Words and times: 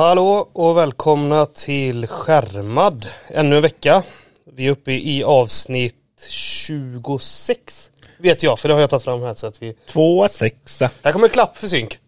Hallå 0.00 0.48
och 0.52 0.76
välkomna 0.76 1.46
till 1.46 2.06
Skärmad. 2.06 3.06
Ännu 3.28 3.56
en 3.56 3.62
vecka. 3.62 4.02
Vi 4.44 4.66
är 4.66 4.70
uppe 4.70 4.92
i 4.92 5.24
avsnitt 5.24 5.94
26. 6.28 7.90
Vet 8.18 8.42
jag, 8.42 8.58
för 8.58 8.68
det 8.68 8.74
har 8.74 8.80
jag 8.80 8.90
tagit 8.90 9.04
fram 9.04 9.22
här 9.22 9.34
så 9.34 9.46
att 9.46 9.62
vi... 9.62 9.74
Två 9.86 10.28
sexa. 10.28 10.90
Här 11.02 11.12
kommer 11.12 11.28
klapp 11.28 11.56
för 11.56 11.68
synk. 11.68 11.98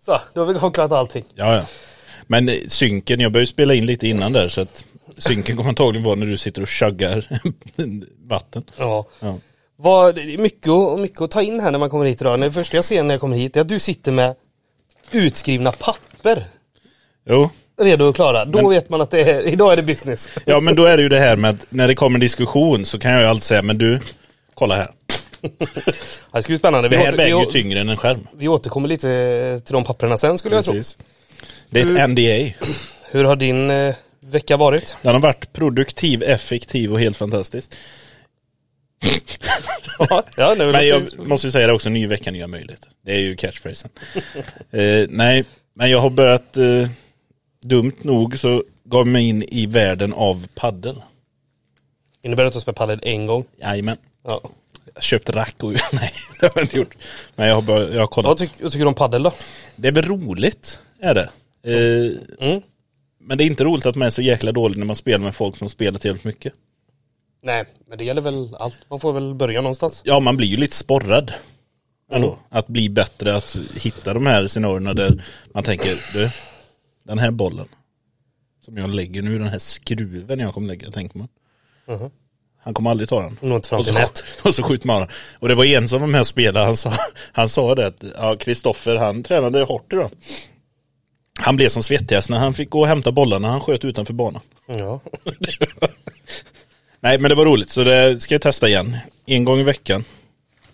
Så, 0.00 0.20
då 0.34 0.44
har 0.44 0.52
vi 0.52 0.70
klarat 0.70 0.92
allting. 0.92 1.24
Ja, 1.34 1.56
ja. 1.56 1.64
Men 2.26 2.48
eh, 2.48 2.54
synken, 2.68 3.20
jag 3.20 3.32
började 3.32 3.46
spela 3.46 3.74
in 3.74 3.86
lite 3.86 4.08
innan 4.08 4.32
där 4.32 4.48
så 4.48 4.60
att 4.60 4.84
synken 5.18 5.56
kommer 5.56 5.68
antagligen 5.68 6.04
vara 6.04 6.14
när 6.14 6.26
du 6.26 6.38
sitter 6.38 6.62
och 6.62 6.68
chuggar 6.68 7.40
vatten. 8.28 8.64
Ja. 8.76 9.06
Ja. 9.20 9.38
Vad, 9.76 10.18
är 10.18 10.38
mycket, 10.38 10.72
mycket 10.98 11.20
att 11.20 11.30
ta 11.30 11.42
in 11.42 11.60
här 11.60 11.70
när 11.70 11.78
man 11.78 11.90
kommer 11.90 12.04
hit 12.04 12.20
idag. 12.20 12.40
Det 12.40 12.52
första 12.52 12.76
jag 12.76 12.84
ser 12.84 13.02
när 13.02 13.14
jag 13.14 13.20
kommer 13.20 13.36
hit 13.36 13.56
är 13.56 13.60
att 13.60 13.68
du 13.68 13.78
sitter 13.78 14.12
med 14.12 14.34
utskrivna 15.10 15.72
papper. 15.72 16.48
Jo, 17.24 17.50
Redo 17.80 18.08
att 18.08 18.14
klara. 18.14 18.44
Då 18.44 18.68
vet 18.68 18.90
man 18.90 19.00
att 19.00 19.10
det 19.10 19.20
är, 19.20 19.48
idag 19.48 19.72
är 19.72 19.76
det 19.76 19.82
business. 19.82 20.28
ja 20.44 20.60
men 20.60 20.76
då 20.76 20.84
är 20.84 20.96
det 20.96 21.02
ju 21.02 21.08
det 21.08 21.18
här 21.18 21.36
med 21.36 21.50
att 21.50 21.66
när 21.68 21.88
det 21.88 21.94
kommer 21.94 22.16
en 22.16 22.20
diskussion 22.20 22.84
så 22.84 22.98
kan 22.98 23.12
jag 23.12 23.20
ju 23.20 23.26
alltid 23.26 23.44
säga, 23.44 23.62
men 23.62 23.78
du, 23.78 24.00
kolla 24.54 24.74
här. 24.74 24.88
Det 26.32 26.42
ska 26.42 26.50
bli 26.50 26.58
spännande. 26.58 26.88
Det 26.88 26.96
här 26.96 27.16
väger 27.16 27.38
ju 27.38 27.44
tyngre 27.44 27.80
än 27.80 27.88
en 27.88 27.96
skärm. 27.96 28.28
vi 28.36 28.48
återkommer 28.48 28.88
lite 28.88 29.60
till 29.64 29.72
de 29.72 29.84
papperna 29.84 30.16
sen 30.18 30.38
skulle 30.38 30.54
jag 30.54 30.64
tro. 30.64 30.82
Det 31.70 31.80
är 31.80 31.96
ett 31.96 32.10
NDA. 32.10 32.66
Hur 33.10 33.24
har 33.24 33.36
din 33.36 33.70
eh, 33.70 33.94
vecka 34.20 34.56
varit? 34.56 34.96
Den 35.02 35.12
har 35.12 35.20
varit 35.20 35.52
produktiv, 35.52 36.22
effektiv 36.22 36.92
och 36.92 37.00
helt 37.00 37.16
fantastisk. 37.16 37.72
ja, 39.98 40.24
är 40.36 40.56
väl 40.56 40.72
Men 40.72 40.88
jag 40.88 41.02
måste 41.18 41.46
ju 41.46 41.50
säga 41.50 41.66
det 41.66 41.72
också, 41.72 41.88
ny 41.88 42.06
vecka, 42.06 42.30
nya 42.30 42.46
möjligheter. 42.46 42.90
Det 43.04 43.12
är 43.12 43.18
ju 43.18 43.36
catchphrasen. 43.36 43.90
eh, 44.70 45.06
nej, 45.08 45.44
men 45.74 45.90
jag 45.90 45.98
har 45.98 46.10
börjat, 46.10 46.56
eh, 46.56 46.88
dumt 47.62 47.96
nog 48.02 48.38
så 48.38 48.64
gav 48.84 49.06
mig 49.06 49.28
in 49.28 49.42
i 49.42 49.66
världen 49.66 50.12
av 50.12 50.46
paddel. 50.54 51.02
Innebär 52.22 52.42
det 52.42 52.48
att 52.48 52.54
du 52.54 52.60
spelar 52.60 52.74
padel 52.74 53.00
en 53.02 53.26
gång? 53.26 53.44
Jajamän. 53.60 53.96
Ja. 54.24 54.40
Jag 54.94 55.02
köpt 55.02 55.30
rack 55.30 55.54
och 55.62 55.72
nej, 55.92 56.12
det 56.40 56.46
har 56.46 56.52
jag 56.54 56.64
inte 56.64 56.76
gjort. 56.76 56.94
Men 57.36 57.48
jag 57.48 57.54
har, 57.54 57.62
bara, 57.62 57.88
jag 57.88 58.00
har 58.00 58.06
kollat. 58.06 58.28
Vad, 58.28 58.38
tyck, 58.38 58.52
vad 58.62 58.72
tycker 58.72 58.84
du 58.84 58.88
om 58.88 58.94
padel 58.94 59.22
då? 59.22 59.32
Det 59.76 59.88
är 59.88 59.92
väl 59.92 60.04
roligt, 60.04 60.78
är 61.00 61.14
det. 61.14 61.28
Eh, 61.64 62.48
Mm. 62.48 62.62
Men 63.24 63.38
det 63.38 63.44
är 63.44 63.46
inte 63.46 63.64
roligt 63.64 63.86
att 63.86 63.96
man 63.96 64.06
är 64.06 64.10
så 64.10 64.22
jäkla 64.22 64.52
dålig 64.52 64.78
när 64.78 64.86
man 64.86 64.96
spelar 64.96 65.18
med 65.18 65.34
folk 65.34 65.56
som 65.56 65.68
spelat 65.68 66.04
jävligt 66.04 66.24
mycket. 66.24 66.52
Nej, 67.42 67.64
men 67.88 67.98
det 67.98 68.04
gäller 68.04 68.22
väl 68.22 68.54
allt. 68.58 68.78
Man 68.90 69.00
får 69.00 69.12
väl 69.12 69.34
börja 69.34 69.60
någonstans. 69.60 70.02
Ja, 70.04 70.20
man 70.20 70.36
blir 70.36 70.48
ju 70.48 70.56
lite 70.56 70.76
sporrad. 70.76 71.32
Mm. 72.12 72.30
Att 72.48 72.66
bli 72.66 72.88
bättre, 72.88 73.34
att 73.34 73.56
hitta 73.80 74.14
de 74.14 74.26
här 74.26 74.46
scenarierna 74.46 74.94
där 74.94 75.24
man 75.54 75.64
tänker, 75.64 76.00
du, 76.12 76.30
den 77.02 77.18
här 77.18 77.30
bollen 77.30 77.68
som 78.64 78.76
jag 78.76 78.94
lägger 78.94 79.22
nu, 79.22 79.38
den 79.38 79.48
här 79.48 79.58
skruven 79.58 80.38
jag 80.38 80.54
kommer 80.54 80.68
lägga, 80.68 80.90
tänker 80.90 81.18
man. 81.18 81.28
Mhm. 81.86 82.10
Han 82.58 82.74
kommer 82.74 82.90
aldrig 82.90 83.08
ta 83.08 83.22
den. 83.22 83.38
Nå 83.40 83.56
inte 83.56 83.68
fram 83.68 83.80
Och 83.80 83.86
till 83.86 83.94
så, 83.94 84.00
nät. 84.00 84.24
och 84.44 84.54
så 84.54 84.62
skjuter 84.62 84.86
man 84.86 85.00
den. 85.00 85.08
Och 85.38 85.48
det 85.48 85.54
var 85.54 85.64
en 85.64 85.88
som 85.88 86.00
var 86.00 86.08
med 86.08 86.20
och 86.20 86.26
spelade, 86.26 86.66
han 86.66 86.76
sa, 86.76 86.92
han 87.32 87.48
sa 87.48 87.74
det 87.74 87.86
att, 87.86 88.04
ja, 88.16 88.36
Kristoffer 88.36 88.96
han 88.96 89.22
tränade 89.22 89.62
hårt 89.64 89.92
idag. 89.92 90.10
Han 91.40 91.56
blev 91.56 91.68
som 91.68 91.82
svettigast 91.82 92.30
när 92.30 92.38
han 92.38 92.54
fick 92.54 92.70
gå 92.70 92.80
och 92.80 92.86
hämta 92.86 93.12
bollarna, 93.12 93.48
han 93.48 93.60
sköt 93.60 93.84
utanför 93.84 94.14
banan. 94.14 94.42
Ja. 94.66 95.00
Nej 97.00 97.18
men 97.18 97.28
det 97.28 97.34
var 97.34 97.44
roligt, 97.44 97.70
så 97.70 97.84
det 97.84 98.20
ska 98.20 98.34
jag 98.34 98.42
testa 98.42 98.68
igen. 98.68 98.96
En 99.26 99.44
gång 99.44 99.60
i 99.60 99.62
veckan. 99.62 100.04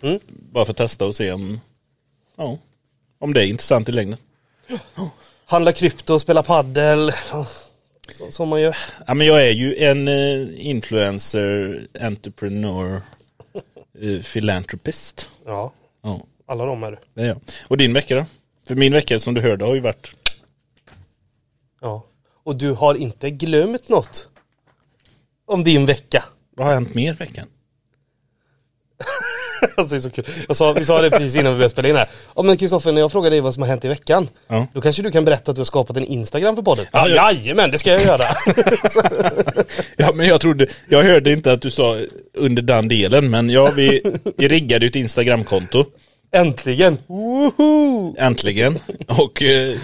Mm. 0.00 0.18
Bara 0.28 0.64
för 0.64 0.70
att 0.70 0.76
testa 0.76 1.06
och 1.06 1.14
se 1.16 1.32
om, 1.32 1.60
ja, 2.36 2.58
om 3.18 3.34
det 3.34 3.42
är 3.42 3.46
intressant 3.46 3.88
i 3.88 3.92
längden. 3.92 4.18
Handla 5.50 5.72
krypto, 5.72 6.18
spela 6.18 6.42
paddel. 6.42 7.12
Som 8.30 8.48
man 8.48 8.60
gör. 8.60 8.76
Ja, 9.06 9.14
men 9.14 9.26
jag 9.26 9.46
är 9.46 9.50
ju 9.50 9.76
en 9.76 10.08
eh, 10.08 10.66
influencer, 10.66 11.80
entreprenör, 12.00 13.00
eh, 14.00 14.22
philanthropist. 14.22 15.28
Ja, 15.46 15.72
Ja, 16.02 16.20
alla 16.46 16.64
de 16.66 16.82
är 16.82 16.90
det. 16.90 16.98
det 17.14 17.22
är 17.22 17.26
jag. 17.26 17.40
Och 17.68 17.76
din 17.76 17.92
vecka 17.92 18.16
då? 18.16 18.26
För 18.68 18.74
min 18.74 18.92
vecka 18.92 19.20
som 19.20 19.34
du 19.34 19.40
hörde 19.40 19.64
har 19.64 19.74
ju 19.74 19.80
varit, 19.80 20.14
Ja. 21.80 22.04
Och 22.44 22.56
du 22.56 22.72
har 22.72 22.94
inte 22.94 23.30
glömt 23.30 23.88
något 23.88 24.28
om 25.46 25.64
din 25.64 25.86
vecka. 25.86 26.24
vad 26.50 26.66
har 26.66 26.74
hänt 26.74 26.94
mer 26.94 27.14
veckan? 27.14 27.46
Alltså 29.76 29.94
det 29.94 29.98
är 29.98 30.00
så 30.00 30.10
kul. 30.10 30.24
Jag 30.48 30.56
sa, 30.56 30.72
vi 30.72 30.84
sa 30.84 31.02
det 31.02 31.10
precis 31.10 31.36
innan 31.36 31.52
vi 31.52 31.56
började 31.56 31.70
spela 31.70 31.88
in 31.88 31.96
här. 31.96 32.08
Ja 32.36 32.42
men 32.42 32.56
Kristoffer, 32.56 32.92
när 32.92 33.00
jag 33.00 33.12
frågar 33.12 33.30
dig 33.30 33.40
vad 33.40 33.54
som 33.54 33.62
har 33.62 33.68
hänt 33.68 33.84
i 33.84 33.88
veckan. 33.88 34.28
Ja. 34.48 34.66
Då 34.74 34.80
kanske 34.80 35.02
du 35.02 35.10
kan 35.10 35.24
berätta 35.24 35.50
att 35.50 35.56
du 35.56 35.60
har 35.60 35.64
skapat 35.64 35.96
en 35.96 36.04
Instagram 36.04 36.56
för 36.56 36.62
podden. 36.62 36.86
Ja, 36.92 37.08
Ja, 37.08 37.32
Jajamän, 37.32 37.70
det 37.70 37.78
ska 37.78 37.90
jag 37.90 38.02
göra. 38.02 38.24
Ja 39.96 40.12
men 40.14 40.26
jag 40.26 40.40
trodde, 40.40 40.66
jag 40.88 41.02
hörde 41.02 41.32
inte 41.32 41.52
att 41.52 41.62
du 41.62 41.70
sa 41.70 41.96
under 42.34 42.62
den 42.62 42.88
delen 42.88 43.30
men 43.30 43.50
ja 43.50 43.70
vi, 43.76 44.02
vi 44.36 44.48
riggade 44.48 44.86
ett 44.86 44.96
Instagramkonto 44.96 45.84
Äntligen! 46.32 46.98
Woho! 47.06 48.14
äntligen 48.18 48.78
och 49.06 49.42
eh, 49.42 49.76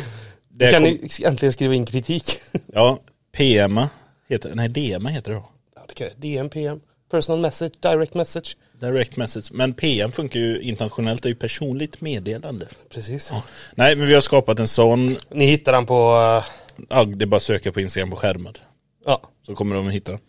det 0.54 0.70
Kan 0.70 0.82
kom, 0.84 0.92
ni 0.92 1.08
äntligen 1.24 1.52
skriva 1.52 1.74
in 1.74 1.86
kritik? 1.86 2.36
ja 2.72 2.98
PMa 3.36 3.88
heter, 4.28 4.52
nej 4.54 4.68
DMa 4.68 5.08
heter 5.08 5.30
det 5.30 5.36
då. 5.36 5.48
Ja, 5.76 5.82
det 5.88 5.94
kan. 5.94 6.08
DM, 6.20 6.48
PM, 6.48 6.80
personal 7.10 7.40
message, 7.40 7.72
direct 7.80 8.14
message. 8.14 8.56
Direct 8.80 9.16
message, 9.16 9.52
men 9.52 9.74
PM 9.74 10.12
funkar 10.12 10.40
ju 10.40 10.60
internationellt, 10.60 11.22
det 11.22 11.26
är 11.26 11.30
ju 11.30 11.36
personligt 11.36 12.00
meddelande. 12.00 12.68
Precis. 12.90 13.32
Nej 13.74 13.96
men 13.96 14.06
vi 14.06 14.14
har 14.14 14.20
skapat 14.20 14.58
en 14.58 14.68
sån, 14.68 15.16
Ni 15.30 15.46
hittar 15.46 15.72
den 15.72 15.86
på, 15.86 15.94
eh, 15.94 16.84
ja, 16.88 17.04
det 17.04 17.24
är 17.24 17.26
bara 17.26 17.36
att 17.36 17.42
söka 17.42 17.72
på 17.72 17.80
Instagram 17.80 18.10
på 18.10 18.16
skärmad. 18.16 18.58
ja, 19.06 19.22
Så 19.46 19.54
kommer 19.54 19.74
de 19.76 19.86
att 19.88 19.92
hitta 19.94 20.12
den. 20.12 20.20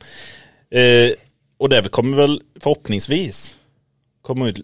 Eh, 0.82 1.12
och 1.58 1.70
där 1.70 1.84
kommer 1.84 2.18
väl 2.18 2.42
förhoppningsvis 2.60 3.58
komma 4.22 4.50
ut, 4.50 4.62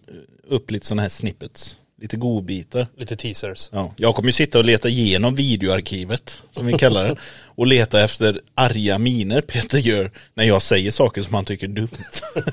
upp 0.48 0.70
lite 0.70 0.86
sådana 0.86 1.02
här 1.02 1.08
snippets. 1.08 1.76
Lite 2.02 2.16
godbitar. 2.16 2.86
lite 2.96 3.16
teasers. 3.16 3.68
Ja, 3.72 3.94
jag 3.96 4.14
kommer 4.14 4.28
ju 4.28 4.32
sitta 4.32 4.58
och 4.58 4.64
leta 4.64 4.88
igenom 4.88 5.34
videoarkivet, 5.34 6.42
som 6.50 6.66
vi 6.66 6.72
kallar 6.72 7.08
det, 7.08 7.16
och 7.44 7.66
leta 7.66 8.04
efter 8.04 8.40
arga 8.54 8.98
miner 8.98 9.40
Peter 9.40 9.78
gör 9.78 10.10
när 10.34 10.44
jag 10.44 10.62
säger 10.62 10.90
saker 10.90 11.22
som 11.22 11.34
han 11.34 11.44
tycker 11.44 11.68
är 11.68 11.72
dumt. 11.72 11.88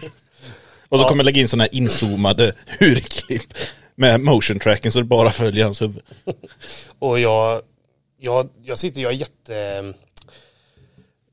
och 0.90 1.00
så 1.00 1.06
kommer 1.06 1.20
jag 1.20 1.26
lägga 1.26 1.42
in 1.42 1.48
sådana 1.48 1.64
här 1.64 1.76
inzoomade 1.76 2.54
urklipp 2.80 3.54
med 3.96 4.22
motion 4.22 4.60
tracking 4.60 4.92
så 4.92 5.00
det 5.00 5.06
bara 5.06 5.32
följer 5.32 5.64
hans 5.64 5.82
huvud. 5.82 6.04
Och 7.00 7.20
jag, 7.20 7.62
jag, 8.20 8.50
jag 8.64 8.80
sitter, 8.80 9.02
jag 9.02 9.12
är 9.12 9.16
jätte 9.16 9.94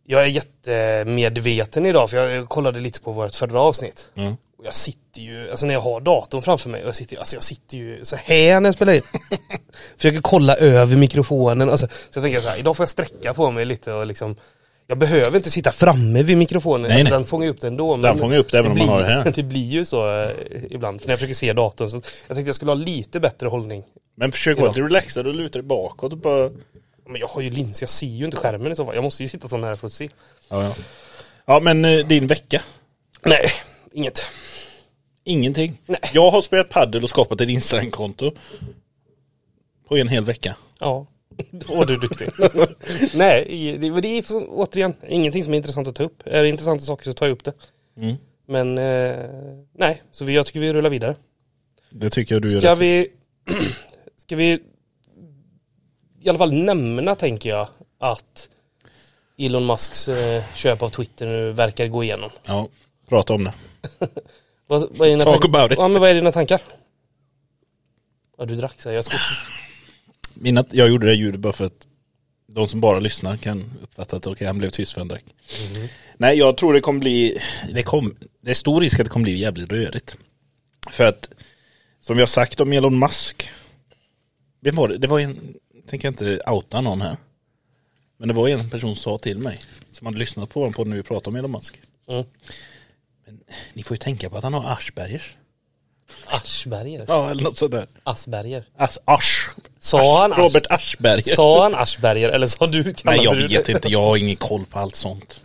Jag 0.06 0.22
är 0.22 0.26
jättemedveten 0.26 1.86
idag 1.86 2.10
för 2.10 2.16
jag 2.16 2.48
kollade 2.48 2.80
lite 2.80 3.00
på 3.00 3.12
vårt 3.12 3.34
förra 3.34 3.60
avsnitt. 3.60 4.10
Ja. 4.14 4.36
Och 4.58 4.66
jag 4.66 4.74
sitter 4.74 5.20
ju, 5.20 5.50
alltså 5.50 5.66
när 5.66 5.74
jag 5.74 5.80
har 5.80 6.00
datorn 6.00 6.42
framför 6.42 6.70
mig 6.70 6.82
och 6.82 6.88
jag 6.88 6.96
sitter, 6.96 7.18
alltså 7.18 7.36
jag 7.36 7.42
sitter 7.42 7.76
ju 7.76 8.04
så 8.04 8.16
här 8.16 8.60
när 8.60 8.68
jag 8.68 8.74
spelar 8.74 8.94
in. 8.94 9.02
Försöker 9.96 10.20
kolla 10.20 10.56
över 10.56 10.96
mikrofonen. 10.96 11.70
Alltså, 11.70 11.86
så 11.88 11.92
jag 12.14 12.22
tänker 12.22 12.40
så 12.40 12.48
här, 12.48 12.58
idag 12.58 12.76
får 12.76 12.82
jag 12.82 12.90
sträcka 12.90 13.34
på 13.34 13.50
mig 13.50 13.64
lite 13.64 13.92
och 13.92 14.06
liksom 14.06 14.36
Jag 14.86 14.98
behöver 14.98 15.36
inte 15.36 15.50
sitta 15.50 15.72
framme 15.72 16.22
vid 16.22 16.36
mikrofonen, 16.36 16.82
Nej, 16.82 16.92
alltså, 16.92 17.04
nej. 17.04 17.12
den 17.12 17.24
fångar 17.24 17.48
upp 17.48 17.60
det 17.60 17.66
ändå. 17.66 17.96
Den 17.96 18.18
fångar 18.18 18.38
upp 18.38 18.50
det 18.50 18.58
även 18.58 18.72
om 18.72 18.78
man 18.78 18.88
har 18.88 19.00
det 19.00 19.06
här. 19.06 19.32
Det 19.34 19.42
blir 19.42 19.66
ju 19.66 19.84
så 19.84 20.22
eh, 20.22 20.30
ibland, 20.70 21.00
för 21.00 21.08
när 21.08 21.12
jag 21.12 21.18
försöker 21.18 21.34
se 21.34 21.52
datorn. 21.52 21.90
Så 21.90 21.96
jag 21.96 22.36
tänkte 22.36 22.48
jag 22.48 22.54
skulle 22.54 22.70
ha 22.70 22.76
lite 22.76 23.20
bättre 23.20 23.48
hållning. 23.48 23.84
Men 24.16 24.32
försök 24.32 24.58
vara 24.58 24.68
lite 24.68 24.80
relaxad 24.80 25.26
och 25.26 25.34
luta 25.34 25.58
dig 25.58 25.66
bakåt 25.66 26.12
och 26.12 26.18
bara 26.18 26.50
Men 27.08 27.20
jag 27.20 27.28
har 27.28 27.40
ju 27.40 27.50
lins, 27.50 27.80
jag 27.80 27.90
ser 27.90 28.06
ju 28.06 28.24
inte 28.24 28.36
skärmen 28.36 28.72
i 28.72 28.76
så 28.76 28.84
fall. 28.86 28.94
Jag 28.94 29.04
måste 29.04 29.22
ju 29.22 29.28
sitta 29.28 29.48
så 29.48 29.56
nära 29.56 29.76
för 29.76 29.86
att 29.86 29.92
se. 29.92 30.08
Ja, 30.48 30.62
ja. 30.62 30.74
ja 31.46 31.60
men 31.60 31.84
eh, 31.84 32.06
din 32.06 32.26
vecka? 32.26 32.62
Nej, 33.22 33.50
inget. 33.96 34.20
Ingenting. 35.24 35.80
Nej. 35.86 36.00
Jag 36.14 36.30
har 36.30 36.42
spelat 36.42 36.68
paddel 36.68 37.02
och 37.02 37.08
skapat 37.08 37.40
ett 37.40 37.48
Instagram-konto. 37.48 38.32
På 39.88 39.96
en 39.96 40.08
hel 40.08 40.24
vecka. 40.24 40.56
Ja, 40.78 41.06
då 41.50 41.74
var 41.74 41.86
du 41.86 41.96
duktig. 41.96 42.28
Nej, 43.14 43.76
det, 43.80 43.90
men 43.90 44.02
det 44.02 44.08
är 44.08 44.24
återigen 44.48 44.94
ingenting 45.08 45.44
som 45.44 45.52
är 45.52 45.56
intressant 45.56 45.88
att 45.88 45.94
ta 45.94 46.02
upp. 46.02 46.22
Är 46.24 46.42
det 46.42 46.48
intressanta 46.48 46.84
saker 46.84 47.04
så 47.04 47.12
tar 47.12 47.26
jag 47.26 47.32
upp 47.32 47.44
det. 47.44 47.52
Mm. 47.96 48.16
Men 48.46 48.78
eh, 48.78 49.30
nej, 49.74 50.02
så 50.10 50.24
vi, 50.24 50.34
jag 50.34 50.46
tycker 50.46 50.60
vi 50.60 50.72
rullar 50.72 50.90
vidare. 50.90 51.16
Det 51.90 52.10
tycker 52.10 52.34
jag 52.34 52.42
du 52.42 52.52
gör 52.52 52.60
Ska 52.60 52.74
vi, 52.74 53.08
ska 54.16 54.36
vi 54.36 54.62
i 56.22 56.28
alla 56.28 56.38
fall 56.38 56.52
nämna 56.52 57.14
tänker 57.14 57.50
jag 57.50 57.68
att 57.98 58.48
Elon 59.38 59.66
Musks 59.66 60.08
eh, 60.08 60.44
köp 60.54 60.82
av 60.82 60.88
Twitter 60.88 61.26
nu 61.26 61.52
verkar 61.52 61.86
gå 61.86 62.04
igenom. 62.04 62.30
Ja, 62.44 62.68
prata 63.08 63.34
om 63.34 63.44
det. 63.44 63.52
Vad, 64.68 64.88
vad 64.90 65.08
är 65.08 65.12
dina 65.12 65.24
Talk 65.24 65.44
about 65.44 65.72
it. 65.72 65.78
Ja, 65.78 65.88
men 65.88 66.00
vad 66.00 66.10
är 66.10 66.14
dina 66.14 66.32
tankar? 66.32 66.60
Ja, 68.38 68.44
du 68.44 68.54
drack 68.54 68.80
så 68.80 68.90
jag 68.90 69.04
ska... 69.04 69.16
Mina, 70.34 70.64
jag 70.70 70.88
gjorde 70.88 71.06
det 71.06 71.14
ljudet 71.14 71.40
bara 71.40 71.52
för 71.52 71.64
att 71.64 71.86
de 72.46 72.68
som 72.68 72.80
bara 72.80 72.98
lyssnar 72.98 73.36
kan 73.36 73.72
uppfatta 73.82 74.16
att 74.16 74.26
okej, 74.26 74.46
han 74.46 74.58
blev 74.58 74.70
tyst 74.70 74.92
för 74.92 75.00
en 75.00 75.08
drack. 75.08 75.24
Nej, 76.16 76.38
jag 76.38 76.56
tror 76.56 76.74
det 76.74 76.80
kommer 76.80 77.00
bli, 77.00 77.38
det, 77.74 77.82
kom, 77.82 78.16
det 78.40 78.50
är 78.50 78.54
stor 78.54 78.80
risk 78.80 79.00
att 79.00 79.06
det 79.06 79.10
kommer 79.10 79.24
bli 79.24 79.36
jävligt 79.36 79.72
rörigt. 79.72 80.16
För 80.90 81.04
att, 81.04 81.28
som 82.00 82.16
vi 82.16 82.22
har 82.22 82.26
sagt 82.26 82.60
om 82.60 82.72
Elon 82.72 82.98
Musk, 82.98 83.50
vem 84.60 84.74
var 84.74 84.88
det? 84.88 84.98
Det 84.98 85.06
var 85.06 85.20
en, 85.20 85.54
tänker 85.88 86.08
jag 86.08 86.12
inte 86.12 86.40
outa 86.46 86.80
någon 86.80 87.00
här. 87.00 87.16
Men 88.16 88.28
det 88.28 88.34
var 88.34 88.48
en 88.48 88.70
person 88.70 88.96
som 88.96 89.02
sa 89.12 89.18
till 89.18 89.38
mig, 89.38 89.60
som 89.90 90.06
hade 90.06 90.18
lyssnat 90.18 90.50
på 90.50 90.72
på 90.72 90.84
när 90.84 90.96
vi 90.96 91.02
pratade 91.02 91.28
om 91.28 91.36
Elon 91.36 91.52
Musk. 91.52 91.80
Mm. 92.08 92.24
Men 93.26 93.40
ni 93.74 93.82
får 93.82 93.94
ju 93.94 93.98
tänka 93.98 94.30
på 94.30 94.36
att 94.36 94.44
han 94.44 94.54
har 94.54 94.70
Aspergers. 94.72 95.34
Aschberger. 96.26 97.04
Ja, 97.08 97.30
eller 97.30 97.42
något 97.42 97.58
sådär. 97.58 97.86
Asperger. 98.04 98.64
As 98.76 98.98
Asch. 99.04 99.50
Sa 99.78 100.22
han 100.22 100.32
Asch? 100.32 100.38
Robert 100.38 100.66
Aschberger. 100.70 101.34
Sa 101.34 101.62
han 101.62 101.74
Aschberger 101.74 102.28
eller 102.28 102.46
sa 102.46 102.66
du? 102.66 102.94
Nej, 103.04 103.20
jag 103.24 103.36
du- 103.36 103.46
vet 103.46 103.68
inte. 103.68 103.88
Jag 103.88 104.02
har 104.02 104.16
ingen 104.16 104.36
koll 104.36 104.64
på 104.70 104.78
allt 104.78 104.94
sånt. 104.96 105.42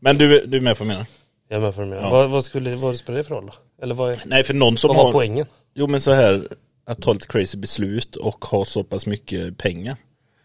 Men 0.00 0.18
du, 0.18 0.46
du 0.46 0.56
är 0.56 0.60
med 0.60 0.78
på 0.78 0.84
mina? 0.84 1.06
Jag 1.48 1.56
är 1.56 1.60
med 1.60 1.74
på 1.74 1.80
det. 1.80 1.96
Ja. 1.96 2.10
Vad, 2.10 2.30
vad, 2.30 2.44
skulle, 2.44 2.76
vad 2.76 2.96
spelar 2.96 3.16
det 3.18 3.24
för 3.24 3.34
roll 3.34 3.46
då? 3.46 3.84
Eller 3.84 3.94
vad, 3.94 4.10
är, 4.10 4.22
Nej, 4.24 4.44
för 4.44 4.54
någon 4.54 4.76
som 4.78 4.88
vad 4.88 4.96
var 4.96 5.04
har... 5.04 5.12
poängen? 5.12 5.46
Jo, 5.74 5.86
men 5.86 6.00
så 6.00 6.12
här. 6.12 6.48
Att 6.86 7.02
ta 7.02 7.12
lite 7.12 7.26
crazy 7.26 7.58
beslut 7.58 8.16
och 8.16 8.44
ha 8.44 8.64
så 8.64 8.84
pass 8.84 9.06
mycket 9.06 9.58
pengar. 9.58 9.96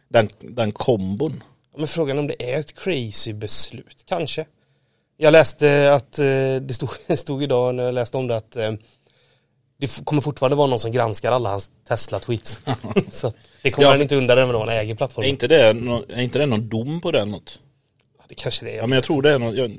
Den, 0.10 0.30
den 0.40 0.72
kombon. 0.72 1.44
Men 1.78 1.88
frågan 1.88 2.18
är 2.18 2.22
om 2.22 2.28
det 2.28 2.54
är 2.54 2.60
ett 2.60 2.80
crazy 2.80 3.34
beslut, 3.34 4.04
kanske. 4.10 4.46
Jag 5.22 5.32
läste 5.32 5.94
att, 5.94 6.20
eh, 6.20 6.26
det 6.62 6.74
stod, 6.74 6.90
stod 7.18 7.44
idag 7.44 7.76
när 7.76 7.84
jag 7.84 7.94
läste 7.94 8.18
om 8.18 8.28
det 8.28 8.36
att 8.36 8.56
eh, 8.56 8.72
det 9.78 10.06
kommer 10.06 10.22
fortfarande 10.22 10.56
vara 10.56 10.68
någon 10.68 10.80
som 10.80 10.92
granskar 10.92 11.32
alla 11.32 11.50
hans 11.50 11.72
Tesla-tweets. 11.88 12.60
Så 13.12 13.34
det 13.62 13.72
kommer 13.72 13.88
Ja, 13.88 13.92
han 13.92 14.02
inte 14.02 14.16
undan 14.16 14.38
även 14.38 14.56
om 14.56 14.62
han 14.62 14.70
äger 14.70 14.92
Är 14.94 14.98
plattformen. 14.98 15.30
inte 15.30 15.48
det, 15.48 15.62
är 15.62 16.20
inte 16.20 16.40
det 16.40 16.46
någon 16.46 16.70
dom 16.70 17.02
på 17.02 17.12
den 17.12 17.32
något? 17.32 17.60
Det 18.28 18.36
kanske 18.36 18.66
det 18.66 18.72
är. 18.72 18.76
Ja 18.76 18.88
men 18.88 18.96
jag 18.96 19.04
tror 19.04 19.22
det 19.22 19.32
är 19.32 19.40
någon, 19.40 19.56
jag, 19.56 19.72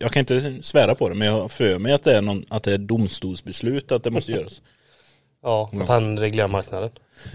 jag, 0.00 0.12
kan 0.12 0.20
inte 0.20 0.62
svära 0.62 0.94
på 0.94 1.08
det 1.08 1.14
men 1.14 1.28
jag 1.28 1.40
har 1.40 1.48
för 1.48 1.78
mig 1.78 1.92
att 1.92 2.04
det 2.04 2.16
är 2.16 2.22
någon, 2.22 2.44
att 2.48 2.62
det 2.62 2.72
är 2.72 2.78
domstolsbeslut 2.78 3.92
att 3.92 4.04
det 4.04 4.10
måste 4.10 4.32
göras. 4.32 4.62
Ja, 5.42 5.70
att 5.80 5.88
han 5.88 6.18
reglerar 6.18 6.48
marknaden. 6.48 6.90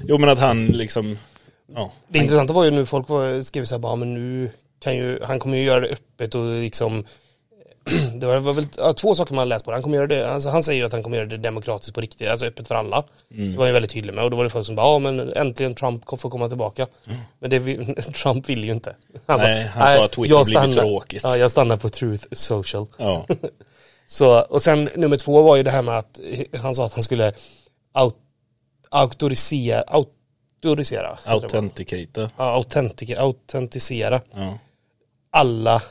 Jo 0.07 0.17
men 0.17 0.29
att 0.29 0.39
han 0.39 0.65
liksom, 0.65 1.17
ja. 1.75 1.91
Det 2.07 2.19
intressanta 2.19 2.53
var 2.53 2.63
ju 2.63 2.71
nu 2.71 2.85
folk 2.85 3.09
var, 3.09 3.41
skrev 3.41 3.65
så 3.65 3.75
här 3.75 3.79
bara, 3.79 3.95
men 3.95 4.13
nu 4.13 4.51
kan 4.81 4.95
ju, 4.95 5.19
han 5.23 5.39
kommer 5.39 5.57
ju 5.57 5.63
göra 5.63 5.79
det 5.79 5.87
öppet 5.87 6.35
och 6.35 6.45
liksom 6.45 7.05
det 8.19 8.27
var, 8.27 8.37
var 8.39 8.53
väl 8.53 8.67
ja, 8.77 8.93
två 8.93 9.15
saker 9.15 9.33
man 9.35 9.49
läst 9.49 9.65
på. 9.65 9.71
Han 9.71 9.81
kommer 9.81 9.95
göra 9.97 10.07
det, 10.07 10.31
alltså 10.31 10.49
han 10.49 10.63
säger 10.63 10.79
ju 10.79 10.85
att 10.85 10.91
han 10.93 11.03
kommer 11.03 11.17
göra 11.17 11.27
det 11.27 11.37
demokratiskt 11.37 11.93
på 11.95 12.01
riktigt, 12.01 12.29
alltså 12.29 12.45
öppet 12.45 12.67
för 12.67 12.75
alla. 12.75 13.03
Det 13.29 13.57
var 13.57 13.65
ju 13.65 13.71
väldigt 13.71 13.91
tydlig 13.91 14.13
med 14.13 14.23
och 14.23 14.31
då 14.31 14.37
var 14.37 14.43
det 14.43 14.49
folk 14.49 14.65
som 14.65 14.75
bara, 14.75 14.85
ja 14.87 14.99
men 14.99 15.33
äntligen 15.33 15.75
Trump 15.75 16.03
får 16.19 16.29
komma 16.29 16.47
tillbaka. 16.47 16.87
Men 17.39 17.49
det 17.49 17.59
Trump 18.01 18.49
vill 18.49 18.63
ju 18.63 18.71
inte. 18.71 18.95
Sa, 19.25 19.35
Nej, 19.37 19.63
han 19.63 19.93
sa 19.97 20.05
att 20.05 20.11
Twitter 20.11 20.43
stannar- 20.43 20.81
tråkigt." 20.81 21.23
Ja, 21.23 21.37
jag 21.37 21.51
stannar 21.51 21.77
på 21.77 21.89
Truth 21.89 22.27
Social. 22.31 22.87
Ja, 22.97 23.25
Så, 24.07 24.39
och 24.41 24.61
sen 24.61 24.89
nummer 24.95 25.17
två 25.17 25.41
var 25.41 25.55
ju 25.57 25.63
det 25.63 25.71
här 25.71 25.81
med 25.81 25.97
att 25.97 26.19
han 26.61 26.75
sa 26.75 26.85
att 26.85 26.93
han 26.93 27.03
skulle 27.03 27.33
aut, 27.93 28.15
auktorisera, 28.89 29.81
auktorisera. 29.81 31.17
authenticata. 31.25 32.21
Ja, 32.37 32.43
autentika, 32.53 33.19
autentisera 33.21 34.21
Ja. 34.33 34.57
Alla, 35.31 35.81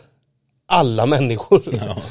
alla 0.66 1.06
människor. 1.06 1.62
Ja. 1.72 2.02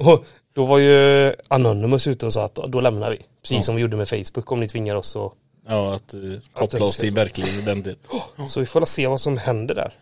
och 0.12 0.26
då 0.54 0.66
var 0.66 0.78
ju 0.78 1.34
Anonymous 1.48 2.06
ute 2.06 2.26
och 2.26 2.32
sa 2.32 2.44
att 2.44 2.54
då 2.54 2.80
lämnar 2.80 3.10
vi. 3.10 3.20
Precis 3.42 3.66
som 3.66 3.76
vi 3.76 3.82
gjorde 3.82 3.96
med 3.96 4.08
Facebook 4.08 4.52
om 4.52 4.60
ni 4.60 4.68
tvingar 4.68 4.96
oss 4.96 5.08
så. 5.08 5.32
ja, 5.68 5.94
att 5.94 6.14
uh, 6.14 6.38
koppla 6.52 6.84
oss 6.84 6.96
till 6.96 7.14
verklig 7.14 7.48
identitet. 7.48 7.98
Så 8.48 8.60
vi 8.60 8.66
får 8.66 8.84
se 8.84 9.06
vad 9.06 9.20
som 9.20 9.38
händer 9.38 9.74
där. 9.74 9.92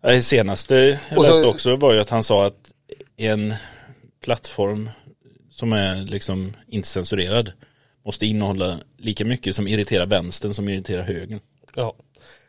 Det 0.00 0.22
senaste 0.22 1.00
jag 1.10 1.22
läste 1.22 1.46
också 1.46 1.76
var 1.76 1.92
ju 1.92 2.00
att 2.00 2.10
han 2.10 2.24
sa 2.24 2.46
att 2.46 2.72
en 3.16 3.54
plattform 4.24 4.90
som 5.50 5.72
är 5.72 5.96
liksom 5.96 6.52
inte 6.66 6.88
censurerad 6.88 7.52
måste 8.04 8.26
innehålla 8.26 8.78
lika 8.98 9.24
mycket 9.24 9.54
som 9.54 9.68
irriterar 9.68 10.06
vänstern 10.06 10.54
som 10.54 10.68
irriterar 10.68 11.02
högern. 11.02 11.40
Ja. 11.74 11.94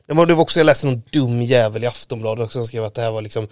Det 0.10 0.34
var 0.34 0.40
också, 0.40 0.60
jag 0.60 0.66
läste 0.66 0.88
någon 0.88 1.04
dum 1.12 1.42
jävel 1.42 1.84
i 1.84 1.88
Aftonbladet 1.88 2.46
också 2.46 2.60
som 2.60 2.68
skrev 2.68 2.84
att 2.84 2.94
det 2.94 3.02
här 3.02 3.12
var 3.12 3.22
liksom 3.22 3.48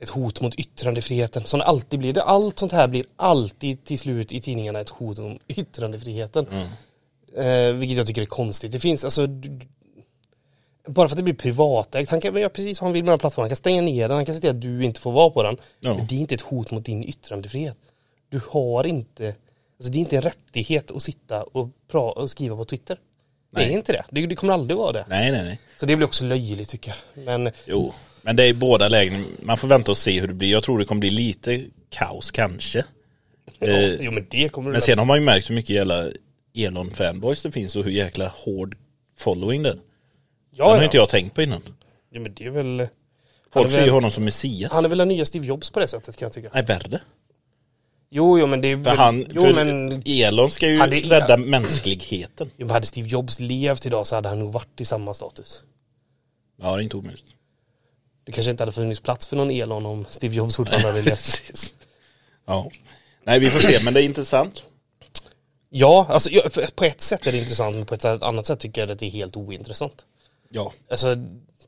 ett 0.00 0.08
hot 0.08 0.40
mot 0.40 0.54
yttrandefriheten. 0.54 1.44
Som 1.44 1.58
det 1.58 1.64
alltid 1.66 1.98
blir. 1.98 2.12
Det, 2.12 2.22
allt 2.22 2.58
sånt 2.58 2.72
här 2.72 2.88
blir 2.88 3.04
alltid 3.16 3.84
till 3.84 3.98
slut 3.98 4.32
i 4.32 4.40
tidningarna 4.40 4.80
ett 4.80 4.88
hot 4.88 5.18
mot 5.18 5.40
yttrandefriheten. 5.48 6.46
Eh, 7.36 7.72
vilket 7.72 7.98
jag 7.98 8.06
tycker 8.06 8.22
är 8.22 8.26
konstigt. 8.26 8.72
Det 8.72 8.80
finns 8.80 9.04
alltså 9.04 9.26
bara 10.88 11.08
för 11.08 11.14
att 11.14 11.16
det 11.16 11.22
blir 11.22 11.34
privatägt, 11.34 12.10
han 12.10 12.20
kan 12.20 12.36
göra 12.36 12.48
precis 12.48 12.80
vad 12.80 12.86
han 12.86 12.92
vill 12.92 13.04
med 13.04 13.12
den 13.12 13.18
plattformen. 13.18 13.44
Han 13.44 13.50
kan 13.50 13.56
stänga 13.56 13.82
ner 13.82 14.08
den, 14.08 14.16
han 14.16 14.26
kan 14.26 14.34
säga 14.34 14.50
att 14.50 14.60
du 14.60 14.84
inte 14.84 15.00
får 15.00 15.12
vara 15.12 15.30
på 15.30 15.42
den. 15.42 15.56
Ja. 15.80 15.94
Men 15.94 16.06
det 16.06 16.14
är 16.14 16.18
inte 16.18 16.34
ett 16.34 16.40
hot 16.40 16.70
mot 16.70 16.84
din 16.84 17.04
yttrandefrihet. 17.04 17.76
Du 18.28 18.40
har 18.50 18.86
inte, 18.86 19.34
alltså 19.78 19.92
det 19.92 19.98
är 19.98 20.00
inte 20.00 20.16
en 20.16 20.22
rättighet 20.22 20.90
att 20.90 21.02
sitta 21.02 21.42
och, 21.42 21.68
pra- 21.90 22.12
och 22.12 22.30
skriva 22.30 22.56
på 22.56 22.64
Twitter. 22.64 22.98
Det 23.54 23.60
Nej. 23.60 23.72
är 23.72 23.76
inte 23.76 23.92
det. 23.92 24.04
det. 24.10 24.26
Det 24.26 24.36
kommer 24.36 24.52
aldrig 24.52 24.76
vara 24.76 24.92
det. 24.92 25.04
Nej, 25.08 25.30
nej, 25.32 25.42
nej. 25.44 25.60
Så 25.76 25.86
det 25.86 25.96
blir 25.96 26.06
också 26.06 26.24
löjligt 26.24 26.68
tycker 26.68 26.94
jag. 27.14 27.24
Men 27.24 27.52
Jo, 27.66 27.94
men 28.22 28.36
det 28.36 28.42
är 28.44 28.48
i 28.48 28.54
båda 28.54 28.88
lägen. 28.88 29.24
Man 29.42 29.56
får 29.58 29.68
vänta 29.68 29.90
och 29.90 29.98
se 29.98 30.20
hur 30.20 30.28
det 30.28 30.34
blir. 30.34 30.50
Jag 30.50 30.62
tror 30.62 30.78
det 30.78 30.84
kommer 30.84 31.00
bli 31.00 31.10
lite 31.10 31.64
kaos 31.90 32.30
kanske. 32.30 32.84
ja, 33.58 33.66
Eh, 33.66 33.94
jo 34.00 34.10
men 34.10 34.26
det 34.30 34.48
kommer 34.48 34.70
Men 34.70 34.80
sen 34.80 34.98
har 34.98 35.04
man 35.04 35.18
ju 35.18 35.24
märkt 35.24 35.50
hur 35.50 35.54
mycket 35.54 35.70
jävla 35.76 36.08
Elon-fanboys 36.54 37.42
det 37.42 37.52
finns 37.52 37.76
och 37.76 37.84
hur 37.84 37.90
jäkla 37.90 38.32
hård 38.34 38.76
following 39.18 39.62
det 39.62 39.68
är. 39.70 39.78
ja, 40.50 40.64
Den 40.64 40.72
har 40.72 40.76
ja. 40.78 40.84
inte 40.84 40.96
jag 40.96 41.08
tänkt 41.08 41.34
på 41.34 41.42
innan. 41.42 41.62
ja, 42.10 42.20
men 42.20 42.34
det 42.34 42.44
är 42.46 42.50
väl 42.50 42.88
Folk 43.52 43.70
ser 43.70 43.84
ju 43.84 43.90
honom 43.90 44.10
som 44.10 44.24
Messias. 44.24 44.72
Han 44.72 44.84
är 44.84 44.88
väl 44.88 44.98
den 44.98 45.08
nya 45.08 45.24
Steve 45.24 45.46
Jobs 45.46 45.70
på 45.70 45.80
det 45.80 45.88
sättet 45.88 46.16
kan 46.16 46.26
jag 46.26 46.32
tycka. 46.32 46.50
Nej, 46.54 46.62
värre. 46.64 47.00
Jo, 48.16 48.38
jo 48.38 48.46
men 48.46 48.60
det 48.60 48.68
är 48.68 48.76
För 48.76 48.82
väl, 48.82 48.96
han, 48.96 49.26
jo, 49.34 49.40
för 49.42 49.54
men, 49.64 50.02
Elon 50.06 50.50
ska 50.50 50.68
ju 50.68 50.78
Hade- 50.78 50.96
rädda 51.00 51.36
mänskligheten. 51.36 52.50
jo, 52.56 52.66
men 52.66 52.70
hade 52.70 52.86
Steve 52.86 53.08
Jobs 53.08 53.40
levt 53.40 53.86
idag 53.86 54.06
så 54.06 54.14
hade 54.14 54.28
han 54.28 54.38
nog 54.38 54.52
varit 54.52 54.80
i 54.80 54.84
samma 54.84 55.14
status. 55.14 55.62
Ja, 56.60 56.76
det 56.76 56.80
är 56.80 56.82
inte 56.82 56.96
omöjligt. 56.96 57.24
Det 58.24 58.32
kanske 58.32 58.50
inte 58.50 58.62
hade 58.62 58.72
funnits 58.72 59.00
plats 59.00 59.26
för 59.26 59.36
någon 59.36 59.50
Elon 59.50 59.86
om 59.86 60.06
Steve 60.10 60.34
Jobs 60.34 60.56
fortfarande 60.56 60.88
hade 60.88 61.02
levt. 61.10 61.74
Ja. 62.46 62.70
Nej, 63.24 63.38
vi 63.40 63.50
får 63.50 63.60
se, 63.60 63.82
men 63.82 63.94
det 63.94 64.02
är 64.02 64.04
intressant. 64.04 64.62
Ja, 65.70 66.06
alltså 66.08 66.30
ja, 66.30 66.42
på 66.74 66.84
ett 66.84 67.00
sätt 67.00 67.26
är 67.26 67.32
det 67.32 67.38
intressant 67.38 67.76
men 67.76 67.86
på 67.86 67.94
ett 67.94 68.04
annat 68.04 68.46
sätt 68.46 68.60
tycker 68.60 68.80
jag 68.80 68.90
att 68.90 68.98
det 68.98 69.06
är 69.06 69.10
helt 69.10 69.36
ointressant. 69.36 70.04
Ja. 70.50 70.72
Alltså, 70.90 71.16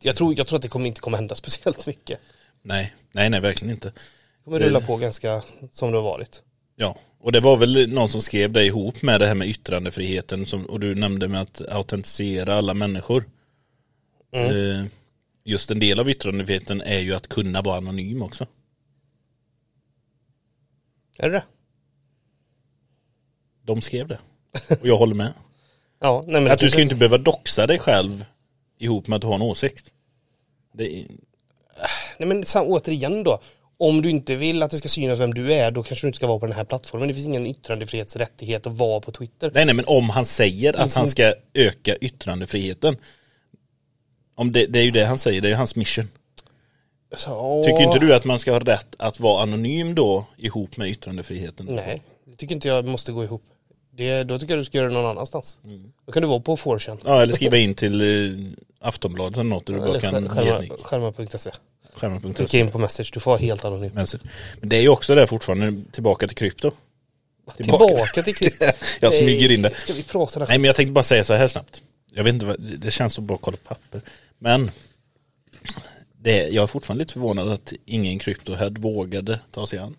jag 0.00 0.16
tror, 0.16 0.34
jag 0.38 0.46
tror 0.46 0.56
att 0.56 0.62
det 0.62 0.68
kommer 0.68 0.86
inte 0.86 1.00
kommer 1.00 1.18
hända 1.18 1.34
speciellt 1.44 1.86
mycket. 1.86 2.20
Nej, 2.62 2.94
nej, 3.12 3.30
nej, 3.30 3.40
verkligen 3.40 3.74
inte. 3.74 3.88
Det 3.88 4.44
kommer 4.44 4.58
rulla 4.60 4.80
på 4.80 4.96
ganska 4.96 5.42
som 5.72 5.90
det 5.90 5.96
har 5.98 6.02
varit. 6.04 6.42
Ja, 6.76 6.98
och 7.18 7.32
det 7.32 7.40
var 7.40 7.56
väl 7.56 7.92
någon 7.92 8.08
som 8.08 8.22
skrev 8.22 8.52
det 8.52 8.64
ihop 8.64 9.02
med 9.02 9.20
det 9.20 9.26
här 9.26 9.34
med 9.34 9.48
yttrandefriheten 9.48 10.46
som, 10.46 10.66
och 10.66 10.80
du 10.80 10.94
nämnde 10.94 11.28
med 11.28 11.40
att 11.40 11.60
autentisera 11.68 12.54
alla 12.54 12.74
människor. 12.74 13.24
Mm. 14.32 14.80
Eh, 14.80 14.86
just 15.44 15.70
en 15.70 15.78
del 15.78 16.00
av 16.00 16.10
yttrandefriheten 16.10 16.80
är 16.80 16.98
ju 16.98 17.14
att 17.14 17.28
kunna 17.28 17.62
vara 17.62 17.76
anonym 17.76 18.22
också. 18.22 18.46
Är 21.18 21.30
det? 21.30 21.44
De 23.62 23.80
skrev 23.80 24.08
det. 24.08 24.18
Och 24.80 24.86
jag 24.86 24.96
håller 24.96 25.14
med. 25.14 25.32
Ja, 25.98 26.24
nej 26.26 26.40
men 26.40 26.52
Att 26.52 26.58
du 26.58 26.70
ska 26.70 26.82
inte 26.82 26.96
behöva 26.96 27.18
doxa 27.18 27.66
dig 27.66 27.78
själv 27.78 28.24
ihop 28.78 29.06
med 29.06 29.16
att 29.16 29.20
du 29.20 29.26
har 29.26 29.34
en 29.34 29.42
åsikt. 29.42 29.94
Det 30.72 31.00
är, 31.00 31.06
Nej 32.18 32.28
men 32.28 32.44
återigen 32.56 33.22
då. 33.22 33.40
Om 33.78 34.02
du 34.02 34.10
inte 34.10 34.34
vill 34.34 34.62
att 34.62 34.70
det 34.70 34.78
ska 34.78 34.88
synas 34.88 35.20
vem 35.20 35.34
du 35.34 35.52
är, 35.52 35.70
då 35.70 35.82
kanske 35.82 36.06
du 36.06 36.08
inte 36.08 36.16
ska 36.16 36.26
vara 36.26 36.38
på 36.38 36.46
den 36.46 36.56
här 36.56 36.64
plattformen. 36.64 37.08
Det 37.08 37.14
finns 37.14 37.26
ingen 37.26 37.46
yttrandefrihetsrättighet 37.46 38.66
att 38.66 38.76
vara 38.76 39.00
på 39.00 39.10
Twitter. 39.10 39.50
nej, 39.54 39.64
nej, 39.64 39.74
men 39.74 39.84
om 39.88 40.10
han 40.10 40.24
säger 40.24 40.80
att 40.80 40.94
han 40.94 41.08
ska 41.08 41.34
öka 41.54 41.96
yttrandefriheten. 41.96 42.96
Om 44.34 44.52
det, 44.52 44.66
det 44.66 44.78
är 44.78 44.82
ju 44.82 44.90
det 44.90 45.04
han 45.04 45.18
säger, 45.18 45.40
det 45.40 45.48
är 45.48 45.50
ju 45.50 45.56
hans 45.56 45.76
mission. 45.76 46.08
Så, 47.16 47.64
Tycker 47.66 47.82
inte 47.82 47.98
du 47.98 48.14
att 48.14 48.24
man 48.24 48.38
ska 48.38 48.52
ha 48.52 48.60
rätt 48.60 48.94
att 48.98 49.20
vara 49.20 49.42
anonym 49.42 49.94
då 49.94 50.26
ihop 50.36 50.76
med 50.76 50.88
yttrandefriheten? 50.90 51.66
Nej, 51.66 52.02
det 52.26 52.36
tycker 52.36 52.54
inte 52.54 52.68
jag 52.68 52.86
måste 52.88 53.12
gå 53.12 53.24
ihop. 53.24 53.42
Det, 53.96 54.24
då 54.24 54.38
tycker 54.38 54.52
jag 54.52 54.60
du 54.60 54.64
ska 54.64 54.78
göra 54.78 54.88
det 54.88 54.94
någon 54.94 55.06
annanstans. 55.06 55.58
Mm. 55.64 55.92
Då 56.06 56.12
kan 56.12 56.22
du 56.22 56.28
vara 56.28 56.40
på 56.40 56.56
4chan. 56.56 56.98
Ja, 57.04 57.22
eller 57.22 57.32
skriva 57.34 57.56
in 57.56 57.74
till 57.74 58.00
eh, 58.00 58.44
Aftonbladet 58.80 59.34
eller 59.38 59.44
något 59.50 59.66
där 59.66 59.74
du 59.74 59.80
bara 59.80 59.88
Eller 59.88 60.00
kan 60.00 60.28
skär- 60.28 60.44
ge 60.62 60.68
skärma- 60.68 61.12
skärma.se. 61.12 61.50
Skärmar.se. 61.96 62.34
Klicka 62.34 62.58
in 62.58 62.70
på 62.70 62.78
message, 62.78 63.10
du 63.12 63.20
får 63.20 63.30
vara 63.30 63.40
helt 63.40 63.64
anonym. 63.64 63.92
Men 64.60 64.68
det 64.68 64.76
är 64.76 64.80
ju 64.80 64.88
också 64.88 65.14
det 65.14 65.26
fortfarande, 65.26 65.82
tillbaka 65.92 66.26
till 66.26 66.36
krypto. 66.36 66.70
Tillbaka, 67.56 68.22
till 68.22 68.34
klipp. 68.34 68.54
Jag 69.00 69.14
smyger 69.14 69.52
in 69.52 69.62
det. 69.62 69.74
Ska 69.74 69.92
vi 69.92 70.02
prata 70.02 70.40
där? 70.40 70.46
Nej 70.46 70.58
men 70.58 70.64
jag 70.64 70.76
tänkte 70.76 70.92
bara 70.92 71.04
säga 71.04 71.24
så 71.24 71.34
här 71.34 71.48
snabbt. 71.48 71.82
Jag 72.14 72.24
vet 72.24 72.34
inte 72.34 72.46
vad, 72.46 72.60
det 72.60 72.90
känns 72.90 73.14
så 73.14 73.20
bra 73.20 73.34
att 73.34 73.42
kolla 73.42 73.56
på 73.56 73.74
papper. 73.74 74.00
Men 74.38 74.70
det, 76.18 76.48
jag 76.48 76.62
är 76.62 76.66
fortfarande 76.66 77.02
lite 77.02 77.12
förvånad 77.12 77.48
att 77.52 77.72
ingen 77.84 78.18
kryptohead 78.18 78.70
vågade 78.70 79.40
ta 79.50 79.66
sig 79.66 79.78
an. 79.78 79.96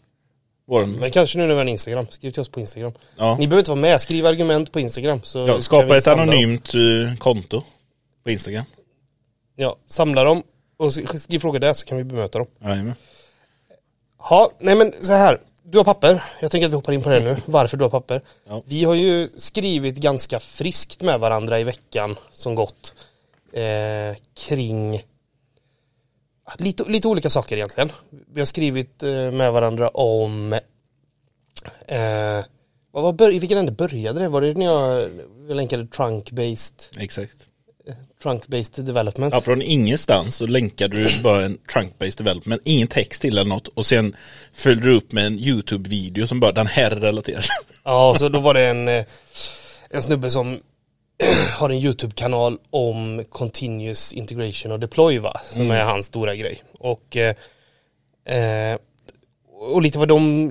Våran, 0.68 0.92
Men 0.92 1.12
kanske 1.12 1.38
nu 1.38 1.44
när 1.44 1.48
vi 1.48 1.54
har 1.54 1.62
en 1.62 1.70
Instagram, 1.70 2.08
skriv 2.10 2.32
till 2.32 2.42
oss 2.42 2.50
på 2.50 2.60
Instagram. 2.60 2.94
ja, 3.18 3.38
Ni 3.40 3.48
behöver 3.48 3.62
inte 3.62 3.72
vara 3.72 3.82
med, 3.82 4.02
skriv 4.02 4.26
argument 4.26 4.72
på 4.72 4.80
Instagram. 4.80 5.20
Så 5.24 5.40
ja, 5.48 5.62
skapa 5.62 5.98
ett 5.98 6.04
samla 6.04 6.26
dem. 6.26 6.30
anonymt 6.30 6.74
eh, 6.74 7.18
konto 7.18 7.64
på 8.24 8.32
Instagram. 8.32 8.66
Ja, 9.56 9.78
samla 9.90 10.24
dem 10.24 10.44
och 10.78 10.90
sk- 10.90 11.18
skriv 11.18 11.40
frågor 11.40 11.60
där 11.60 11.74
så 11.74 11.86
kan 11.86 11.98
vi 11.98 12.04
bemöta 12.04 12.38
dem. 12.38 12.48
Jajamän. 12.62 12.96
Ja, 14.20 14.52
nej 14.60 14.76
men 14.76 14.94
så 15.02 15.14
här. 15.14 15.42
Du 15.64 15.78
har 15.78 15.86
papper. 15.86 16.24
Jag 16.42 16.52
tänker 16.52 16.66
att 16.66 16.72
vi 16.72 16.76
hoppar 16.76 16.94
in 16.94 17.04
på 17.04 17.10
det 17.10 17.20
nu. 17.20 17.38
Varför 17.46 17.78
du 17.78 17.84
har 17.84 17.90
papper. 17.90 18.22
Ja. 18.48 18.64
Vi 18.66 18.84
har 18.84 18.96
ju 18.96 19.30
skrivit 19.38 19.96
ganska 19.98 20.40
friskt 20.40 21.02
med 21.02 21.20
varandra 21.20 21.60
i 21.60 21.64
veckan 21.64 22.16
som 22.32 22.56
gått. 22.56 22.96
Eh, 23.54 24.16
kring 24.34 25.04
lite, 26.60 26.84
lite 26.84 27.08
olika 27.08 27.30
saker 27.30 27.56
egentligen. 27.56 27.92
Vi 28.34 28.42
har 28.42 28.46
skrivit 28.46 29.04
eh, 29.04 29.10
med 29.32 29.54
varandra 29.54 29.90
om 29.90 30.54
eh, 31.88 32.46
vad 32.92 33.04
var 33.04 33.14
bör- 33.14 33.34
I 33.34 33.40
vilken 33.40 33.58
ände 33.58 33.72
började 33.72 34.20
det? 34.20 34.28
Var 34.30 34.42
det 34.42 34.54
när 34.54 34.66
jag 34.66 35.10
länkade 35.56 35.84
trunk-based 35.84 37.00
Exakt. 37.00 37.50
Trunk-based 38.24 38.84
development? 38.84 39.34
Ja, 39.34 39.42
från 39.42 39.62
ingenstans 39.62 40.36
så 40.36 40.48
länkade 40.48 40.98
du 40.98 41.22
bara 41.22 41.46
en 41.46 41.58
trunk-based 41.74 42.18
development, 42.18 42.62
ingen 42.66 42.88
text 42.88 43.22
till 43.22 43.38
eller 43.38 43.50
något 43.50 43.68
och 43.68 43.86
sen 43.86 44.16
följde 44.54 44.88
du 44.88 44.96
upp 44.96 45.12
med 45.12 45.26
en 45.26 45.40
YouTube-video 45.40 46.28
som 46.28 46.40
bara 46.40 46.52
den 46.52 46.68
här 46.68 46.92
är 46.92 47.00
relaterad. 47.00 47.44
Ja, 47.84 48.16
så 48.20 48.30
då 48.30 48.40
var 48.40 48.54
det 48.54 48.66
en, 48.66 48.88
eh, 48.88 49.06
en 49.90 50.04
snubbe 50.04 50.32
som 50.32 50.60
har 51.58 51.70
en 51.70 51.78
YouTube-kanal 51.78 52.58
om 52.70 53.26
Continuous 53.30 54.14
Integration 54.14 54.72
och 54.72 54.80
Deploy 54.80 55.18
va? 55.18 55.42
Som 55.44 55.72
är 55.72 55.84
hans 55.84 56.06
stora 56.06 56.36
grej. 56.36 56.60
Och, 56.80 57.18
eh, 57.18 57.36
eh, 58.38 58.78
och 59.60 59.82
lite 59.82 60.00
vad 60.00 60.08
de 60.08 60.50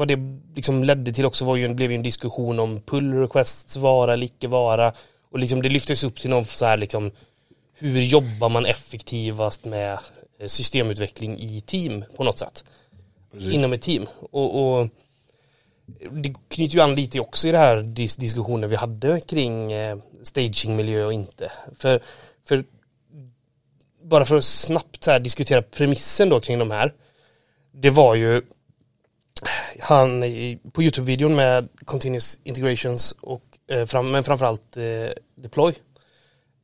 vad 0.00 0.08
det 0.08 0.18
liksom 0.54 0.84
ledde 0.84 1.12
till 1.12 1.26
också 1.26 1.44
var 1.44 1.56
ju 1.56 1.64
en, 1.64 1.76
blev 1.76 1.90
ju 1.90 1.96
en 1.96 2.02
diskussion 2.02 2.58
om 2.58 2.80
pull 2.80 3.14
requests 3.14 3.76
vara 3.76 4.12
eller 4.12 4.26
icke 4.26 4.48
vara. 4.48 4.92
Och 5.30 5.38
liksom 5.38 5.62
det 5.62 5.68
lyftes 5.68 6.04
upp 6.04 6.20
till 6.20 6.30
någon 6.30 6.44
så 6.44 6.66
här 6.66 6.76
liksom 6.76 7.10
hur 7.74 8.00
jobbar 8.02 8.48
man 8.48 8.66
effektivast 8.66 9.64
med 9.64 9.98
eh, 10.38 10.46
systemutveckling 10.46 11.38
i 11.38 11.60
team 11.60 12.04
på 12.16 12.24
något 12.24 12.38
sätt. 12.38 12.64
Inom 13.38 13.72
ett 13.72 13.82
team. 13.82 14.06
Och, 14.30 14.78
och 14.80 14.88
det 16.10 16.34
knyter 16.48 16.74
ju 16.74 16.80
an 16.80 16.94
lite 16.94 17.20
också 17.20 17.48
i 17.48 17.52
det 17.52 17.58
här 17.58 17.82
dis 17.82 18.16
diskussionen 18.16 18.70
vi 18.70 18.76
hade 18.76 19.20
kring 19.20 19.72
eh, 19.72 19.98
stagingmiljö 20.22 21.04
och 21.04 21.12
inte. 21.12 21.52
För, 21.76 22.00
för 22.48 22.64
bara 24.02 24.24
för 24.24 24.36
att 24.36 24.44
snabbt 24.44 25.04
så 25.04 25.18
diskutera 25.18 25.62
premissen 25.62 26.28
då 26.28 26.40
kring 26.40 26.58
de 26.58 26.70
här. 26.70 26.94
Det 27.72 27.90
var 27.90 28.14
ju 28.14 28.42
han 29.80 30.20
på 30.72 30.82
YouTube-videon 30.82 31.34
med 31.34 31.68
Continuous 31.84 32.40
Integrations 32.44 33.12
och 33.20 33.49
fram, 33.86 34.10
men 34.10 34.24
framförallt 34.24 34.76
eh, 34.76 35.10
Deploy. 35.34 35.74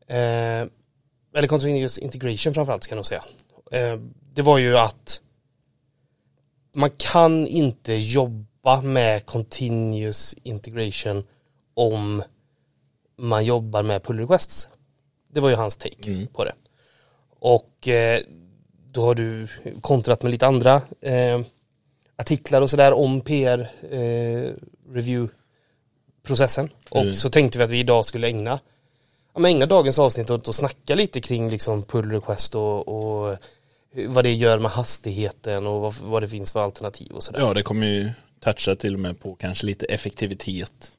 Eh, 0.06 0.66
eller 1.34 1.46
Continuous 1.48 1.98
Integration 1.98 2.54
framförallt 2.54 2.84
ska 2.84 2.92
jag 2.92 2.96
nog 2.96 3.06
säga. 3.06 3.22
Eh, 3.72 4.00
det 4.34 4.42
var 4.42 4.58
ju 4.58 4.78
att 4.78 5.20
man 6.74 6.90
kan 6.90 7.46
inte 7.46 7.94
jobba 7.94 8.82
med 8.82 9.26
Continuous 9.26 10.34
Integration 10.42 11.24
om 11.74 12.22
man 13.18 13.44
jobbar 13.44 13.82
med 13.82 14.02
pull 14.02 14.18
requests. 14.20 14.68
Det 15.28 15.40
var 15.40 15.48
ju 15.48 15.54
hans 15.56 15.76
take 15.76 16.10
Mm. 16.10 16.26
på 16.26 16.44
det. 16.44 16.52
Och 17.38 17.88
eh, 17.88 18.20
då 18.92 19.00
har 19.02 19.14
du 19.14 19.48
kontrat 19.80 20.22
med 20.22 20.32
lite 20.32 20.46
andra 20.46 20.82
eh, 21.00 21.40
artiklar 22.16 22.62
och 22.62 22.70
sådär 22.70 22.92
om 22.92 23.20
PR 23.20 23.70
eh, 23.90 24.50
review 24.94 25.32
processen. 26.26 26.70
Och 26.88 27.02
Mm. 27.02 27.14
så 27.14 27.28
tänkte 27.28 27.58
vi 27.58 27.64
att 27.64 27.70
vi 27.70 27.78
idag 27.78 28.06
skulle 28.06 28.26
ägna, 28.28 28.60
ja, 29.34 29.48
ägna 29.48 29.66
dagens 29.66 29.98
avsnitt 29.98 30.30
åt 30.30 30.48
att 30.48 30.54
snacka 30.54 30.94
lite 30.94 31.20
kring 31.20 31.50
liksom 31.50 31.82
pull 31.82 32.10
request 32.10 32.54
och, 32.54 32.88
och 32.88 33.36
vad 34.08 34.24
det 34.24 34.32
gör 34.32 34.58
med 34.58 34.70
hastigheten 34.70 35.66
och 35.66 35.80
vad, 35.80 35.94
vad 35.94 36.22
det 36.22 36.28
finns 36.28 36.52
för 36.52 36.60
alternativ 36.60 37.12
och 37.12 37.22
sådär. 37.22 37.40
Ja, 37.40 37.54
det 37.54 37.62
kommer 37.62 37.86
ju 37.86 38.10
toucha 38.40 38.76
till 38.76 38.94
och 38.94 39.00
med 39.00 39.20
på 39.20 39.34
kanske 39.34 39.66
lite 39.66 39.86
effektivitet 39.86 40.92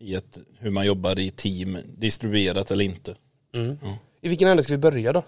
i 0.00 0.14
ett, 0.14 0.38
hur 0.58 0.70
man 0.70 0.86
jobbar 0.86 1.18
i 1.18 1.30
team, 1.30 1.78
distribuerat 1.98 2.70
eller 2.70 2.84
inte. 2.84 3.14
Mm. 3.54 3.78
I 4.20 4.28
vilken 4.28 4.48
ände 4.48 4.62
ska 4.62 4.72
vi 4.72 4.78
börja 4.78 5.12
då? 5.12 5.22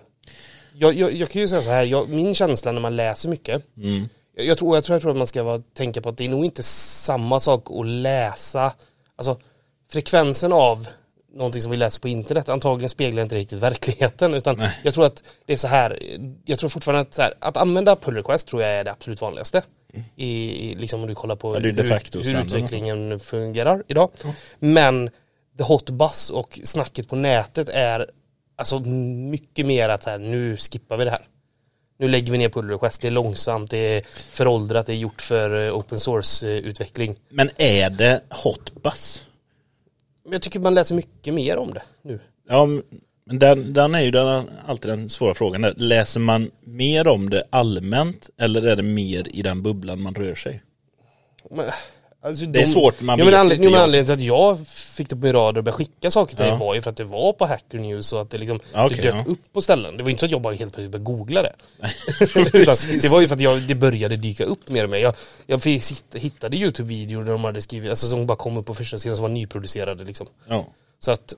Jag, 0.74 0.94
jag, 0.94 1.12
jag 1.14 1.30
kan 1.30 1.42
ju 1.42 1.48
säga 1.48 1.62
så 1.62 1.70
här, 1.70 1.84
jag, 1.84 2.08
min 2.08 2.34
känsla 2.34 2.72
när 2.72 2.80
man 2.80 2.96
läser 2.96 3.28
mycket, 3.28 3.62
Mm. 3.76 4.08
Jag, 4.46 4.58
tror, 4.58 4.76
jag 4.76 4.84
tror 4.84 4.94
jag 4.94 5.02
tror 5.02 5.10
att 5.10 5.16
man 5.16 5.26
ska 5.26 5.42
vara, 5.42 5.62
tänka 5.74 6.00
på 6.00 6.08
att 6.08 6.16
det 6.16 6.24
är 6.24 6.28
nog 6.28 6.44
inte 6.44 6.62
samma 6.62 7.40
sak 7.40 7.70
att 7.70 7.86
läsa, 7.86 8.72
alltså 9.16 9.40
frekvensen 9.92 10.52
av 10.52 10.88
någonting 11.32 11.62
som 11.62 11.70
vi 11.70 11.76
läser 11.76 12.00
på 12.00 12.08
internet 12.08 12.48
antagligen 12.48 12.90
speglar 12.90 13.22
inte 13.22 13.36
riktigt 13.36 13.58
verkligheten 13.58 14.34
utan 14.34 14.56
Nej. 14.56 14.78
jag 14.82 14.94
tror 14.94 15.06
att 15.06 15.22
det 15.46 15.52
är 15.52 15.56
så 15.56 15.68
här, 15.68 15.98
jag 16.44 16.58
tror 16.58 16.70
fortfarande 16.70 17.00
att 17.00 17.18
här, 17.18 17.34
att 17.38 17.56
använda 17.56 17.96
pull 17.96 18.14
request 18.14 18.48
tror 18.48 18.62
jag 18.62 18.70
är 18.70 18.84
det 18.84 18.90
absolut 18.92 19.20
vanligaste. 19.20 19.62
I, 20.16 20.70
i 20.70 20.74
liksom 20.74 21.00
om 21.00 21.08
du 21.08 21.14
kollar 21.14 21.36
på 21.36 21.56
Mm. 21.56 21.76
Ja, 21.76 21.98
hur, 22.14 22.24
hur 22.24 22.44
utvecklingen 22.46 23.20
fungerar 23.20 23.82
idag. 23.88 24.10
Men 24.58 25.10
the 25.58 25.62
hot 25.62 25.90
buzz 25.90 26.30
och 26.30 26.60
snacket 26.64 27.08
på 27.08 27.16
nätet 27.16 27.68
är 27.68 28.10
alltså 28.56 28.80
mycket 28.80 29.66
mer 29.66 29.88
att 29.88 30.04
här, 30.04 30.18
nu 30.18 30.56
skippar 30.56 30.96
vi 30.96 31.04
det 31.04 31.10
här. 31.10 31.22
Nu 32.00 32.08
lägger 32.08 32.32
vi 32.32 32.38
ner 32.38 32.48
pull 32.48 32.70
request, 32.70 33.02
det 33.02 33.08
är 33.08 33.12
långsamt, 33.12 33.70
det 33.70 33.78
är 33.78 34.02
föråldrat, 34.32 34.86
det 34.86 34.92
är 34.92 34.96
gjort 34.96 35.22
för 35.22 35.66
eh, 35.66 35.76
open 35.76 36.00
source 36.00 36.48
eh. 36.48 37.10
Men 37.28 37.50
är 37.56 37.90
det 37.90 38.20
hotbus? 38.30 39.26
Jag 40.30 40.42
tycker 40.42 40.60
man 40.60 40.74
läser 40.74 40.94
mycket 40.94 41.34
mer 41.34 41.56
om 41.56 41.74
det 41.74 41.82
nu. 42.02 42.20
Ja, 42.48 42.66
men 42.66 42.82
den, 43.38 43.72
den 43.72 43.94
är 43.94 44.00
ju 44.00 44.10
den, 44.10 44.50
alltid 44.66 44.90
den 44.90 45.10
svåra 45.10 45.34
frågan. 45.34 45.62
Där. 45.62 45.74
Läser 45.76 46.20
man 46.20 46.50
mer 46.60 47.08
om 47.08 47.30
det 47.30 47.42
allmänt 47.50 48.30
eller 48.38 48.66
är 48.66 48.76
det 48.76 48.82
mer 48.82 49.36
i 49.36 49.42
den 49.42 49.62
bubblan 49.62 50.02
man 50.02 50.14
rör 50.14 50.34
sig? 50.34 50.62
Men, 51.50 51.70
alltså, 52.22 52.46
Det 52.46 52.62
är 52.62 52.66
svårt, 52.66 53.00
man 53.00 53.18
ja, 53.18 53.24
vet 53.24 53.34
men 53.34 53.40
anled- 53.46 53.64
inte, 53.64 53.80
anledningen 53.82 54.04
till 54.06 54.12
att 54.14 54.20
jag 54.20 54.68
fick 54.68 55.08
det 55.10 55.16
på 55.16 55.22
min 55.22 55.32
radar 55.32 55.58
och 55.58 55.64
började 55.64 55.72
skicka 55.72 56.10
saker 56.10 56.36
till 56.36 56.44
Ja. 56.44 56.50
dig 56.50 56.60
var 56.60 56.74
ju 56.74 56.82
för 56.82 56.90
att 56.90 56.96
det 56.96 57.04
var 57.04 57.32
på 57.32 57.46
Hacker 57.46 57.78
News 57.78 58.12
och 58.12 58.20
att 58.20 58.30
det 58.30 58.38
liksom 58.38 58.60
Ja, 58.72 58.86
okej, 58.86 58.96
det 58.96 59.02
dök 59.02 59.14
ja. 59.26 59.32
upp 59.32 59.52
på 59.52 59.60
ställen. 59.62 59.96
Det 59.96 60.02
var 60.02 60.10
inte 60.10 60.20
så 60.20 60.26
att 60.26 60.32
jag 60.32 60.40
bara 60.40 60.54
helt 60.54 60.72
plötsligt 60.74 60.90
började 60.92 61.04
googla 61.04 61.42
det. 61.42 61.52
Det 63.02 63.08
var 63.08 63.20
ju 63.20 63.28
för 63.28 63.34
att 63.34 63.40
jag, 63.40 63.62
det 63.62 63.74
började 63.74 64.16
dyka 64.16 64.44
upp 64.44 64.68
mer 64.68 64.84
och 64.84 64.90
mer. 64.90 64.98
Jag, 64.98 65.14
jag 65.46 65.60
hittade 66.14 66.56
YouTube-videor 66.56 67.24
där 67.24 67.32
de 67.32 67.44
hade 67.44 67.62
skrivit, 67.62 67.90
alltså 67.90 68.06
som 68.06 68.26
bara 68.26 68.36
kom 68.38 68.56
upp 68.56 68.66
på 68.66 68.74
första 68.74 68.98
sidan 68.98 69.16
som 69.16 69.22
var 69.22 69.28
nyproducerade 69.28 70.04
liksom. 70.04 70.26
Ja, 70.48 70.66
Så 70.98 71.10
att 71.10 71.34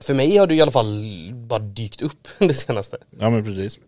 för 0.00 0.14
mig 0.14 0.36
har 0.36 0.46
det 0.46 0.54
i 0.54 0.60
alla 0.62 0.70
fall 0.72 1.04
bara 1.34 1.58
dykt 1.58 2.02
upp 2.02 2.28
det 2.38 2.54
senaste 2.54 2.96
ja 3.20 3.30
men 3.30 3.44
precis. 3.44 3.78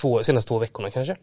två, 0.00 0.22
senaste 0.22 0.48
två 0.48 0.58
veckorna 0.58 0.90
kanske. 0.90 1.16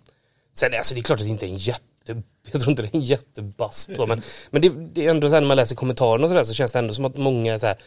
Sen 0.53 0.73
alltså 0.77 0.93
det 0.95 0.99
är 1.01 1.03
klart 1.03 1.19
att 1.19 1.25
det 1.25 1.29
inte 1.31 1.45
är 1.45 1.49
en 1.49 1.57
jätte, 1.57 1.83
jag 2.05 2.61
tror 2.61 2.69
inte 2.69 2.81
det 2.81 2.87
är 2.87 2.95
en 2.95 3.01
jättebass 3.01 3.89
på 3.95 4.07
men, 4.07 4.21
men 4.49 4.61
det, 4.61 4.69
det 4.69 5.05
är 5.05 5.09
ändå 5.09 5.29
så 5.29 5.33
här 5.33 5.41
när 5.41 5.47
man 5.47 5.57
läser 5.57 5.75
kommentarerna 5.75 6.23
och 6.23 6.29
sådär 6.29 6.43
så 6.43 6.53
känns 6.53 6.71
det 6.71 6.79
ändå 6.79 6.93
som 6.93 7.05
att 7.05 7.17
många 7.17 7.59
så 7.59 7.65
här, 7.65 7.77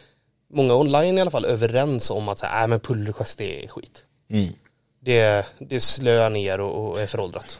många 0.53 0.75
online 0.75 1.17
i 1.17 1.21
alla 1.21 1.31
fall 1.31 1.45
överens 1.45 2.09
om 2.11 2.29
att 2.29 2.39
så 2.39 2.45
här, 2.45 2.63
äh, 2.63 2.67
men 2.67 2.79
pull 2.79 3.07
request 3.07 3.41
är 3.41 3.67
skit. 3.67 4.05
Mm. 4.29 4.53
Det, 4.99 5.45
det 5.59 5.79
slöar 5.79 6.29
ner 6.29 6.59
och, 6.59 6.91
och 6.91 7.01
är 7.01 7.07
föråldrat. 7.07 7.59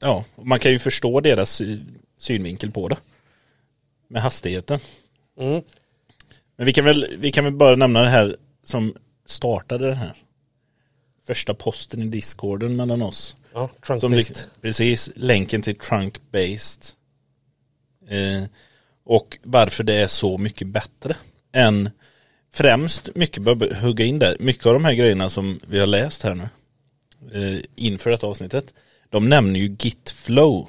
Ja, 0.00 0.24
man 0.34 0.58
kan 0.58 0.72
ju 0.72 0.78
förstå 0.78 1.20
deras 1.20 1.50
sy- 1.50 1.80
synvinkel 2.18 2.70
på 2.70 2.88
det. 2.88 2.96
Med 4.08 4.22
hastigheten. 4.22 4.80
Mm. 5.40 5.62
Men 6.56 6.66
vi 6.66 6.72
kan 6.72 6.84
väl, 6.84 7.16
vi 7.18 7.32
kan 7.32 7.44
väl 7.44 7.52
bara 7.52 7.76
nämna 7.76 8.00
det 8.00 8.08
här 8.08 8.36
som 8.64 8.94
startade 9.26 9.86
det 9.86 9.94
här. 9.94 10.12
Första 11.26 11.54
posten 11.54 12.02
i 12.02 12.06
discorden 12.06 12.76
mellan 12.76 13.02
oss. 13.02 13.36
Ja, 13.52 13.70
trunk 13.86 14.00
Som 14.00 14.12
based. 14.12 14.36
lik- 14.36 14.46
precis, 14.62 15.10
länken 15.16 15.62
till 15.62 15.76
trunk-based. 15.76 16.92
Eh, 18.08 18.44
och 19.04 19.38
varför 19.42 19.84
det 19.84 19.94
är 19.94 20.06
så 20.08 20.38
mycket 20.38 20.68
bättre 20.68 21.16
än 21.52 21.90
främst, 22.52 23.16
mycket 23.16 23.42
bör 23.42 23.74
hugga 23.74 24.04
in 24.04 24.18
där, 24.18 24.36
mycket 24.40 24.66
av 24.66 24.72
de 24.74 24.84
här 24.84 24.94
grejerna 24.94 25.30
som 25.30 25.60
vi 25.68 25.78
har 25.78 25.86
läst 25.86 26.22
här 26.22 26.34
nu 26.34 26.48
eh, 27.34 27.60
inför 27.74 28.10
detta 28.10 28.26
avsnittet, 28.26 28.74
de 29.10 29.28
nämner 29.28 29.60
ju 29.60 29.76
Gitflow 29.80 30.68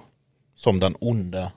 som 0.55 0.79
den 0.79 0.95
onda 0.99 1.51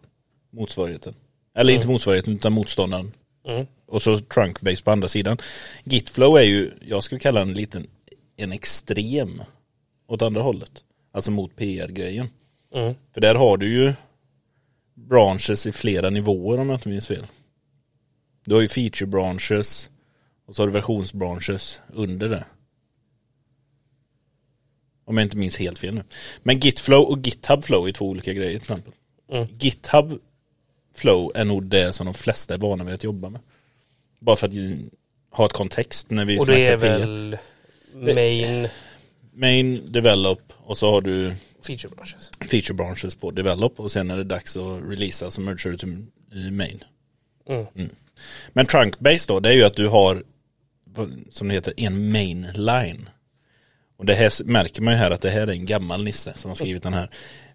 motsvarigheten. 0.50 1.14
Eller 1.55 1.73
inte 1.75 1.88
motsvarigheten 1.88 2.35
utan 2.35 2.52
motståndaren. 2.52 3.12
Mm. 3.49 3.67
Och 3.87 4.02
så 4.02 4.19
Trunkbase 4.19 4.83
på 4.83 4.91
andra 4.91 5.09
sidan. 5.09 5.38
Gitflow 5.85 6.37
är 6.38 6.43
ju, 6.43 6.71
jag 6.87 7.05
skulle 7.05 7.19
kalla 7.19 7.41
den 7.41 7.49
en 7.49 7.55
liten, 7.55 7.87
en 8.37 8.52
extrem 8.52 9.43
åt 10.09 10.23
andra 10.23 10.43
hållet. 10.43 10.83
Alltså 11.12 11.31
mot 11.31 11.57
PR-grejen. 11.57 12.28
Mm. 12.75 12.95
För 13.14 13.21
där 13.21 13.35
har 13.35 13.57
du 13.57 13.75
ju 13.75 13.92
branches 14.95 15.66
i 15.66 15.73
flera 15.73 16.11
nivåer 16.11 16.59
om 16.59 16.69
jag 16.69 16.76
inte 16.76 16.88
minns 16.88 17.07
fel. 17.07 17.26
Du 18.45 18.54
har 18.54 18.62
ju 18.62 18.69
feature 18.69 19.07
branches 19.07 19.90
och 20.47 20.57
så 20.57 20.62
har 20.62 20.66
du 20.66 20.73
versionsbranches 20.73 21.83
under 21.88 22.28
det. 22.28 22.45
Om 25.04 25.16
jag 25.16 25.26
inte 25.26 25.37
minns 25.37 25.57
helt 25.57 25.78
fel 25.78 25.95
nu. 25.95 26.02
Men 26.42 26.59
Gitflow 26.59 27.02
och 27.02 27.19
GitHub 27.19 27.64
Flow 27.64 27.88
är 27.88 27.92
två 27.92 28.09
olika 28.09 28.33
grejer 28.33 28.50
till 28.50 28.57
exempel. 28.57 28.92
Mm. 29.33 29.49
GitHub 29.59 30.21
Flow 30.95 31.33
är 31.35 31.45
nog 31.45 31.64
det 31.64 31.92
som 31.92 32.07
de 32.07 32.14
flesta 32.14 32.54
är 32.54 32.59
vana 32.59 32.85
vid 32.85 32.95
att 32.95 33.04
jobba 33.04 33.28
med. 33.28 33.40
Bara 34.19 34.37
för 34.37 34.47
att 34.47 34.54
ha 35.31 35.47
ett 35.47 35.52
kontext 35.52 36.11
när 36.11 36.25
vi 36.25 36.38
Och 36.38 36.47
det 36.47 36.66
är 36.66 36.76
väl 36.76 37.37
main 37.95 38.69
Main, 39.35 39.93
develop 39.93 40.53
och 40.59 40.79
så 40.79 40.91
har 40.91 41.01
du 41.01 41.35
feature 41.67 41.95
branches. 41.97 42.31
feature 42.51 42.75
branches 42.75 43.15
på 43.15 43.31
develop 43.31 43.81
och 43.81 43.93
sen 43.93 44.11
är 44.11 44.17
det 44.17 44.25
dags 44.25 44.57
att 44.57 44.83
releasa 44.89 45.31
så 45.31 45.41
mergar 45.41 45.71
du 45.71 45.77
till 45.77 46.07
main. 46.53 46.85
Mm. 47.49 47.91
Men 48.53 48.67
trunkbase 48.67 49.25
då, 49.29 49.41
det 49.41 49.49
är 49.49 49.53
ju 49.53 49.62
att 49.62 49.77
du 49.77 49.89
har 49.89 50.23
som 51.31 51.49
det 51.49 51.55
heter 51.55 51.75
en 51.77 52.12
main 52.12 52.49
line. 52.55 53.09
Och 53.97 54.07
det 54.07 54.15
här 54.15 54.45
märker 54.45 54.83
man 54.83 54.95
ju 54.95 54.99
här 54.99 55.11
att 55.11 55.21
det 55.21 55.31
här 55.31 55.41
är 55.41 55.53
en 55.53 55.67
gammal 55.67 56.05
nisse 56.05 56.33
som 56.37 56.51
har 56.51 56.57
skrivit 56.57 56.83
den 56.83 56.95
här. 56.95 57.11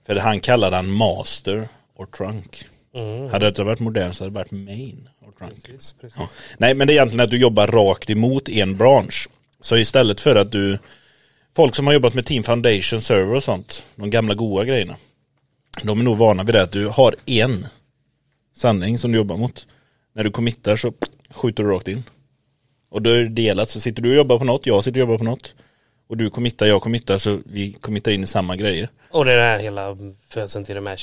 För 0.05 0.15
han 0.15 0.39
kallar 0.39 0.71
den 0.71 0.91
master 0.91 1.67
or 1.95 2.05
trunk. 2.05 2.65
Mm. 2.95 3.29
Hade 3.29 3.45
det 3.45 3.49
inte 3.49 3.63
varit 3.63 3.79
modern 3.79 4.13
så 4.13 4.23
hade 4.23 4.33
det 4.33 4.39
varit 4.39 4.51
main 4.51 5.09
or 5.21 5.31
trunk. 5.31 5.63
Precis, 5.63 5.95
precis. 6.01 6.17
Ja. 6.19 6.29
Nej 6.57 6.73
men 6.73 6.87
det 6.87 6.93
är 6.93 6.95
egentligen 6.95 7.23
att 7.23 7.31
du 7.31 7.37
jobbar 7.37 7.67
rakt 7.67 8.09
emot 8.09 8.49
en 8.49 8.77
bransch. 8.77 9.29
Så 9.61 9.77
istället 9.77 10.19
för 10.19 10.35
att 10.35 10.51
du 10.51 10.79
Folk 11.57 11.75
som 11.75 11.87
har 11.87 11.93
jobbat 11.93 12.13
med 12.13 12.25
Team 12.25 12.43
Foundation 12.43 13.01
Server 13.01 13.35
och 13.35 13.43
sånt 13.43 13.83
De 13.95 14.09
gamla 14.09 14.33
goa 14.33 14.65
grejerna 14.65 14.95
De 15.83 15.99
är 15.99 16.03
nog 16.03 16.17
vana 16.17 16.43
vid 16.43 16.55
det 16.55 16.61
att 16.61 16.71
du 16.71 16.87
har 16.87 17.15
en 17.25 17.67
Sanning 18.55 18.97
som 18.97 19.11
du 19.11 19.17
jobbar 19.17 19.37
mot 19.37 19.67
När 20.13 20.23
du 20.23 20.31
committar 20.31 20.75
så 20.75 20.93
skjuter 21.29 21.63
du 21.63 21.69
rakt 21.69 21.87
in 21.87 22.03
Och 22.89 23.01
då 23.01 23.09
är 23.09 23.23
det 23.23 23.29
delat 23.29 23.69
så 23.69 23.79
sitter 23.79 24.01
du 24.01 24.09
och 24.09 24.15
jobbar 24.15 24.39
på 24.39 24.45
något 24.45 24.65
Jag 24.65 24.83
sitter 24.83 24.99
och 24.99 25.01
jobbar 25.01 25.17
på 25.17 25.23
något 25.23 25.55
Och 26.07 26.17
du 26.17 26.29
committar, 26.29 26.65
jag 26.65 26.81
committar 26.81 27.17
så 27.17 27.39
vi 27.45 27.73
committar 27.73 28.11
in 28.11 28.23
i 28.23 28.27
samma 28.27 28.55
grejer 28.55 28.89
Och 29.11 29.25
det 29.25 29.31
är 29.31 29.37
den 29.37 29.45
här 29.45 29.59
hela 29.59 29.97
födseln 30.27 30.65
till 30.65 30.75
de 30.75 30.87
här 30.87 30.99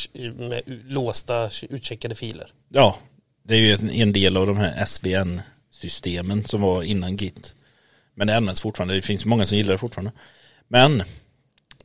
med 0.49 0.63
låsta 0.67 1.51
utcheckade 1.71 2.15
filer. 2.15 2.53
Ja, 2.69 2.99
det 3.43 3.55
är 3.55 3.59
ju 3.59 3.73
en, 3.73 3.91
en 3.91 4.13
del 4.13 4.37
av 4.37 4.47
de 4.47 4.57
här 4.57 4.85
SVN-systemen 4.85 6.45
som 6.45 6.61
var 6.61 6.83
innan 6.83 7.17
Git. 7.17 7.55
Men 8.15 8.27
det 8.27 8.37
används 8.37 8.61
fortfarande, 8.61 8.95
det 8.95 9.03
finns 9.03 9.25
många 9.25 9.47
som 9.47 9.59
gillar 9.59 9.73
det 9.73 9.79
fortfarande. 9.79 10.13
Men 10.69 11.03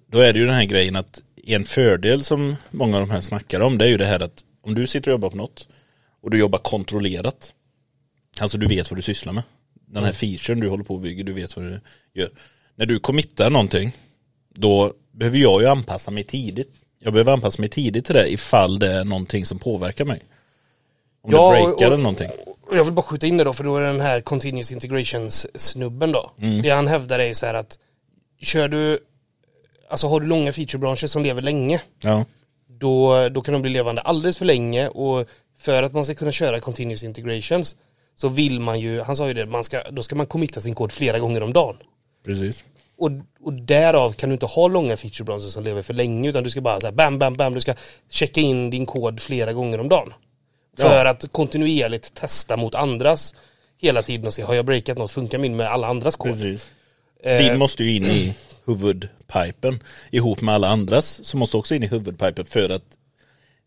då 0.07 0.19
är 0.19 0.33
det 0.33 0.39
ju 0.39 0.45
den 0.45 0.55
här 0.55 0.65
grejen 0.65 0.95
att 0.95 1.21
en 1.43 1.65
fördel 1.65 2.23
som 2.23 2.55
många 2.71 2.97
av 2.97 3.01
de 3.07 3.11
här 3.11 3.21
snackar 3.21 3.61
om 3.61 3.77
det 3.77 3.85
är 3.85 3.89
ju 3.89 3.97
det 3.97 4.05
här 4.05 4.19
att 4.19 4.43
om 4.61 4.75
du 4.75 4.87
sitter 4.87 5.11
och 5.11 5.13
jobbar 5.13 5.29
på 5.29 5.37
något 5.37 5.67
och 6.21 6.29
du 6.31 6.37
jobbar 6.39 6.59
kontrollerat. 6.59 7.53
Alltså 8.39 8.57
du 8.57 8.67
vet 8.67 8.91
vad 8.91 8.97
du 8.97 9.01
sysslar 9.01 9.33
med. 9.33 9.43
Den 9.85 10.03
här 10.03 10.11
featuren 10.11 10.59
du 10.59 10.69
håller 10.69 10.83
på 10.83 10.95
att 10.95 11.01
bygga, 11.01 11.23
du 11.23 11.33
vet 11.33 11.55
vad 11.55 11.65
du 11.65 11.79
gör. 12.13 12.29
När 12.75 12.85
du 12.85 12.99
committar 12.99 13.49
någonting, 13.49 13.91
då 14.53 14.93
behöver 15.11 15.37
jag 15.37 15.61
ju 15.61 15.67
anpassa 15.67 16.11
mig 16.11 16.23
tidigt. 16.23 16.73
Jag 16.99 17.13
behöver 17.13 17.31
anpassa 17.33 17.61
mig 17.61 17.69
tidigt 17.69 18.05
till 18.05 18.15
det 18.15 18.31
ifall 18.33 18.79
det 18.79 18.91
är 18.93 19.03
någonting 19.03 19.45
som 19.45 19.59
påverkar 19.59 20.05
mig. 20.05 20.21
Om 21.21 21.31
Ja, 21.31 21.51
det 21.51 21.55
breakar 21.55 21.73
och- 21.73 21.81
eller 21.81 21.97
någonting. 21.97 22.29
Och 22.61 22.77
jag 22.77 22.83
vill 22.83 22.93
bara 22.93 23.01
skjuta 23.01 23.27
in 23.27 23.37
det 23.37 23.43
då, 23.43 23.53
för 23.53 23.63
då 23.63 23.77
är 23.77 23.81
det 23.81 23.87
den 23.87 24.01
här 24.01 24.21
Continuous 24.21 24.71
Integrations 24.71 25.47
snubben 25.61 26.11
då. 26.11 26.31
Mm. 26.37 26.61
Det 26.61 26.69
han 26.69 26.87
hävdar 26.87 27.19
är 27.19 27.25
ju 27.27 27.33
så 27.33 27.45
här 27.45 27.53
att 27.53 27.79
kör 28.41 28.67
du, 28.67 28.99
alltså 29.89 30.07
har 30.07 30.19
du 30.19 30.27
långa 30.27 30.53
featurebranscher 30.53 31.07
som 31.07 31.23
lever 31.23 31.41
länge, 31.41 31.81
Ja, 32.01 32.25
då, 32.79 33.29
då 33.29 33.41
kan 33.41 33.53
de 33.53 33.61
bli 33.61 33.71
levande 33.71 34.01
alldeles 34.01 34.37
för 34.37 34.45
länge 34.45 34.87
och 34.87 35.27
för 35.57 35.83
att 35.83 35.93
man 35.93 36.05
ska 36.05 36.15
kunna 36.15 36.31
köra 36.31 36.59
Continuous 36.59 37.03
Integrations 37.03 37.75
så 38.15 38.29
vill 38.29 38.59
man 38.59 38.79
ju, 38.79 39.01
han 39.01 39.15
sa 39.15 39.27
ju 39.27 39.33
det, 39.33 39.45
man 39.45 39.63
ska, 39.63 39.91
då 39.91 40.03
ska 40.03 40.15
man 40.15 40.25
committa 40.25 40.61
sin 40.61 40.75
kod 40.75 40.91
flera 40.91 41.19
gånger 41.19 41.43
om 41.43 41.53
dagen. 41.53 41.77
precis. 42.25 42.63
Och, 42.97 43.11
och 43.39 43.53
därav 43.53 44.13
kan 44.13 44.29
du 44.29 44.33
inte 44.33 44.45
ha 44.45 44.67
långa 44.67 44.97
feature 44.97 45.25
branches 45.25 45.53
som 45.53 45.63
lever 45.63 45.81
för 45.81 45.93
länge 45.93 46.29
utan 46.29 46.43
du 46.43 46.49
ska 46.49 46.61
bara 46.61 46.79
så 46.79 46.87
här, 46.87 46.91
bam, 46.91 47.19
bam, 47.19 47.33
bam, 47.33 47.53
du 47.53 47.59
ska 47.59 47.73
checka 48.09 48.41
in 48.41 48.69
din 48.69 48.85
kod 48.85 49.19
flera 49.19 49.53
gånger 49.53 49.79
om 49.79 49.89
dagen. 49.89 50.13
För 50.77 51.05
att 51.05 51.31
kontinuerligt 51.31 52.13
testa 52.13 52.57
mot 52.57 52.75
andras 52.75 53.35
hela 53.77 54.03
tiden 54.03 54.27
och 54.27 54.33
se, 54.33 54.41
har 54.41 54.53
jag 54.53 54.65
breakat 54.65 54.97
något, 54.97 55.11
funkar 55.11 55.37
min 55.37 55.55
med 55.55 55.67
alla 55.67 55.87
andras 55.87 56.15
kod? 56.15 56.31
precis. 56.31 56.69
Eh, 57.23 57.37
Din 57.37 57.57
måste 57.57 57.83
ju 57.83 57.95
in 57.95 58.05
i 58.05 58.35
huvudpipen 58.65 59.83
ihop 60.11 60.41
med 60.41 60.55
alla 60.55 60.67
andras 60.67 61.25
som 61.25 61.39
måste 61.39 61.57
också 61.57 61.75
in 61.75 61.83
i 61.83 61.87
huvudpipen 61.87 62.45
för 62.45 62.69
att 62.69 62.83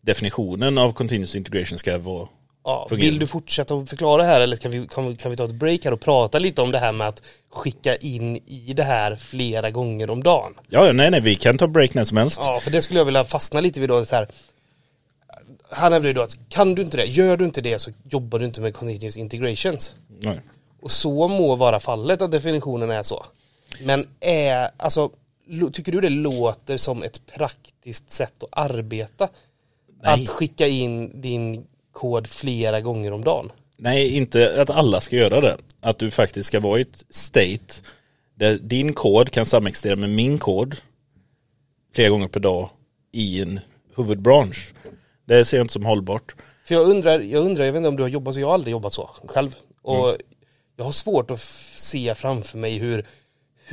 definitionen 0.01 0.77
av 0.77 0.93
continuous 0.93 1.35
integration 1.35 1.79
ska 1.79 1.97
vara 1.97 2.27
ja, 2.63 2.87
vill 2.91 3.19
du 3.19 3.27
fortsätta 3.27 3.75
att 3.75 3.89
förklara 3.89 4.23
här 4.23 4.41
eller 4.41 4.57
kan 4.57 4.71
vi, 4.71 4.87
kan, 4.87 5.07
vi, 5.07 5.15
kan 5.15 5.31
vi 5.31 5.37
ta 5.37 5.45
ett 5.45 5.51
break 5.51 5.85
här 5.85 5.91
och 5.91 6.01
prata 6.01 6.39
lite 6.39 6.61
om 6.61 6.71
det 6.71 6.79
här 6.79 6.91
med 6.91 7.07
att 7.07 7.23
skicka 7.49 7.95
in 7.95 8.35
i 8.45 8.73
det 8.75 8.83
här 8.83 9.15
flera 9.15 9.71
gånger 9.71 10.09
om 10.09 10.23
dagen? 10.23 10.53
Ja, 10.69 10.91
nej, 10.91 11.11
nej, 11.11 11.21
vi 11.21 11.35
kan 11.35 11.57
ta 11.57 11.67
break 11.67 11.93
när 11.93 12.05
som 12.05 12.17
helst. 12.17 12.39
Ja, 12.43 12.59
för 12.59 12.71
det 12.71 12.81
skulle 12.81 12.99
jag 12.99 13.05
vilja 13.05 13.23
fastna 13.23 13.59
lite 13.59 13.79
vid 13.79 13.89
då 13.89 14.05
så 14.05 14.15
här. 14.15 14.27
Han 15.69 15.93
hävdar 15.93 16.07
ju 16.07 16.13
då 16.13 16.21
att 16.21 16.49
kan 16.49 16.75
du 16.75 16.81
inte 16.81 16.97
det, 16.97 17.05
gör 17.05 17.37
du 17.37 17.45
inte 17.45 17.61
det 17.61 17.79
så 17.79 17.91
jobbar 18.09 18.39
du 18.39 18.45
inte 18.45 18.61
med 18.61 18.75
continuous 18.75 19.17
integrations. 19.17 19.95
Nej. 20.19 20.39
Och 20.81 20.91
så 20.91 21.27
må 21.27 21.55
vara 21.55 21.79
fallet 21.79 22.21
att 22.21 22.31
definitionen 22.31 22.91
är 22.91 23.03
så. 23.03 23.25
Men 23.83 24.07
är, 24.19 24.69
alltså, 24.77 25.11
lo- 25.47 25.69
tycker 25.71 25.91
du 25.91 26.01
det 26.01 26.09
låter 26.09 26.77
som 26.77 27.03
ett 27.03 27.25
praktiskt 27.25 28.11
sätt 28.11 28.43
att 28.43 28.49
arbeta? 28.51 29.29
Nej. 30.03 30.13
Att 30.23 30.29
skicka 30.29 30.67
in 30.67 31.21
din 31.21 31.65
kod 31.91 32.27
flera 32.27 32.81
gånger 32.81 33.11
om 33.11 33.23
dagen? 33.23 33.51
Nej, 33.77 34.17
inte 34.17 34.61
att 34.61 34.69
alla 34.69 35.01
ska 35.01 35.15
göra 35.15 35.41
det. 35.41 35.57
Att 35.81 35.99
du 35.99 36.11
faktiskt 36.11 36.47
ska 36.47 36.59
vara 36.59 36.79
i 36.79 36.81
ett 36.81 37.05
state 37.09 37.73
där 38.35 38.57
din 38.57 38.93
kod 38.93 39.31
kan 39.31 39.45
samexistera 39.45 39.95
med 39.95 40.09
min 40.09 40.37
kod 40.37 40.75
flera 41.93 42.09
gånger 42.09 42.27
per 42.27 42.39
dag 42.39 42.69
i 43.11 43.41
en 43.41 43.59
huvudbransch. 43.95 44.73
Det 45.25 45.45
ser 45.45 45.57
jag 45.57 45.63
inte 45.63 45.73
som 45.73 45.85
hållbart. 45.85 46.35
För 46.65 46.75
jag 46.75 46.89
undrar, 46.89 47.19
jag 47.19 47.45
undrar, 47.45 47.65
jag 47.65 47.73
vet 47.73 47.77
inte 47.79 47.89
om 47.89 47.95
du 47.95 48.03
har 48.03 48.09
jobbat 48.09 48.33
så, 48.33 48.39
jag 48.39 48.47
har 48.47 48.53
aldrig 48.53 48.71
jobbat 48.71 48.93
så 48.93 49.09
själv. 49.27 49.55
Och 49.81 50.17
jag 50.75 50.85
har 50.85 50.91
svårt 50.91 51.31
att 51.31 51.39
se 51.75 52.15
framför 52.15 52.57
mig 52.57 52.77
hur, 52.77 53.05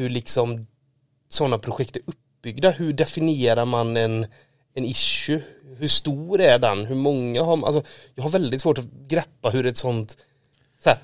hur 0.01 0.11
liksom 0.11 0.67
sådana 1.29 1.59
projekt 1.59 1.97
är 1.97 2.03
uppbyggda. 2.07 2.71
Hur 2.71 2.93
definierar 2.93 3.65
man 3.65 3.97
en, 3.97 4.27
en 4.75 4.85
issue? 4.85 5.43
Hur 5.79 5.89
stor 5.89 6.41
är 6.41 6.59
den? 6.59 6.87
Hur 6.87 6.95
många 6.95 7.43
har 7.43 7.57
man? 7.57 7.75
Alltså, 7.75 7.91
jag 8.15 8.23
har 8.23 8.31
väldigt 8.31 8.61
svårt 8.61 8.79
att 8.79 8.85
greppa 9.09 9.51
hur 9.51 9.67
ett 9.67 9.77
sånt 9.77 10.17
så 10.85 10.89
här, 10.91 10.99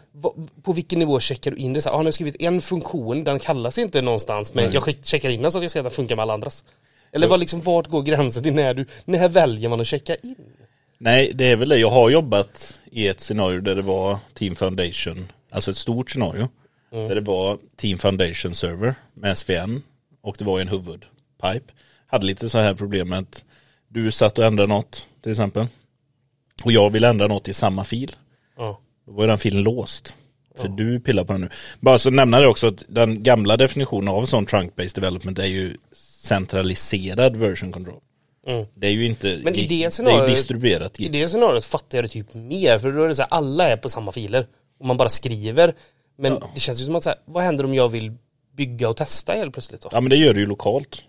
på 0.63 0.73
vilken 0.73 0.99
nivå 0.99 1.21
checkar 1.21 1.51
du 1.51 1.57
in 1.57 1.73
det? 1.73 1.83
Så 1.83 1.89
här, 1.89 1.97
ah, 1.97 1.99
nu 1.99 2.03
har 2.03 2.07
jag 2.07 2.15
skrivit 2.15 2.43
en 2.43 2.61
funktion, 2.61 3.25
den 3.25 3.39
kallas 3.39 3.79
inte 3.79 4.03
någonstans 4.03 4.55
men 4.55 4.73
jag 4.73 4.83
skick- 4.83 5.05
checkar 5.07 5.31
in 5.31 5.43
den 5.43 5.53
så 5.53 5.59
att 5.59 5.65
jag 5.65 5.71
ser 5.71 5.81
att 5.81 5.85
den 5.85 5.93
funkar 5.93 6.17
med 6.17 6.23
alla 6.23 6.35
andras. 6.35 6.65
Eller 7.13 7.27
vad 7.27 7.41
liksom, 7.41 7.61
vart 7.61 7.87
går 7.87 8.03
gränsen 8.03 8.43
till 8.43 8.55
när 8.55 8.75
du, 8.75 8.87
när 9.05 9.29
väljer 9.29 9.69
man 9.69 9.81
att 9.81 9.87
checka 9.87 10.15
in? 10.15 10.37
Nej, 10.99 11.33
det 11.35 11.51
är 11.51 11.57
väl 11.57 11.69
det. 11.69 11.79
Jag 11.79 11.91
har 11.91 12.11
jobbat 12.11 12.81
i 12.93 13.09
ett 13.09 13.21
scenario 13.21 13.61
där 13.61 13.75
det 13.75 13.83
var 13.83 14.19
Team 14.35 14.57
Foundation, 14.57 15.33
alltså 15.51 15.71
ett 15.71 15.77
stort 15.77 16.11
scenario. 16.11 16.49
Där 17.09 17.15
det 17.15 17.21
var 17.21 17.59
Team 17.77 17.99
Foundation 17.99 18.55
server 18.55 18.95
med 19.15 19.39
SVN 19.39 19.83
och 20.23 20.37
det 20.39 20.45
var 20.45 20.61
en 20.61 20.69
huvudpipe. 20.69 21.73
Hade 22.07 22.27
lite 22.27 22.51
så 22.51 22.59
här 22.59 22.75
problem 22.75 23.09
med 23.09 23.19
att 23.19 23.45
du 23.89 24.13
satt 24.13 24.39
och 24.39 24.45
ändrade 24.45 24.69
något 24.69 25.07
till 25.23 25.33
exempel. 25.33 25.67
Och 26.65 26.73
jag 26.73 26.91
vill 26.91 27.05
ändra 27.05 27.27
något 27.27 27.49
i 27.49 27.55
samma 27.55 27.85
fil. 27.85 28.13
Ja. 28.57 28.81
Då 29.07 29.13
var 29.13 29.27
den 29.27 29.39
filen 29.39 29.63
låst. 29.63 30.15
För 30.57 30.69
du 30.69 31.01
pillar 31.01 31.25
på 31.25 31.33
den 31.33 31.41
nu. 31.41 31.49
Bara 31.81 31.99
så 31.99 32.11
nämna 32.11 32.41
det 32.41 32.47
också 32.47 32.67
att 32.69 32.85
den 32.89 33.23
gamla 33.23 33.57
definitionen 33.57 34.09
av 34.09 34.27
sån 34.27 34.47
trunk-based 34.47 34.95
development 34.95 35.39
är 35.39 35.47
ju 35.47 35.77
centraliserad 36.41 37.37
version 37.37 37.73
control. 37.73 38.01
Mm. 38.47 38.67
Det 38.75 38.87
är 38.87 38.91
ju 38.91 39.07
inte, 39.07 39.41
Men 39.45 39.55
i 39.55 39.63
det 39.63 39.69
det 39.69 39.85
är 39.85 39.91
scenariot- 39.91 40.27
distribuerat 40.31 41.01
I 41.01 41.03
git. 41.03 41.13
det 41.13 41.29
scenariot 41.29 41.65
fattar 41.65 41.99
jag 41.99 42.05
det 42.05 42.09
typ 42.09 42.35
mer 42.35 42.79
för 42.79 42.93
då 42.93 43.03
är 43.03 43.09
det 43.09 43.15
så 43.15 43.23
här, 43.23 43.29
alla 43.31 43.69
är 43.69 43.77
på 43.77 43.89
samma 43.89 44.13
filer 44.13 44.47
och 44.79 44.87
man 44.87 44.97
bara 44.97 45.09
skriver. 45.09 45.75
Men 46.17 46.41
det 46.55 46.61
känns 46.61 46.81
ju 46.81 46.85
som 46.85 46.97
att 46.97 47.03
så 47.03 47.11
här, 47.11 47.19
vad 47.25 47.45
händer 47.45 47.65
om 47.65 47.75
jag 47.75 47.89
vill 47.89 48.13
bygga 48.53 48.89
och 48.89 48.97
testa 48.97 49.33
helt 49.33 49.53
plötsligt 49.53 49.81
då? 49.81 49.89
Ja 49.93 50.01
men 50.01 50.11
det 50.11 50.17
gör 50.17 50.35
du 50.35 50.41
ju 50.41 50.47
lokalt. 50.47 51.03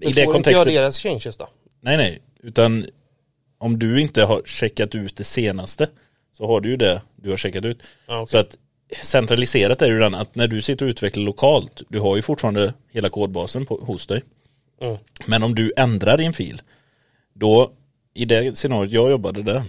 I 0.00 0.04
Men 0.04 0.12
det 0.12 0.24
får 0.24 0.36
inte 0.36 0.50
jag 0.50 0.66
deras 0.66 0.98
changes 0.98 1.36
då? 1.36 1.48
nej 1.80 1.96
nej, 1.96 2.22
utan 2.42 2.86
om 3.58 3.78
du 3.78 4.00
inte 4.00 4.22
har 4.22 4.42
checkat 4.44 4.94
ut 4.94 5.16
det 5.16 5.24
senaste 5.24 5.88
så 6.32 6.46
har 6.46 6.60
du 6.60 6.68
ju 6.68 6.76
det 6.76 7.02
du 7.16 7.30
har 7.30 7.36
checkat 7.36 7.64
ut. 7.64 7.82
Ja, 8.06 8.20
okej. 8.20 8.30
Så 8.30 8.38
att 8.38 8.56
centraliserat 9.02 9.82
är 9.82 9.86
ju 9.86 9.98
den 9.98 10.14
att 10.14 10.34
när 10.34 10.48
du 10.48 10.62
sitter 10.62 10.86
och 10.86 10.90
utvecklar 10.90 11.22
lokalt, 11.22 11.82
du 11.88 12.00
har 12.00 12.16
ju 12.16 12.22
fortfarande 12.22 12.74
hela 12.90 13.08
kodbasen 13.08 13.66
på, 13.66 13.76
hos 13.76 14.06
dig. 14.06 14.22
Mm. 14.80 14.98
Men 15.26 15.42
om 15.42 15.54
du 15.54 15.72
ändrar 15.76 16.20
i 16.20 16.24
en 16.24 16.32
fil, 16.32 16.62
då 17.34 17.72
i 18.14 18.24
det 18.24 18.58
scenariot 18.58 18.92
jag 18.92 19.10
jobbade 19.10 19.42
där, 19.42 19.64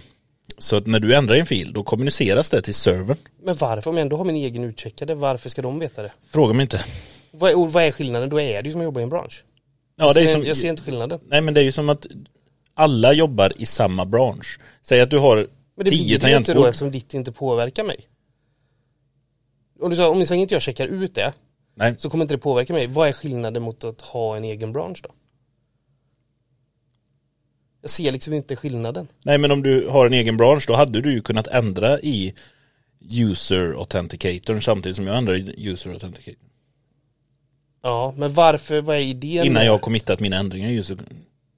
så 0.62 0.76
att 0.76 0.86
när 0.86 1.00
du 1.00 1.14
ändrar 1.14 1.36
en 1.36 1.46
fil, 1.46 1.72
då 1.72 1.82
kommuniceras 1.82 2.50
det 2.50 2.62
till 2.62 2.74
servern. 2.74 3.16
Men 3.42 3.54
varför, 3.56 3.90
om 3.90 3.96
jag 3.96 4.02
ändå 4.02 4.16
har 4.16 4.24
min 4.24 4.36
egen 4.36 4.64
utcheckade, 4.64 5.14
varför 5.14 5.48
ska 5.48 5.62
de 5.62 5.78
veta 5.78 6.02
det? 6.02 6.12
Fråga 6.30 6.54
mig 6.54 6.62
inte. 6.62 6.84
Vad 7.30 7.50
är, 7.50 7.56
vad 7.56 7.84
är 7.84 7.92
skillnaden? 7.92 8.28
Då 8.28 8.40
är 8.40 8.62
det 8.62 8.68
ju 8.68 8.72
som 8.72 8.80
att 8.80 8.84
jobba 8.84 9.00
i 9.00 9.02
en 9.02 9.08
bransch. 9.08 9.44
Ja, 9.96 10.06
jag, 10.06 10.14
det 10.14 10.20
är 10.20 10.26
ser, 10.26 10.32
som, 10.32 10.44
jag 10.44 10.56
ser 10.56 10.68
inte 10.68 10.82
skillnaden. 10.82 11.20
Nej 11.28 11.40
men 11.40 11.54
det 11.54 11.60
är 11.60 11.64
ju 11.64 11.72
som 11.72 11.88
att 11.88 12.06
alla 12.74 13.12
jobbar 13.12 13.52
i 13.56 13.66
samma 13.66 14.04
bransch. 14.04 14.60
Säg 14.82 15.00
att 15.00 15.10
du 15.10 15.18
har 15.18 15.36
Men 15.76 15.84
det 15.84 15.90
tio 15.90 16.04
blir 16.04 16.18
det 16.18 16.30
ju 16.30 16.36
inte 16.36 16.54
då 16.54 16.66
eftersom 16.66 16.90
ditt 16.90 17.14
inte 17.14 17.32
påverkar 17.32 17.84
mig. 17.84 18.00
Om 19.80 19.90
du 19.90 19.96
sa, 19.96 20.08
om 20.08 20.20
jag 20.20 20.38
inte 20.38 20.54
jag 20.54 20.62
checkar 20.62 20.86
ut 20.86 21.14
det, 21.14 21.32
Nej, 21.74 21.94
så 21.98 22.10
kommer 22.10 22.24
inte 22.24 22.34
det 22.34 22.38
påverka 22.38 22.72
mig. 22.72 22.86
Vad 22.86 23.08
är 23.08 23.12
skillnaden 23.12 23.62
mot 23.62 23.84
att 23.84 24.00
ha 24.00 24.36
en 24.36 24.44
egen 24.44 24.72
bransch 24.72 25.00
då? 25.02 25.10
Jag 27.82 27.90
ser 27.90 28.12
liksom 28.12 28.34
inte 28.34 28.56
skillnaden. 28.56 29.08
nej 29.24 29.38
men 29.38 29.50
om 29.50 29.62
du 29.62 29.88
har 29.88 30.06
en 30.06 30.12
egen 30.12 30.36
bransch 30.36 30.64
då 30.66 30.74
hade 30.74 31.00
du 31.00 31.12
ju 31.12 31.22
kunnat 31.22 31.46
ändra 31.46 32.00
i 32.00 32.34
user 33.10 33.74
authenticator 33.78 34.60
samtidigt 34.60 34.96
som 34.96 35.06
jag 35.06 35.16
ändrar 35.16 35.34
i 35.34 35.68
user 35.68 35.90
authenticator. 35.90 36.48
Ja, 37.82 38.14
men 38.16 38.34
varför, 38.34 38.80
vad 38.80 38.96
är 38.96 39.00
idén? 39.00 39.46
Innan 39.46 39.64
jag 39.64 39.72
har 39.72 39.78
committat 39.78 40.20
mina 40.20 40.36
ändringar 40.36 40.70
i 40.70 40.74
user. 40.74 40.98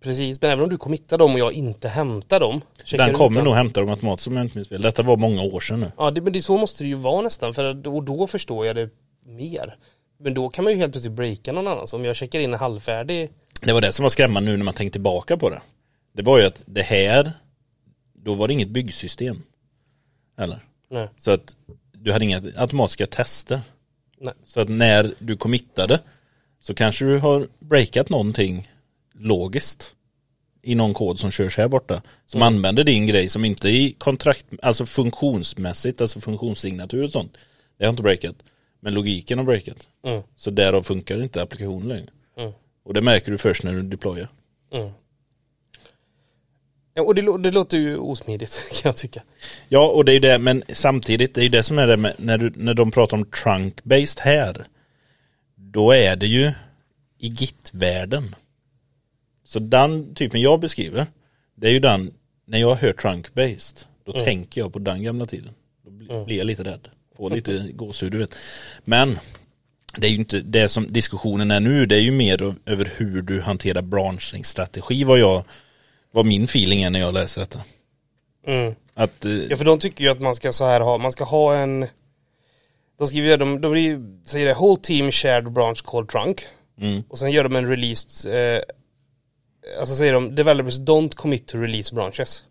Precis, 0.03 0.41
men 0.41 0.51
även 0.51 0.65
om 0.65 0.71
du 0.71 0.77
committar 0.77 1.19
dem 1.19 1.33
och 1.33 1.39
jag 1.39 1.53
inte 1.53 1.89
hämtar 1.89 2.41
dem. 2.41 2.61
Den 2.91 3.13
kommer 3.15 3.43
nog 3.43 3.55
hämta 3.55 3.81
dem 3.81 3.91
automatiskt 3.91 4.29
om 4.29 4.37
jag 4.37 4.45
inte 4.45 4.59
minns 4.59 4.69
fel. 4.69 4.83
Detta 4.83 5.03
var 5.03 5.17
många 5.17 5.43
år 5.43 5.61
sedan 5.61 5.81
nu. 5.81 5.93
Ja, 5.97 6.11
det, 6.11 6.21
men 6.21 6.33
det, 6.33 6.43
så 6.43 6.57
måste 6.57 6.85
det 6.85 6.89
ju 6.89 6.95
vara 6.95 7.23
nästan, 7.23 7.55
för 7.55 7.75
då, 7.75 8.01
då 8.01 8.27
förstår 8.27 8.67
jag 8.67 8.77
det 8.77 8.91
mer. 9.27 9.77
Men 10.21 10.35
då 10.35 10.49
kan 10.49 10.65
man 10.65 10.73
ju 10.73 10.79
helt 10.79 10.93
plötsligt 10.93 11.15
breaka 11.15 11.53
någon 11.53 11.69
annan. 11.69 11.87
Så 11.87 11.97
om 11.97 12.05
jag 12.05 12.17
checkar 12.17 12.39
in 12.39 12.53
en 12.55 12.61
halvfärdig 12.61 13.31
Det 13.61 13.73
var 13.73 13.81
det 13.81 13.93
som 13.93 14.03
var 14.03 14.11
skrämmande 14.11 14.51
nu 14.51 14.57
när 14.57 14.65
man 14.65 14.75
tänkte 14.75 14.93
tillbaka 14.93 15.37
på 15.37 15.51
det. 15.51 15.61
Det 16.15 16.23
var 16.23 16.39
ju 16.39 16.45
att 16.45 16.63
det 16.67 16.83
här, 16.83 17.33
då 18.13 18.35
var 18.35 18.49
det 18.49 18.55
inget 18.55 18.69
byggsystem. 18.69 19.43
Eller? 20.39 20.59
Nej. 20.91 21.09
Så 21.17 21.31
att 21.31 21.57
du 21.93 22.13
hade 22.13 22.25
inga 22.25 22.43
automatiska 22.57 23.07
tester. 23.07 23.61
Nej. 24.19 24.35
Så 24.45 24.61
att 24.61 24.69
när 24.69 25.15
du 25.19 25.37
committade 25.37 26.01
så 26.61 26.75
kanske 26.75 27.05
du 27.05 27.19
har 27.19 27.49
breakat 27.59 28.09
någonting 28.09 28.69
logiskt 29.15 29.95
i 30.63 30.75
någon 30.75 30.95
kod 30.95 31.19
som 31.19 31.31
körs 31.31 31.57
här 31.57 31.69
borta. 31.69 32.03
Som 32.27 32.43
Mm. 32.43 32.55
använder 32.55 32.85
din 32.85 33.07
grej 33.07 33.29
som 33.29 33.45
inte 33.45 33.69
i 33.69 33.93
kontrakt, 33.99 34.47
alltså 34.63 34.87
funktionsmässigt, 34.87 36.01
alltså 36.01 36.21
funktionssignatur 36.21 37.05
och 37.05 37.13
sånt. 37.13 37.39
Det 37.79 37.85
har 37.85 37.91
inte 37.91 38.03
breakat. 38.03 38.37
Men 38.81 38.95
logiken 38.95 39.39
har 39.39 39.45
breakat. 39.45 39.89
Mm. 40.07 40.23
Så 40.37 40.51
därav 40.51 40.83
funkar 40.83 41.23
inte 41.23 41.43
applikationen 41.43 41.89
längre. 41.89 42.11
Mm. 42.37 42.53
Och 42.85 42.95
det 42.95 43.03
märker 43.03 43.33
du 43.33 43.39
först 43.39 43.63
när 43.65 43.73
du 43.73 43.83
deployar. 43.83 44.29
Mm. 46.97 47.07
Och 47.07 47.15
det, 47.15 47.39
det 47.39 47.51
låter 47.51 47.79
ju 47.79 47.97
osmidigt 47.97 48.69
kan 48.83 48.89
jag 48.89 48.97
tycka. 48.97 49.23
Ja, 49.69 49.89
och 49.89 50.05
det 50.05 50.13
är 50.13 50.15
ju 50.15 50.21
det, 50.21 50.39
men 50.39 50.63
samtidigt, 50.69 51.35
det 51.35 51.41
är 51.41 51.43
ju 51.43 51.49
det 51.49 51.63
som 51.63 51.79
är 51.79 51.87
det 51.87 51.97
med, 51.97 52.15
när, 52.19 52.39
du, 52.39 52.53
när 52.57 52.75
de 52.75 52.91
pratar 52.91 53.17
om 53.17 53.25
trunk-based 53.25 54.21
här, 54.21 54.65
då 55.57 55.93
är 55.93 56.17
det 56.17 56.27
ju 56.27 56.53
i 57.19 57.29
Git-världen. 57.29 58.35
Så 59.45 59.59
den 59.59 60.15
typen 60.15 60.41
jag 60.41 60.61
beskriver, 60.61 61.07
det 61.55 61.69
är 61.69 61.73
ju 61.73 61.81
den, 61.81 62.11
när 62.47 62.59
jag 62.59 62.75
hör 62.75 62.93
trunk-based, 62.93 63.85
då 64.05 64.13
tänker 64.13 64.61
jag 64.61 64.73
på 64.73 64.79
den 64.79 65.03
gamla 65.03 65.27
tiden. 65.27 65.55
Då 65.85 65.91
bli- 65.91 66.25
blir 66.27 66.39
jag 66.39 66.47
lite 66.47 66.65
rädd, 66.65 66.89
får 67.17 67.31
lite 67.31 67.69
gåshud, 67.73 68.13
du 68.13 68.19
vet. 68.19 68.35
Men, 68.85 69.19
det 69.97 70.07
är 70.07 70.11
ju 70.11 70.17
inte 70.17 70.41
det 70.41 70.69
som 70.69 70.93
diskussionen 70.93 71.51
är 71.51 71.61
nu, 71.61 71.87
det 71.87 71.97
är 71.97 72.01
ju 72.01 72.11
mer 72.11 72.55
över 72.67 72.93
hur 72.97 73.23
du 73.23 73.41
hanterar 73.41 73.83
branschningsstrategi, 73.83 75.05
vad 75.05 75.19
jag, 75.19 75.45
vad 76.15 76.27
min 76.27 76.45
feeling 76.45 76.83
är 76.83 76.91
när 76.91 77.01
jag 77.01 77.15
läser 77.15 77.41
detta. 77.41 77.61
Mm. 78.47 78.75
Att, 78.95 79.25
eh, 79.25 79.33
Ja 79.33 79.57
för 79.57 79.65
de 79.65 79.79
tycker 79.79 80.05
ju 80.05 80.11
att 80.11 80.21
man 80.21 80.35
ska 80.35 80.53
så 80.53 80.65
här 80.65 80.81
ha, 80.81 80.99
man 80.99 81.13
ska 81.13 81.25
ha 81.25 81.57
en 81.57 81.87
De 82.99 83.07
skriver 83.07 83.29
ju, 83.29 83.37
de, 83.37 83.61
de 83.61 83.71
säger 84.25 84.47
det, 84.47 84.55
whole 84.55 84.81
team 84.83 85.11
shared 85.11 85.53
branch 85.53 85.83
called 85.85 86.09
trunk 86.09 86.47
Mm. 86.81 87.03
Och 87.09 87.19
sen 87.19 87.31
gör 87.31 87.45
de 87.45 87.57
en 87.57 87.69
released 87.69 88.35
eh, 88.35 88.63
Alltså 89.81 89.95
säger 89.95 90.13
de, 90.13 90.35
developers 90.35 90.79
don't 90.79 91.15
commit 91.15 91.47
to 91.47 91.59
release 91.59 91.95
branches 91.95 92.45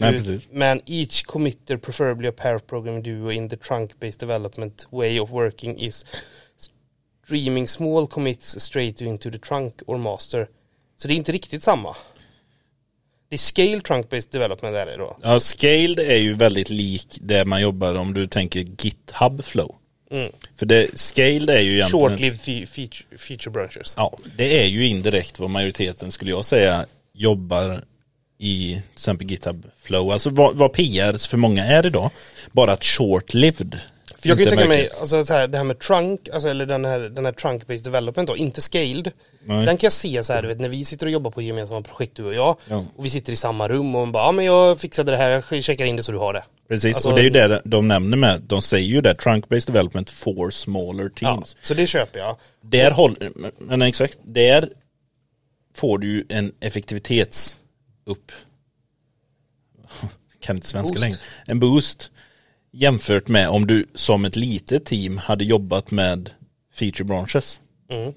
Nej, 0.00 0.12
precis. 0.12 0.48
Man 0.52 0.80
each 0.86 1.24
committer 1.26 1.76
preferably 1.76 2.28
a 2.28 2.32
pair 2.32 2.54
of 2.54 2.66
programming 2.66 3.02
duo 3.02 3.30
in 3.30 3.48
the 3.48 3.56
trunk-based 3.56 4.20
development 4.20 4.86
way 4.90 5.20
of 5.20 5.30
working 5.30 5.78
is 5.78 6.04
streaming 7.24 7.68
small 7.68 8.06
commits 8.06 8.62
straight 8.62 9.00
into 9.00 9.30
the 9.30 9.38
trunk 9.38 9.82
or 9.86 9.98
master. 9.98 10.48
Så 11.02 11.08
det 11.08 11.14
är 11.14 11.16
inte 11.16 11.32
riktigt 11.32 11.62
samma. 11.62 11.96
Det 13.28 13.36
är 13.36 13.38
scale 13.38 13.80
trunk-based 13.80 14.32
development 14.32 14.76
är 14.76 14.86
det 14.86 14.96
då. 14.96 15.16
Ja, 15.22 15.40
Scaled 15.40 15.98
är 15.98 16.16
ju 16.16 16.34
väldigt 16.34 16.70
lik 16.70 17.06
det 17.20 17.44
man 17.44 17.60
jobbar 17.60 17.94
om 17.94 18.14
du 18.14 18.26
tänker 18.26 18.60
GitHub 18.60 19.44
Flow. 19.44 19.74
Mm. 20.10 20.32
För 20.56 20.66
det, 20.66 20.98
Scaled 20.98 21.50
är 21.50 21.60
ju 21.60 21.74
egentligen... 21.74 22.18
Short-lived 22.18 22.38
fe- 22.40 22.66
feature, 22.66 23.18
feature 23.18 23.50
branches. 23.50 23.94
Ja, 23.96 24.16
det 24.36 24.62
är 24.62 24.66
ju 24.66 24.86
indirekt 24.86 25.38
vad 25.38 25.50
majoriteten 25.50 26.12
skulle 26.12 26.30
jag 26.30 26.44
säga 26.44 26.86
jobbar 27.14 27.84
i 28.38 28.74
till 28.74 28.82
exempel 28.94 29.30
GitHub 29.30 29.66
Flow. 29.76 30.10
Alltså 30.10 30.30
vad, 30.30 30.56
vad 30.56 30.72
PR 30.72 31.28
för 31.28 31.36
många 31.36 31.64
är 31.64 31.86
idag. 31.86 32.10
Bara 32.52 32.72
att 32.72 32.82
short-lived. 32.82 33.76
För 34.18 34.28
jag 34.28 34.38
kan 34.38 34.44
ju 34.44 34.50
inte 34.50 34.56
tänka 34.56 34.68
mig, 34.68 34.90
alltså 35.00 35.24
så 35.24 35.32
här, 35.34 35.48
det 35.48 35.56
här 35.58 35.64
med 35.64 35.78
trunk, 35.78 36.28
alltså, 36.32 36.48
eller 36.48 36.66
den 36.66 36.84
här, 36.84 37.00
den 37.00 37.24
här 37.24 37.32
trunk-based 37.32 37.84
development 37.84 38.28
då, 38.28 38.36
inte 38.36 38.60
scaled. 38.60 39.12
Nej. 39.44 39.66
Den 39.66 39.76
kan 39.76 39.86
jag 39.86 39.92
se 39.92 40.24
så 40.24 40.32
här, 40.32 40.42
du 40.42 40.48
vet, 40.48 40.60
när 40.60 40.68
vi 40.68 40.84
sitter 40.84 41.06
och 41.06 41.12
jobbar 41.12 41.30
på 41.30 41.42
gemensamma 41.42 41.82
projekt 41.82 42.16
du 42.16 42.24
och 42.24 42.34
jag. 42.34 42.56
Ja. 42.68 42.84
Och 42.96 43.04
vi 43.04 43.10
sitter 43.10 43.32
i 43.32 43.36
samma 43.36 43.68
rum 43.68 43.94
och 43.94 44.00
man 44.00 44.12
bara, 44.12 44.24
ja 44.24 44.32
men 44.32 44.44
jag 44.44 44.80
fixade 44.80 45.12
det 45.12 45.16
här, 45.18 45.28
jag 45.50 45.64
checkar 45.64 45.84
in 45.84 45.96
det 45.96 46.02
så 46.02 46.12
du 46.12 46.18
har 46.18 46.32
det. 46.32 46.44
Precis, 46.68 46.94
Alltså- 46.94 47.08
och 47.10 47.14
det 47.14 47.20
är 47.20 47.24
ju 47.24 47.30
det 47.30 47.62
de 47.64 47.88
nämner 47.88 48.16
med. 48.16 48.40
De 48.42 48.62
säger 48.62 48.86
ju 48.88 49.00
det, 49.00 49.14
trunk-based 49.14 49.66
development 49.66 50.10
for 50.10 50.50
smaller 50.50 51.04
Ja, 51.04 51.10
teams. 51.34 51.56
så 51.62 51.74
det 51.74 51.86
köper 51.86 52.18
jag. 52.18 52.36
Där 52.60 52.90
håller, 52.90 53.32
men 53.58 53.82
exakt, 53.82 54.18
där 54.22 54.68
får 55.76 55.98
du 55.98 56.06
ju 56.06 56.24
en 56.28 56.52
effektivitets 56.60 57.56
upp 58.06 58.32
kan 60.40 60.56
inte 60.56 60.68
svenska 60.68 60.92
Boost. 60.92 61.04
längre. 61.04 61.16
En 61.46 61.60
boost 61.60 62.10
jämfört 62.72 63.28
med 63.28 63.48
om 63.48 63.66
du 63.66 63.86
som 63.94 64.24
ett 64.24 64.36
litet 64.36 64.84
team 64.84 65.18
hade 65.18 65.44
jobbat 65.44 65.90
med 65.90 66.30
feature 66.74 67.04
branches. 67.04 67.60
Mm. 67.90 68.12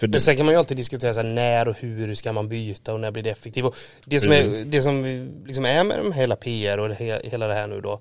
För 0.00 0.08
Men 0.08 0.20
sen 0.20 0.36
kan 0.36 0.46
man 0.46 0.54
ju 0.54 0.58
alltid 0.58 0.76
diskutera 0.76 1.14
så 1.14 1.20
här, 1.20 1.28
när 1.28 1.68
och 1.68 1.76
hur 1.78 2.14
ska 2.14 2.32
man 2.32 2.48
byta 2.48 2.94
och 2.94 3.00
när 3.00 3.10
blir 3.10 3.22
det 3.22 3.30
effektivt. 3.30 3.64
Och 3.64 3.76
det 4.04 4.20
som, 4.20 4.32
är, 4.32 4.64
det 4.64 4.82
som 4.82 5.02
vi 5.02 5.26
liksom 5.46 5.64
är 5.64 5.84
med 5.84 6.14
hela 6.14 6.36
PR 6.36 6.78
och 6.78 6.94
hela 7.24 7.46
det 7.46 7.54
här 7.54 7.66
nu 7.66 7.80
då. 7.80 8.00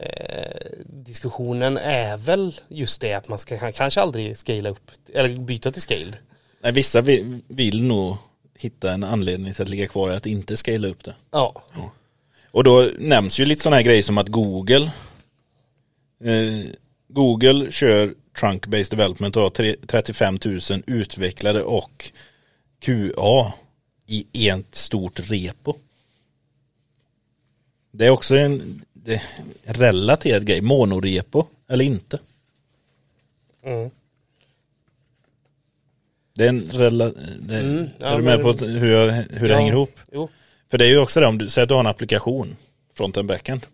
Eh, 0.00 0.70
diskussionen 0.86 1.76
är 1.76 2.16
väl 2.16 2.60
just 2.68 3.00
det 3.00 3.14
att 3.14 3.28
man 3.28 3.38
ska 3.38 3.58
kan- 3.58 3.72
kanske 3.72 4.00
aldrig 4.00 4.38
scala 4.38 4.68
upp 4.68 4.90
eller 5.14 5.28
byta 5.36 5.70
till 5.70 5.82
scaled. 5.82 6.16
nej, 6.62 6.72
vissa 6.72 7.00
vill, 7.00 7.40
vill 7.48 7.82
nog 7.82 8.16
hitta 8.58 8.92
en 8.92 9.04
anledning 9.04 9.54
till 9.54 9.62
att 9.62 9.68
ligga 9.68 9.88
kvar 9.88 10.10
att 10.10 10.26
inte 10.26 10.56
scala 10.56 10.88
upp 10.88 11.04
det. 11.04 11.14
Ja. 11.30 11.62
Och 12.50 12.64
då 12.64 12.88
nämns 12.98 13.40
ju 13.40 13.44
lite 13.44 13.62
sådana 13.62 13.76
här 13.76 13.82
grejer 13.82 14.02
som 14.02 14.18
att 14.18 14.28
Google 14.28 14.90
Google 17.08 17.72
kör 17.72 18.14
trunk-based 18.40 18.90
development 18.90 19.36
och 19.36 19.42
har 19.42 19.50
tre- 19.50 19.76
35 19.86 20.38
000 20.44 20.60
utvecklare 20.86 21.62
och 21.62 22.12
QA 22.80 23.52
i 24.06 24.48
ett 24.48 24.74
stort 24.74 25.20
repo. 25.30 25.74
Det 27.90 28.06
är 28.06 28.10
också 28.10 28.36
en 28.36 28.84
det 28.92 29.22
relaterad 29.64 30.46
grej, 30.46 30.60
monorepo 30.60 31.46
eller 31.68 31.84
inte. 31.84 32.18
Mm. 33.62 33.90
Det 36.34 36.44
är 36.44 36.48
en 36.48 36.70
rela, 36.72 37.12
det, 37.40 37.58
Mm, 37.60 37.88
ja, 37.98 38.06
är 38.06 38.16
du 38.16 38.22
med 38.22 38.40
men- 38.44 38.56
på 38.58 38.64
hur, 38.66 38.92
jag, 38.92 39.12
hur 39.12 39.48
det 39.48 39.54
Ja. 39.54 39.58
hänger 39.60 39.72
ihop? 39.72 39.96
Jo. 40.12 40.28
För 40.68 40.78
det 40.78 40.84
är 40.86 40.88
ju 40.90 40.98
också 40.98 41.20
det, 41.20 41.26
om 41.26 41.38
du 41.38 41.48
säger 41.48 41.62
att 41.64 41.68
du 41.68 41.74
har 41.74 41.80
en 41.80 41.86
applikation, 41.86 42.56
front-end 42.94 43.26
backend. 43.28 43.66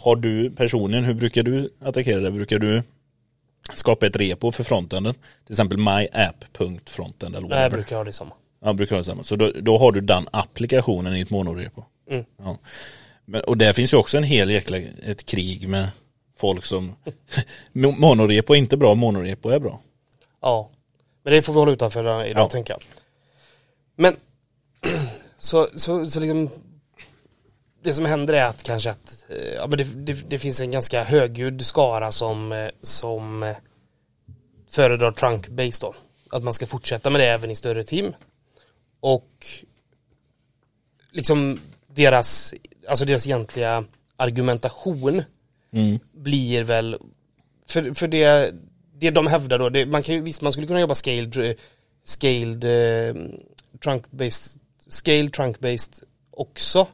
Har 0.00 0.16
du 0.16 0.50
personligen, 0.50 1.04
hur 1.04 1.14
brukar 1.14 1.42
du 1.42 1.70
attackera 1.84 2.20
det? 2.20 2.30
Brukar 2.30 2.58
du 2.58 2.82
skapa 3.74 4.06
ett 4.06 4.16
repo 4.16 4.52
för 4.52 4.64
frontenden? 4.64 5.14
Till 5.14 5.52
exempel 5.52 5.78
myapp.frontend 5.78 7.36
eller 7.36 7.48
Nej, 7.48 7.56
jag 7.58 7.62
whatever. 7.64 7.76
brukar 7.82 7.96
ha 7.96 8.04
det 8.04 8.12
samma. 8.12 8.32
Ja, 8.64 8.72
brukar 8.72 8.96
ha 8.96 9.04
samma. 9.04 9.22
Så 9.22 9.36
då, 9.36 9.52
då 9.60 9.78
har 9.78 9.92
du 9.92 10.00
den 10.00 10.26
applikationen 10.30 11.16
i 11.16 11.20
ett 11.20 11.30
monorepo. 11.30 11.84
Mm. 12.10 12.24
Ja. 12.38 12.58
Men, 13.24 13.40
och 13.40 13.56
där 13.58 13.72
finns 13.72 13.92
ju 13.92 13.96
också 13.96 14.16
en 14.16 14.24
hel 14.24 14.50
jäkla, 14.50 14.76
ett 14.78 15.26
krig 15.26 15.68
med 15.68 15.88
folk 16.38 16.64
som 16.64 16.94
Mo- 17.72 17.98
monorepo 17.98 18.54
är 18.54 18.58
inte 18.58 18.76
bra, 18.76 18.94
monorepo 18.94 19.48
är 19.48 19.58
bra. 19.60 19.80
Ja. 20.42 20.70
Men 21.22 21.32
det 21.32 21.42
får 21.42 21.52
vi 21.52 21.58
hålla 21.58 21.72
utanför 21.72 22.00
idag 22.26 22.42
Ja. 22.44 22.48
tänker 22.48 22.72
jag. 22.74 22.82
Men 23.96 24.16
så, 25.38 25.68
så, 25.74 26.10
så 26.10 26.20
liksom 26.20 26.50
det 27.82 27.94
som 27.94 28.04
händer 28.04 28.34
är 28.34 28.44
att 28.44 28.62
kanske 28.62 28.90
att 28.90 29.24
eh, 29.28 29.54
ja, 29.54 29.66
men 29.66 29.78
det, 29.78 29.84
det, 29.84 30.30
det 30.30 30.38
finns 30.38 30.60
en 30.60 30.70
ganska 30.70 31.04
högljudd 31.04 31.66
skara 31.66 32.12
som, 32.12 32.52
eh, 32.52 32.70
som 32.82 33.42
eh, 33.42 33.56
föredrar 34.70 35.12
trunk-based 35.12 35.80
då. 35.80 35.94
Att 36.30 36.42
man 36.42 36.52
ska 36.52 36.66
fortsätta 36.66 37.10
med 37.10 37.20
det 37.20 37.26
även 37.26 37.50
i 37.50 37.56
större 37.56 37.84
team. 37.84 38.14
Och 39.00 39.46
liksom 41.12 41.60
deras, 41.86 42.54
alltså 42.88 43.04
deras 43.04 43.26
egentliga 43.26 43.84
argumentation 44.16 45.22
Mm. 45.72 45.98
blir 46.12 46.64
väl 46.64 46.96
för, 47.68 47.94
för 47.94 48.08
det, 48.08 48.54
det 48.94 49.10
de 49.10 49.26
hävdar 49.26 49.58
då, 49.58 49.68
det, 49.68 49.86
man 49.86 50.02
kan 50.02 50.24
visst 50.24 50.42
man 50.42 50.52
skulle 50.52 50.66
kunna 50.66 50.80
jobba 50.80 50.94
scaled, 50.94 51.36
eh, 51.36 51.54
scaled 52.04 52.64
eh, 52.64 53.14
trunk-based, 53.84 54.58
scaled 54.88 55.32
trunk-based 55.32 56.02
också 56.30 56.86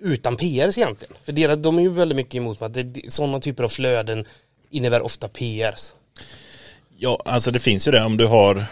utan 0.00 0.36
PRs 0.36 0.78
egentligen. 0.78 1.14
För 1.24 1.32
deras, 1.32 1.58
de 1.58 1.78
är 1.78 1.82
ju 1.82 1.88
väldigt 1.88 2.16
mycket 2.16 2.34
emot 2.34 2.62
att 2.62 2.74
det, 2.74 3.12
sådana 3.12 3.40
typer 3.40 3.64
av 3.64 3.68
flöden 3.68 4.24
innebär 4.70 5.02
ofta 5.02 5.28
PRs. 5.28 5.94
Ja, 6.96 7.22
alltså 7.24 7.50
det 7.50 7.58
finns 7.58 7.88
ju 7.88 7.92
det 7.92 8.04
om 8.04 8.16
du 8.16 8.26
har 8.26 8.64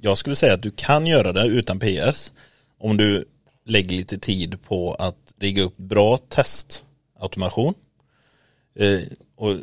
Jag 0.00 0.18
skulle 0.18 0.36
säga 0.36 0.54
att 0.54 0.62
du 0.62 0.70
kan 0.70 1.06
göra 1.06 1.32
det 1.32 1.46
utan 1.46 1.80
PS 1.80 2.32
Om 2.78 2.96
du 2.96 3.24
lägger 3.64 3.96
lite 3.96 4.18
tid 4.18 4.62
på 4.62 4.94
att 4.94 5.34
rigga 5.40 5.62
upp 5.62 5.76
bra 5.76 6.18
testautomation. 6.18 7.74
Eh, 8.78 9.00
Och 9.36 9.56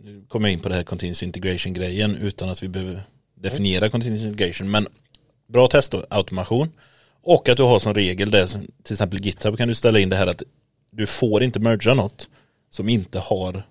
nu 0.00 0.24
kommer 0.28 0.48
jag 0.48 0.52
in 0.52 0.60
på 0.60 0.68
det 0.68 0.74
här 0.74 0.82
continuous 0.82 1.22
integration 1.22 1.72
grejen 1.72 2.16
utan 2.16 2.48
att 2.48 2.62
vi 2.62 2.68
behöver 2.68 3.02
definiera 3.34 3.90
continuous 3.90 4.24
integration. 4.24 4.70
Men 4.70 4.86
bra 5.48 5.68
testautomation 5.68 6.72
och 7.22 7.48
att 7.48 7.56
du 7.56 7.62
har 7.62 7.78
som 7.78 7.94
regel 7.94 8.30
det 8.30 8.46
till 8.82 8.92
exempel 8.92 9.20
GitHub 9.20 9.56
kan 9.56 9.68
du 9.68 9.74
ställa 9.74 9.98
in 9.98 10.08
det 10.08 10.16
här 10.16 10.26
att 10.26 10.42
du 10.90 11.06
får 11.06 11.42
inte 11.42 11.60
mergea 11.60 11.94
något 11.94 12.28
som 12.70 12.88
inte 12.88 13.18
har 13.18 13.62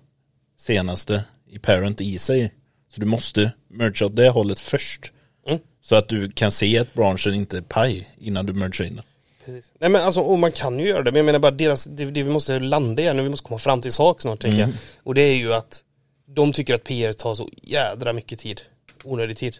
senaste 0.58 1.24
i 1.50 1.58
parent 1.58 2.00
i 2.00 2.18
sig 2.18 2.54
Så 2.94 3.00
du 3.00 3.06
måste 3.06 3.52
merge 3.68 4.04
åt 4.04 4.16
det 4.16 4.28
hållet 4.28 4.60
först. 4.60 5.12
Mm. 5.46 5.58
Så 5.82 5.94
att 5.96 6.08
du 6.08 6.30
kan 6.30 6.52
se 6.52 6.78
att 6.78 6.94
branschen 6.94 7.34
inte 7.34 7.56
är 7.56 7.62
paj 7.62 8.08
innan 8.18 8.46
du 8.46 8.52
mergar 8.52 8.86
in 8.86 8.96
den. 8.96 9.04
Precis. 9.44 9.72
Nej 9.80 9.90
men 9.90 10.02
alltså, 10.02 10.20
och 10.20 10.38
man 10.38 10.52
kan 10.52 10.78
ju 10.78 10.88
göra 10.88 11.02
det, 11.02 11.12
men 11.12 11.16
jag 11.16 11.26
menar 11.26 11.38
bara 11.38 11.50
deras, 11.50 11.84
det, 11.84 12.04
det 12.04 12.22
vi 12.22 12.30
måste 12.30 12.58
landa 12.58 13.02
igen 13.02 13.18
och 13.18 13.24
vi 13.24 13.30
måste 13.30 13.46
komma 13.46 13.58
fram 13.58 13.82
till 13.82 13.92
sak 13.92 14.20
snart 14.20 14.40
tänker 14.40 14.58
jag. 14.60 14.70
Och 15.02 15.14
det 15.14 15.22
är 15.22 15.34
ju 15.34 15.52
att 15.54 15.84
de 16.26 16.52
tycker 16.52 16.74
att 16.74 16.84
PR 16.84 17.12
tar 17.12 17.34
så 17.34 17.48
jädra 17.62 18.12
mycket 18.12 18.38
tid. 18.38 18.60
Onödig 19.04 19.36
tid. 19.36 19.56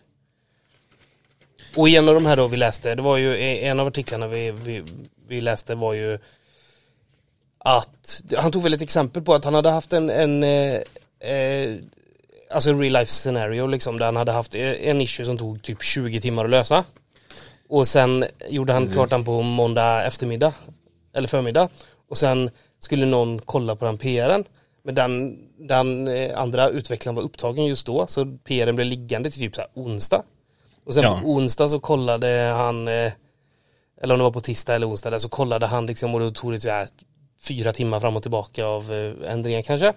Och 1.76 1.88
en 1.88 2.08
av 2.08 2.14
de 2.14 2.26
här 2.26 2.36
då 2.36 2.46
vi 2.46 2.56
läste, 2.56 2.94
det 2.94 3.02
var 3.02 3.16
ju 3.16 3.58
en 3.58 3.80
av 3.80 3.86
artiklarna 3.86 4.26
vi, 4.26 4.50
vi, 4.50 4.82
vi 5.28 5.40
läste 5.40 5.74
var 5.74 5.92
ju 5.92 6.18
att, 7.58 8.22
han 8.36 8.52
tog 8.52 8.62
väl 8.62 8.74
ett 8.74 8.82
exempel 8.82 9.22
på 9.22 9.34
att 9.34 9.44
han 9.44 9.54
hade 9.54 9.70
haft 9.70 9.92
en, 9.92 10.10
en 10.10 10.44
eh, 10.44 10.74
eh, 11.20 11.76
alltså 12.50 12.72
real 12.72 12.92
life 12.92 13.12
scenario 13.12 13.66
liksom 13.66 13.98
där 13.98 14.04
han 14.04 14.16
hade 14.16 14.32
haft 14.32 14.54
en 14.54 15.00
issue 15.00 15.26
som 15.26 15.38
tog 15.38 15.62
typ 15.62 15.82
20 15.82 16.20
timmar 16.20 16.44
att 16.44 16.50
lösa. 16.50 16.84
Och 17.68 17.88
sen 17.88 18.24
gjorde 18.48 18.72
han 18.72 18.88
klart 18.88 19.10
den 19.10 19.24
på 19.24 19.42
måndag 19.42 20.04
eftermiddag. 20.04 20.52
Eller 21.14 21.28
förmiddag. 21.28 21.68
Och 22.08 22.16
sen 22.16 22.50
skulle 22.80 23.06
någon 23.06 23.38
kolla 23.38 23.76
på 23.76 23.84
den 23.84 23.98
PRen. 23.98 24.44
Men 24.82 24.94
den, 24.94 25.38
den 25.58 26.08
eh, 26.08 26.38
andra 26.38 26.68
utvecklaren 26.68 27.16
var 27.16 27.22
upptagen 27.22 27.66
just 27.66 27.86
då. 27.86 28.06
Så 28.06 28.36
PRen 28.44 28.76
blev 28.76 28.86
liggande 28.86 29.30
till 29.30 29.40
typ 29.40 29.54
så 29.54 29.62
onsdag. 29.74 30.22
Och 30.90 30.94
sen 30.94 31.02
Ja. 31.04 31.18
på 31.22 31.28
onsdag 31.28 31.68
så 31.68 31.80
kollade 31.80 32.26
han, 32.56 32.88
eh, 32.88 33.12
eller 34.02 34.14
om 34.14 34.18
det 34.18 34.24
var 34.24 34.30
på 34.30 34.40
tisdag 34.40 34.74
eller 34.74 34.88
onsdag 34.88 35.10
där, 35.10 35.18
så 35.18 35.28
kollade 35.28 35.66
han 35.66 35.86
liksom 35.86 36.14
och 36.14 36.20
då 36.20 36.30
tog 36.30 36.52
det 36.52 36.60
så 36.60 36.70
här 36.70 36.88
fyra 37.42 37.72
timmar 37.72 38.00
fram 38.00 38.16
och 38.16 38.22
tillbaka 38.22 38.66
av 38.66 38.92
eh, 38.92 39.32
ändringar 39.32 39.62
kanske. 39.62 39.92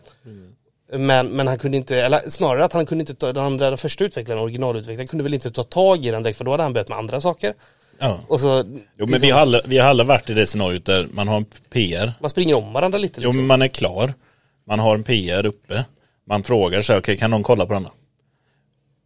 Men, 0.93 1.27
men 1.27 1.47
han 1.47 1.57
kunde 1.57 1.77
inte, 1.77 1.97
eller 1.97 2.29
snarare 2.29 2.65
att 2.65 2.73
han 2.73 2.85
kunde 2.85 3.01
inte 3.01 3.13
ta, 3.15 3.33
den 3.33 3.43
andra, 3.45 3.69
den 3.69 3.77
första 3.77 4.03
utvecklaren, 4.03 4.41
originalutvecklaren, 4.41 5.07
kunde 5.07 5.23
väl 5.23 5.33
inte 5.33 5.51
ta 5.51 5.63
tag 5.63 6.05
i 6.05 6.11
den 6.11 6.23
direkt 6.23 6.37
för 6.37 6.45
då 6.45 6.51
hade 6.51 6.63
han 6.63 6.73
börjat 6.73 6.89
med 6.89 6.97
andra 6.97 7.21
saker. 7.21 7.53
Ja. 7.99 8.19
Och 8.27 8.39
så, 8.39 8.63
Jo 8.97 9.05
men 9.05 9.21
vi 9.21 9.29
har, 9.31 9.41
alla, 9.41 9.61
vi 9.65 9.77
har 9.77 9.89
alla 9.89 10.03
varit 10.03 10.29
i 10.29 10.33
det 10.33 10.47
scenariot 10.47 10.85
där 10.85 11.07
man 11.13 11.27
har 11.27 11.37
en 11.37 11.45
PR. 11.69 12.13
man 12.21 12.29
springer 12.29 12.55
om 12.57 12.73
varandra 12.73 12.97
lite 12.97 13.21
Jo 13.21 13.27
liksom. 13.29 13.37
men 13.41 13.47
man 13.47 13.61
är 13.61 13.67
klar. 13.67 14.13
Man 14.67 14.79
har 14.79 14.95
en 14.95 15.03
PR 15.03 15.45
uppe. 15.45 15.85
Man 16.27 16.43
frågar 16.43 16.81
sig, 16.81 16.97
okej 16.97 17.17
kan 17.17 17.31
någon 17.31 17.43
kolla 17.43 17.65
på 17.65 17.73
denna? 17.73 17.89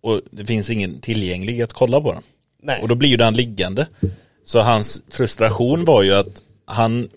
Och 0.08 0.22
det 0.32 0.46
finns 0.46 0.70
ingen 0.70 1.02
tillgänglig 1.02 1.62
att 1.62 1.74
kolla 1.74 2.02
på 2.02 2.14
den. 2.14 2.24
Nej. 2.62 2.82
Och 2.82 2.88
då 2.88 2.96
blir 2.96 3.10
ju 3.10 3.18
den 3.18 3.34
liggande. 3.34 3.88
Så 4.46 4.60
hans 4.60 5.04
frustration 5.10 5.86
var 5.86 6.04
ju 6.04 6.14
att 6.14 6.44
han, 6.66 7.10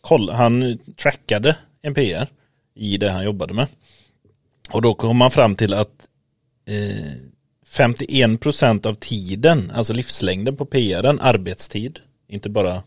koll, 0.00 0.30
han 0.30 0.78
trackade 0.96 1.56
en 1.82 1.94
PR 1.94 2.28
i 2.74 2.96
det 2.96 3.10
han 3.10 3.24
jobbade 3.24 3.54
med. 3.54 3.66
Och 4.70 4.82
då 4.82 4.94
kom 4.94 5.16
man 5.16 5.30
fram 5.30 5.54
till 5.54 5.74
att 5.74 6.08
eh, 6.68 7.12
51% 7.68 8.86
av 8.86 8.94
tiden, 8.94 9.72
alltså 9.74 9.92
livslängden 9.92 10.56
på 10.56 10.64
PRen, 10.64 11.20
arbetstid, 11.20 11.98
inte 12.28 12.50
bara 12.50 12.82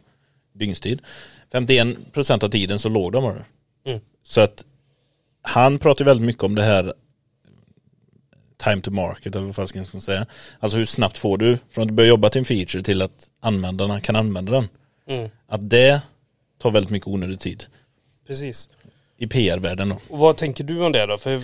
dygnstid. 0.53 1.01
51% 1.51 2.43
av 2.43 2.49
tiden 2.49 2.79
så 2.79 2.89
låg 2.89 3.11
de 3.11 3.23
bara. 3.23 3.45
Mm. 3.85 3.99
Så 4.23 4.41
att 4.41 4.65
han 5.41 5.79
pratar 5.79 6.05
väldigt 6.05 6.25
mycket 6.25 6.43
om 6.43 6.55
det 6.55 6.63
här 6.63 6.93
time 8.69 8.82
to 8.82 8.91
market 8.91 9.36
eller 9.36 9.45
vad 9.45 9.56
fan 9.56 9.67
ska 9.67 9.84
säga. 9.99 10.25
Alltså 10.60 10.78
hur 10.78 10.86
snabbt 10.86 11.17
får 11.17 11.38
du 11.38 11.58
från 11.69 11.82
att 11.82 11.88
du 11.88 11.93
börjar 11.93 12.10
jobba 12.10 12.30
till 12.30 12.39
en 12.39 12.45
feature 12.45 12.84
till 12.84 13.01
att 13.01 13.30
användarna 13.39 14.01
kan 14.01 14.15
använda 14.15 14.51
den. 14.51 14.67
Mm, 15.08 15.30
Att 15.47 15.69
det 15.69 16.01
tar 16.60 16.71
väldigt 16.71 16.89
mycket 16.91 17.08
onödig 17.08 17.39
tid. 17.39 17.63
precis. 18.28 18.69
I 19.17 19.28
PR-världen 19.28 19.89
då. 19.89 19.97
Och 20.10 20.19
vad 20.19 20.38
tänker 20.38 20.63
du 20.63 20.82
om 20.86 20.91
det 20.91 21.06
då? 21.06 21.17
För 21.17 21.41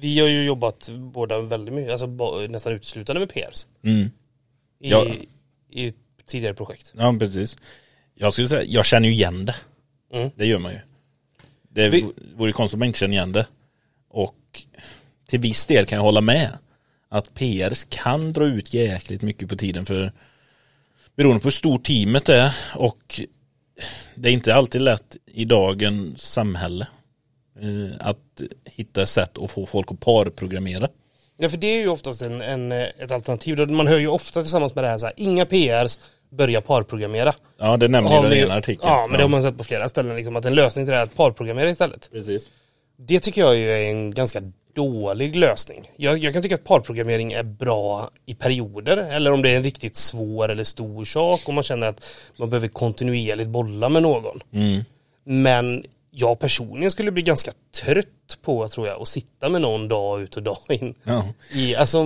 vi 0.00 0.20
har 0.20 0.28
ju 0.28 0.44
jobbat 0.44 0.88
båda 0.92 1.40
väldigt 1.40 1.74
mycket, 1.74 1.92
alltså 1.92 2.06
nästan 2.48 2.72
uteslutande 2.72 3.20
med 3.20 3.28
PRs. 3.28 3.66
Mm. 3.84 4.10
I, 4.80 4.90
Ja. 4.90 5.06
i 5.70 5.92
tidigare 6.26 6.54
projekt. 6.54 6.92
Ja 6.96 7.16
precis. 7.18 7.56
Jag 8.14 8.32
skulle 8.32 8.48
säga, 8.48 8.64
jag 8.64 8.84
känner 8.86 9.08
ju 9.08 9.14
igen 9.14 9.44
det. 9.44 9.54
Mm. 10.12 10.30
Det 10.36 10.46
gör 10.46 10.58
man 10.58 10.72
ju. 10.72 10.78
Det 11.70 11.88
Vi- 11.88 12.06
vore 12.36 12.52
konstigt 12.52 12.74
om 12.74 12.78
man 12.78 12.86
inte 12.86 12.98
känner 12.98 13.14
igen 13.14 13.32
det. 13.32 13.46
Och 14.10 14.34
till 15.28 15.40
viss 15.40 15.66
del 15.66 15.86
kan 15.86 15.96
jag 15.96 16.02
hålla 16.02 16.20
med. 16.20 16.58
Att 17.08 17.34
PR 17.34 17.74
kan 17.88 18.32
dra 18.32 18.46
ut 18.46 18.74
jäkligt 18.74 19.22
mycket 19.22 19.48
på 19.48 19.56
tiden 19.56 19.86
för 19.86 20.12
beroende 21.16 21.40
på 21.40 21.46
hur 21.46 21.50
stort 21.50 21.84
teamet 21.84 22.28
är 22.28 22.56
och 22.74 23.20
det 24.14 24.28
är 24.28 24.32
inte 24.32 24.54
alltid 24.54 24.80
lätt 24.80 25.16
i 25.26 25.44
dagens 25.44 26.22
samhälle 26.22 26.86
eh, 27.60 27.96
att 28.00 28.42
hitta 28.64 29.06
sätt 29.06 29.38
att 29.38 29.50
få 29.50 29.66
folk 29.66 29.92
att 29.92 30.00
parprogrammera. 30.00 30.88
Ja 31.36 31.48
för 31.48 31.56
det 31.56 31.66
är 31.66 31.80
ju 31.80 31.88
oftast 31.88 32.22
en, 32.22 32.40
en, 32.40 32.72
ett 32.72 33.10
alternativ. 33.10 33.70
Man 33.70 33.86
hör 33.86 33.98
ju 33.98 34.08
ofta 34.08 34.42
tillsammans 34.42 34.74
med 34.74 34.84
det 34.84 34.88
här 34.88 34.98
så 34.98 35.06
här, 35.06 35.14
inga 35.16 35.46
PRs 35.46 35.98
börjar 36.30 36.60
parprogrammera. 36.60 37.34
Ja, 37.58 37.76
det 37.76 37.88
nämner 37.88 38.16
ju 38.16 38.28
den 38.28 38.38
ena 38.38 38.54
artikeln. 38.54 38.92
Ja 38.92 39.06
men 39.06 39.16
det 39.16 39.24
har 39.24 39.28
man 39.28 39.42
sett 39.42 39.58
på 39.58 39.64
flera 39.64 39.88
ställen 39.88 40.16
liksom, 40.16 40.36
att 40.36 40.44
en 40.44 40.54
lösning 40.54 40.86
till 40.86 40.92
det 40.92 40.98
är 40.98 41.02
att 41.02 41.16
parprogrammera 41.16 41.70
istället. 41.70 42.08
Precis. 42.12 42.50
Det 42.96 43.20
tycker 43.20 43.40
jag 43.40 43.56
ju 43.56 43.70
är 43.70 43.90
en 43.90 44.10
ganska 44.10 44.42
dålig 44.78 45.36
lösning. 45.36 45.90
Jag, 45.96 46.18
jag 46.18 46.32
kan 46.32 46.42
tycka 46.42 46.54
att 46.54 46.64
parprogrammering 46.64 47.32
är 47.32 47.42
bra 47.42 48.10
i 48.26 48.34
perioder 48.34 48.96
eller 48.96 49.32
om 49.32 49.42
det 49.42 49.50
är 49.50 49.56
en 49.56 49.62
riktigt 49.62 49.96
svår 49.96 50.48
eller 50.48 50.64
stor 50.64 51.04
sak 51.04 51.40
och 51.48 51.54
man 51.54 51.64
känner 51.64 51.86
att 51.86 52.04
man 52.36 52.50
behöver 52.50 52.68
kontinuerligt 52.68 53.48
bolla 53.48 53.88
med 53.88 54.02
någon. 54.02 54.40
Mm. 54.52 54.84
Men 55.24 55.84
jag 56.10 56.38
personligen 56.38 56.90
skulle 56.90 57.10
bli 57.10 57.22
ganska 57.22 57.52
trött 57.84 58.38
på, 58.42 58.68
tror 58.68 58.86
jag, 58.86 59.02
att 59.02 59.08
sitta 59.08 59.48
med 59.48 59.60
någon 59.62 59.88
dag 59.88 60.22
ut 60.22 60.36
och 60.36 60.42
dag 60.42 60.58
in. 60.68 60.94
Ja. 61.04 61.24
I, 61.54 61.74
alltså, 61.74 62.04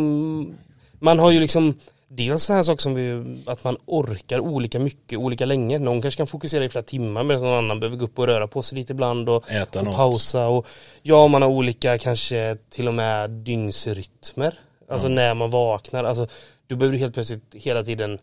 man 0.98 1.18
har 1.18 1.30
ju 1.30 1.40
liksom 1.40 1.74
dels 2.16 2.42
så 2.42 2.53
här 2.53 2.62
saker 2.62 2.83
som 2.83 2.94
vi, 2.94 3.25
att 3.46 3.64
man 3.64 3.77
orkar 3.85 4.40
olika 4.40 4.79
mycket, 4.79 5.18
olika 5.18 5.44
länge. 5.44 5.79
Någon 5.79 6.03
kanske 6.03 6.18
kan 6.18 6.27
fokusera 6.27 6.64
i 6.64 6.68
flera 6.68 6.83
timmar 6.83 7.22
medan 7.22 7.42
någon 7.42 7.64
annan 7.64 7.81
behöver 7.81 7.96
gå 7.96 8.05
upp 8.05 8.18
och 8.18 8.27
röra 8.27 8.46
på 8.46 8.62
sig 8.62 8.79
lite 8.79 8.92
ibland 8.92 9.29
och, 9.29 9.44
och 9.77 9.94
pausa. 9.94 10.48
Och, 10.48 10.66
ja, 11.03 11.29
man 11.29 11.42
har 11.42 11.48
olika 11.48 11.98
kanske 11.98 12.57
till 12.70 12.88
och 12.88 12.94
med 12.94 13.31
dygnsrytmer. 13.31 14.55
Alltså 14.88 15.09
när 15.09 15.35
man 15.35 15.51
vaknar. 15.51 16.05
Alltså, 16.05 16.27
du 16.66 16.77
behöver 16.77 16.98
helt 16.98 17.14
plötsligt 17.14 17.55
hela 17.55 17.85
tiden 17.85 18.18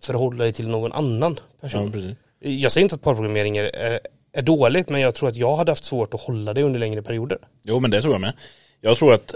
förhålla 0.00 0.44
dig 0.44 0.52
till 0.52 0.68
någon 0.70 0.92
annan 0.92 1.40
person. 1.60 2.16
Ja. 2.40 2.48
Jag 2.50 2.72
säger 2.72 2.82
inte 2.82 2.94
att 2.94 3.02
parprogrammering 3.02 3.56
är, 3.56 3.64
är, 3.64 4.00
är 4.32 4.42
dåligt 4.42 4.88
men 4.88 5.00
jag 5.00 5.14
tror 5.14 5.28
att 5.28 5.36
jag 5.36 5.56
hade 5.56 5.70
haft 5.70 5.84
svårt 5.84 6.14
att 6.14 6.20
hålla 6.20 6.54
det 6.54 6.62
under 6.62 6.80
längre 6.80 7.02
perioder. 7.02 7.38
Jo 7.62 7.80
men 7.80 7.90
det 7.90 8.00
tror 8.00 8.14
jag 8.14 8.20
med. 8.20 8.32
Jag 8.80 8.96
tror 8.96 9.14
att 9.14 9.34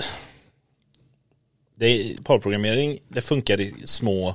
det 1.79 2.17
parprogrammering, 2.25 2.99
det 3.09 3.21
funkar 3.21 3.61
i 3.61 3.75
små 3.85 4.35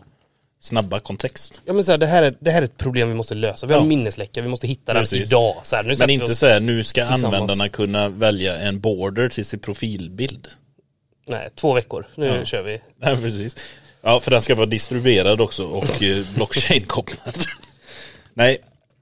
snabba 0.61 0.99
kontext. 0.99 1.61
Ja 1.65 1.73
men 1.73 1.85
så 1.85 1.91
här, 1.91 1.97
det, 1.97 2.07
här 2.07 2.23
är, 2.23 2.35
det 2.39 2.51
här 2.51 2.61
är 2.61 2.65
ett 2.65 2.77
problem 2.77 3.09
vi 3.09 3.15
måste 3.15 3.35
lösa. 3.35 3.67
Vi 3.67 3.73
har 3.73 3.79
Ja. 3.79 3.83
en 3.83 3.89
minnesläcka, 3.89 4.41
vi 4.41 4.47
måste 4.47 4.67
hitta 4.67 4.93
den 4.93 5.01
Precis. 5.01 5.27
idag. 5.27 5.55
Så 5.63 5.75
här, 5.75 5.83
nu 5.83 5.95
Men 5.99 6.09
inte 6.09 6.35
så 6.35 6.45
här, 6.45 6.59
nu 6.59 6.83
ska 6.83 7.03
användarna 7.05 7.69
kunna 7.69 8.09
välja 8.09 8.55
en 8.57 8.79
border 8.79 9.29
till 9.29 9.45
sin 9.45 9.59
profilbild. 9.59 10.47
Nej, 11.27 11.49
två 11.55 11.73
veckor. 11.73 12.07
Nu 12.15 12.25
Ja. 12.25 12.45
kör 12.45 12.63
vi. 12.63 12.81
Nej 12.97 13.17
precis. 13.17 13.55
Ja 14.01 14.19
för 14.19 14.31
den 14.31 14.41
ska 14.41 14.55
vara 14.55 14.65
distribuerad 14.65 15.41
också 15.41 15.65
och 15.65 16.03
eh, 16.03 16.25
blockchain-kopplad. 16.35 17.35
Nej, 18.33 18.57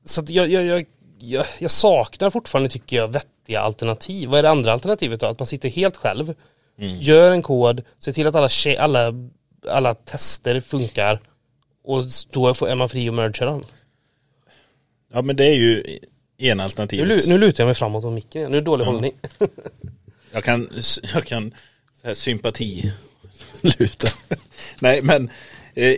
Så 0.06 0.24
jag, 0.28 0.50
jag, 0.50 0.86
jag, 1.20 1.46
jag 1.60 1.72
saknar 1.72 2.30
fortfarande, 2.30 2.70
tycker 2.70 2.98
jag, 2.98 3.08
vettiga 3.08 3.62
alternativ. 3.62 4.30
Vad 4.30 4.40
är 4.40 4.44
det 4.44 4.50
andra 4.50 4.74
alternativet 4.74 5.20
då? 5.20 5.26
Att 5.26 5.40
man 5.40 5.46
sitter 5.46 5.70
helt 5.70 5.98
själv, 5.98 6.34
Mm. 6.82 6.98
gör 7.02 7.32
en 7.32 7.41
kod, 7.41 7.82
ser 8.00 8.12
till 8.12 8.28
att 8.28 8.36
alla, 8.36 8.50
alla, 8.80 9.13
alla 9.67 9.94
tester 9.94 10.60
funkar 10.60 11.22
och 11.84 12.04
då 12.32 12.54
får- 12.54 12.70
är 12.70 12.76
man 12.76 12.89
fri 12.89 13.08
att 13.10 13.13
mergea 13.15 13.46
den. 13.52 13.65
ja 15.13 15.22
men 15.22 15.36
det 15.36 15.46
är 15.46 15.56
ju 15.56 16.00
en 16.38 16.58
Nu, 16.58 16.63
alternativ. 16.63 17.06
lu- 17.06 17.22
nu 17.28 17.38
lutar 17.38 17.63
jag 17.63 17.67
mig 17.67 17.76
framåt 17.76 18.04
om 18.06 18.13
micken. 18.13 18.52
Nu 18.52 18.58
är 18.58 18.62
det 18.62 18.65
dålig 18.65 18.86
hållning. 18.86 19.13
Jag 20.34 20.44
kan, 20.44 20.70
jag 21.13 21.26
kan 21.26 21.52
så 22.02 22.08
här, 22.08 22.13
sympati 22.13 22.94
luta. 23.62 24.08
Nej 24.80 25.02
men 25.02 25.30
eh, 25.74 25.96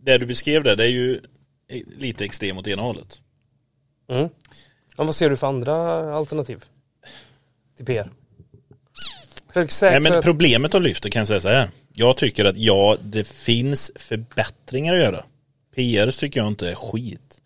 det 0.00 0.18
du 0.18 0.26
beskrev 0.26 0.64
där 0.64 0.76
det 0.76 0.84
är 0.84 0.88
ju 0.88 1.20
lite 1.98 2.24
extremt 2.24 2.58
åt 2.58 2.66
ena 2.66 2.82
hållet. 2.82 3.20
Mm. 4.08 4.28
Men 4.96 5.06
vad 5.06 5.14
ser 5.14 5.30
du 5.30 5.36
för 5.36 5.46
andra 5.46 5.74
alternativ? 6.14 6.64
Till 7.76 7.86
PR? 7.86 8.10
Nej 9.82 10.00
men 10.00 10.22
problemet 10.22 10.72
de 10.72 10.82
lyfter 10.82 11.10
kan 11.10 11.20
jag 11.20 11.28
säga 11.28 11.40
så 11.40 11.48
här. 11.48 11.70
Jag 11.94 12.16
tycker 12.16 12.44
att 12.44 12.56
ja, 12.56 12.96
det 13.02 13.26
finns 13.28 13.90
förbättringar 13.96 14.94
att 14.94 15.00
göra. 15.00 15.24
PR 15.74 16.10
tycker 16.10 16.40
jag 16.40 16.48
inte 16.48 16.70
är 16.70 16.74
skit. 16.74 17.38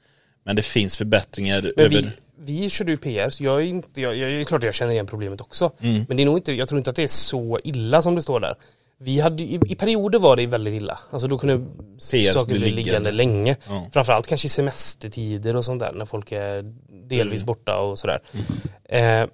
Men 0.45 0.57
det 0.57 0.63
finns 0.63 0.97
förbättringar 0.97 1.63
men 1.63 1.85
över... 1.85 2.13
vi, 2.37 2.63
vi 2.63 2.71
körde 2.71 2.91
ju 2.91 2.97
PR, 2.97 3.31
så 3.31 3.45
jag 3.45 3.61
är 3.63 3.67
inte, 3.67 4.01
jag, 4.01 4.17
jag, 4.17 4.31
det 4.31 4.41
är 4.41 4.45
klart 4.45 4.63
jag 4.63 4.75
känner 4.75 4.93
igen 4.93 5.07
problemet 5.07 5.41
också. 5.41 5.73
Mm. 5.81 6.05
Men 6.09 6.17
det 6.17 6.23
är 6.23 6.25
nog 6.25 6.39
inte, 6.39 6.53
jag 6.53 6.69
tror 6.69 6.79
inte 6.79 6.91
att 6.91 6.97
det 6.97 7.03
är 7.03 7.09
så 7.09 7.59
illa 7.65 8.03
som 8.03 8.15
det 8.15 8.23
står 8.23 8.41
där. 8.41 8.55
Vi 8.99 9.21
hade, 9.21 9.43
i, 9.43 9.61
I 9.67 9.75
perioder 9.75 10.19
var 10.19 10.37
det 10.37 10.47
väldigt 10.47 10.75
illa. 10.75 10.99
Alltså 11.11 11.29
då 11.29 11.39
kunde 11.39 11.67
saker 11.99 12.47
bli 12.47 12.59
liggande 12.59 12.73
liggande. 12.81 13.13
länge. 13.13 13.57
Ja. 13.69 13.87
Framförallt 13.93 14.27
kanske 14.27 14.47
i 14.47 14.49
semestertider 14.49 15.57
och 15.57 15.65
sånt 15.65 15.81
där 15.81 15.93
när 15.93 16.05
folk 16.05 16.33
är 16.33 16.63
delvis 17.09 17.43
Mm. 17.43 17.47
borta 17.47 17.79
och 17.79 17.99
sådär. 17.99 18.21
Eh, 18.85 19.27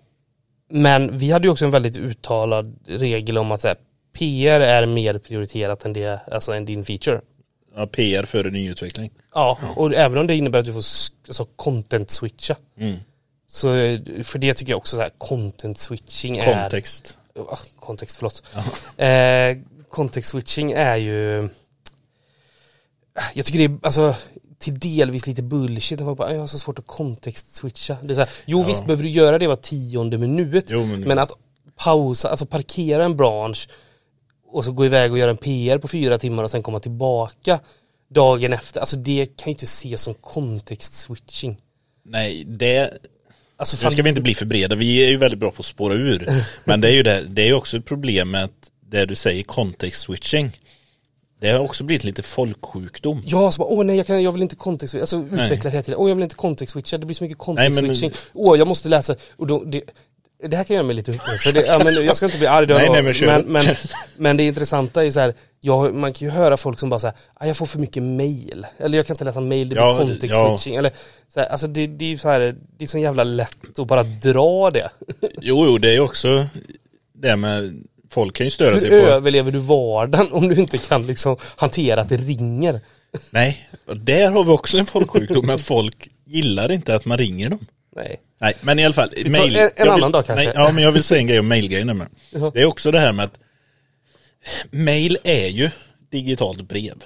men 0.68 1.18
vi 1.18 1.30
hade 1.30 1.46
ju 1.46 1.52
också 1.52 1.64
en 1.64 1.70
väldigt 1.70 1.98
uttalad 1.98 2.78
regel 2.86 3.38
om 3.38 3.52
att 3.52 3.64
här, 3.64 3.76
PR 4.12 4.60
är 4.60 4.86
mer 4.86 5.18
prioriterat 5.18 5.84
än 5.84 5.92
det, 5.92 6.20
alltså 6.32 6.52
än 6.52 6.64
din 6.64 6.84
feature. 6.84 7.20
Ja, 7.74 7.86
PR 7.86 8.22
före 8.22 8.50
nyutveckling. 8.50 9.10
Ja, 9.34 9.58
och 9.76 9.94
även 9.94 10.18
om 10.18 10.26
det 10.26 10.36
innebär 10.36 10.58
att 10.58 10.64
du 10.64 10.72
får 10.72 10.78
alltså, 11.26 11.44
content 11.56 12.10
switcha. 12.10 12.56
Mm. 12.78 12.96
Så 13.48 13.74
eh, 13.74 14.00
för 14.22 14.38
det 14.38 14.54
tycker 14.54 14.72
jag 14.72 14.78
också 14.78 14.96
så 14.96 15.02
här, 15.02 15.10
content 15.18 15.78
switching 15.78 16.38
är 16.38 16.62
Kontext. 16.62 17.18
Ah, 17.34 17.58
kontext, 17.78 18.16
förlåt. 18.16 18.42
Eh, 18.96 19.64
context 19.88 20.30
switching 20.30 20.72
är 20.72 20.96
ju 20.96 21.48
Jag 23.34 23.46
tycker 23.46 23.58
det 23.58 23.64
är 23.64 23.78
alltså 23.82 24.14
till 24.58 24.78
delvis 24.78 25.26
lite 25.26 25.42
bullshit. 25.42 25.98
Folk 26.00 26.18
bara, 26.18 26.28
"Ah, 26.28 26.32
jag 26.32 26.40
har 26.40 26.46
så 26.46 26.58
svårt 26.58 26.78
att 26.78 26.86
kontext 26.86 27.54
switcha. 27.54 27.96
Det 28.02 28.12
är 28.12 28.14
så 28.14 28.20
här, 28.20 28.30
jo 28.46 28.60
Ja. 28.60 28.66
visst 28.66 28.86
behöver 28.86 29.02
du 29.02 29.08
göra 29.10 29.38
det 29.38 29.46
var 29.46 29.56
tionde 29.56 30.18
minut. 30.18 30.66
Jo, 30.70 30.84
men- 30.86 31.00
men 31.00 31.18
att 31.18 31.30
pausa, 31.76 32.28
alltså 32.28 32.46
parkera 32.46 33.04
en 33.04 33.16
bransch 33.16 33.68
och 34.52 34.64
så 34.64 34.72
gå 34.72 34.84
iväg 34.84 35.12
och 35.12 35.18
göra 35.18 35.30
en 35.30 35.36
PR 35.36 35.78
på 35.78 35.88
fyra 35.88 36.18
timmar 36.18 36.44
och 36.44 36.50
sen 36.50 36.62
komma 36.62 36.80
tillbaka 36.80 37.60
dagen 38.10 38.52
efter. 38.52 38.80
Alltså 38.80 38.96
det 38.96 39.26
kan 39.36 39.44
ju 39.46 39.50
inte 39.50 39.64
ses 39.64 40.02
som 40.02 40.14
context 40.14 40.94
switching. 40.94 41.56
Nej, 42.04 42.44
det, 42.44 42.98
Alltså 43.56 43.76
nu 43.76 43.80
fan, 43.80 43.92
ska 43.92 44.02
vi 44.02 44.08
inte 44.08 44.20
bli 44.20 44.34
för 44.34 44.46
breda. 44.46 44.76
Vi 44.76 45.04
är 45.04 45.08
ju 45.10 45.16
väldigt 45.16 45.40
bra 45.40 45.50
på 45.50 45.60
att 45.60 45.66
spåra 45.66 45.94
ur. 45.94 46.28
Men 46.64 46.80
det 46.80 46.88
är 46.88 46.92
ju 46.92 47.02
det, 47.02 47.24
det 47.28 47.48
är 47.48 47.52
också 47.54 47.76
ett 47.76 47.84
problem 47.84 48.30
med 48.30 48.48
det 48.90 49.06
du 49.06 49.14
säger 49.14 49.42
context 49.42 50.00
switching. 50.02 50.50
Det 51.40 51.48
har 51.50 51.58
också 51.60 51.84
blivit 51.84 52.04
lite 52.04 52.22
folksjukdom. 52.22 53.22
Ja, 53.26 53.50
så 53.50 53.58
bara, 53.58 53.68
åh 53.68 53.84
nej 53.84 53.96
jag, 53.96 54.06
kan, 54.06 54.22
jag 54.22 54.32
vill 54.32 54.42
inte 54.42 54.56
context 54.56 54.90
switcha, 54.90 55.02
alltså 55.02 55.36
utveckla 55.42 55.70
hela 55.70 55.82
tiden, 55.82 55.98
åh 56.00 56.08
jag 56.08 56.14
vill 56.16 56.22
inte 56.22 56.34
context 56.36 56.72
switcha, 56.72 56.98
det 56.98 57.06
blir 57.06 57.14
så 57.16 57.24
mycket 57.24 57.38
context 57.38 57.70
Nej, 57.80 57.82
men- 57.88 57.96
switching, 57.96 58.18
åh 58.34 58.58
jag 58.58 58.68
måste 58.68 58.88
läsa, 58.88 59.14
och 59.36 59.46
då, 59.46 59.64
det, 59.64 59.82
det 60.48 60.56
här 60.56 60.64
kan 60.64 60.74
göra 60.76 60.86
mig 60.86 60.96
lite 60.96 61.12
för 61.12 61.52
det, 61.52 61.66
ja, 61.66 61.80
men 61.84 62.04
jag 62.04 62.16
ska 62.16 62.26
inte 62.26 62.38
bli 62.38 62.46
arg 62.46 62.66
då, 62.66 62.74
Nej, 62.74 62.90
nej, 62.90 63.02
men 63.02 63.14
men, 63.26 63.52
men, 63.64 63.76
men 64.16 64.36
det 64.36 64.42
intressanta 64.42 65.04
är 65.06 65.10
så 65.10 65.20
här, 65.20 65.34
jag, 65.60 65.94
man 65.94 66.12
kan 66.12 66.28
ju 66.28 66.32
höra 66.34 66.56
folk 66.56 66.78
som 66.80 66.90
bara 66.90 67.00
säger 67.00 67.14
ah, 67.34 67.46
jag 67.46 67.56
får 67.56 67.66
för 67.66 67.78
mycket 67.78 68.02
mail, 68.02 68.66
eller 68.78 68.98
jag 68.98 69.06
kan 69.06 69.14
inte 69.14 69.24
läsa 69.24 69.40
mail, 69.40 69.68
det 69.68 69.74
blir 69.74 69.82
Ja, 69.84 69.96
context 69.96 70.36
ja. 70.36 70.48
switching, 70.58 70.74
eller 70.76 70.92
så 71.34 71.40
här, 71.40 71.46
alltså 71.46 71.66
det, 71.66 71.86
det 71.86 72.04
är 72.04 72.08
ju 72.08 72.18
så 72.18 72.28
här, 72.28 72.56
det 72.78 72.84
är 72.84 72.88
så 72.88 72.98
jävla 72.98 73.24
lätt 73.24 73.78
att 73.78 73.86
bara 73.86 74.02
dra 74.02 74.70
det. 74.70 74.88
Jo, 75.40 75.66
jo, 75.66 75.78
det 75.78 75.94
är 75.94 76.00
också 76.00 76.46
det 77.14 77.36
med, 77.36 77.82
folk 78.10 78.34
kan 78.36 78.46
ju 78.46 78.50
störa 78.50 78.72
Hur 78.74 78.80
sig 78.80 78.90
på, 78.90 78.96
överlever 78.96 79.50
du 79.52 79.58
vardagen 79.58 80.32
om 80.32 80.48
du 80.48 80.54
inte 80.54 80.78
kan 80.78 81.06
liksom 81.06 81.36
hantera 81.56 82.00
att 82.00 82.08
det 82.08 82.16
ringer? 82.16 82.80
nej, 83.30 83.68
och 83.86 83.96
där 83.96 84.30
har 84.30 84.44
vi 84.44 84.50
också 84.50 84.78
en 84.78 84.86
folksjukdom, 84.86 85.50
att 85.50 85.60
folk 85.60 86.08
gillar 86.24 86.72
inte 86.72 86.94
att 86.94 87.04
man 87.04 87.18
ringer 87.18 87.50
dem. 87.50 87.66
Nej. 87.96 88.20
Nej, 88.40 88.54
men 88.60 88.78
i 88.78 88.84
alla 88.84 88.94
fall. 88.94 89.08
tar 89.08 89.30
mail- 89.30 89.56
en- 89.56 89.62
en 89.62 89.70
vill, 89.76 89.88
annan 89.88 90.12
dag 90.12 90.26
kanske. 90.26 90.44
Nej, 90.44 90.52
ja, 90.56 90.72
men 90.72 90.82
jag 90.84 90.92
vill 90.92 91.02
säga 91.04 91.20
en 91.20 91.26
grej 91.26 91.38
om 91.38 91.48
mailgrejen. 91.48 92.06
Jaha. 92.30 92.50
Det 92.54 92.60
är 92.60 92.64
också 92.64 92.90
det 92.90 93.00
här 93.00 93.12
med 93.12 93.24
att 93.24 93.40
mail 94.70 95.18
är 95.24 95.46
ju 95.48 95.70
digitalt 96.10 96.60
brev. 96.68 97.04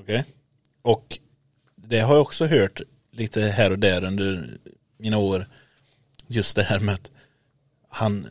Okej? 0.00 0.24
Och 0.82 1.18
det 1.76 2.00
har 2.00 2.14
jag 2.14 2.22
också 2.22 2.46
hört 2.46 2.80
lite 3.12 3.40
här 3.40 3.70
och 3.70 3.78
där 3.78 4.04
under 4.04 4.48
mina 4.98 5.18
år. 5.18 5.46
Just 6.26 6.56
det 6.56 6.62
här 6.62 6.80
med 6.80 6.94
att 6.94 7.10
han, 7.88 8.26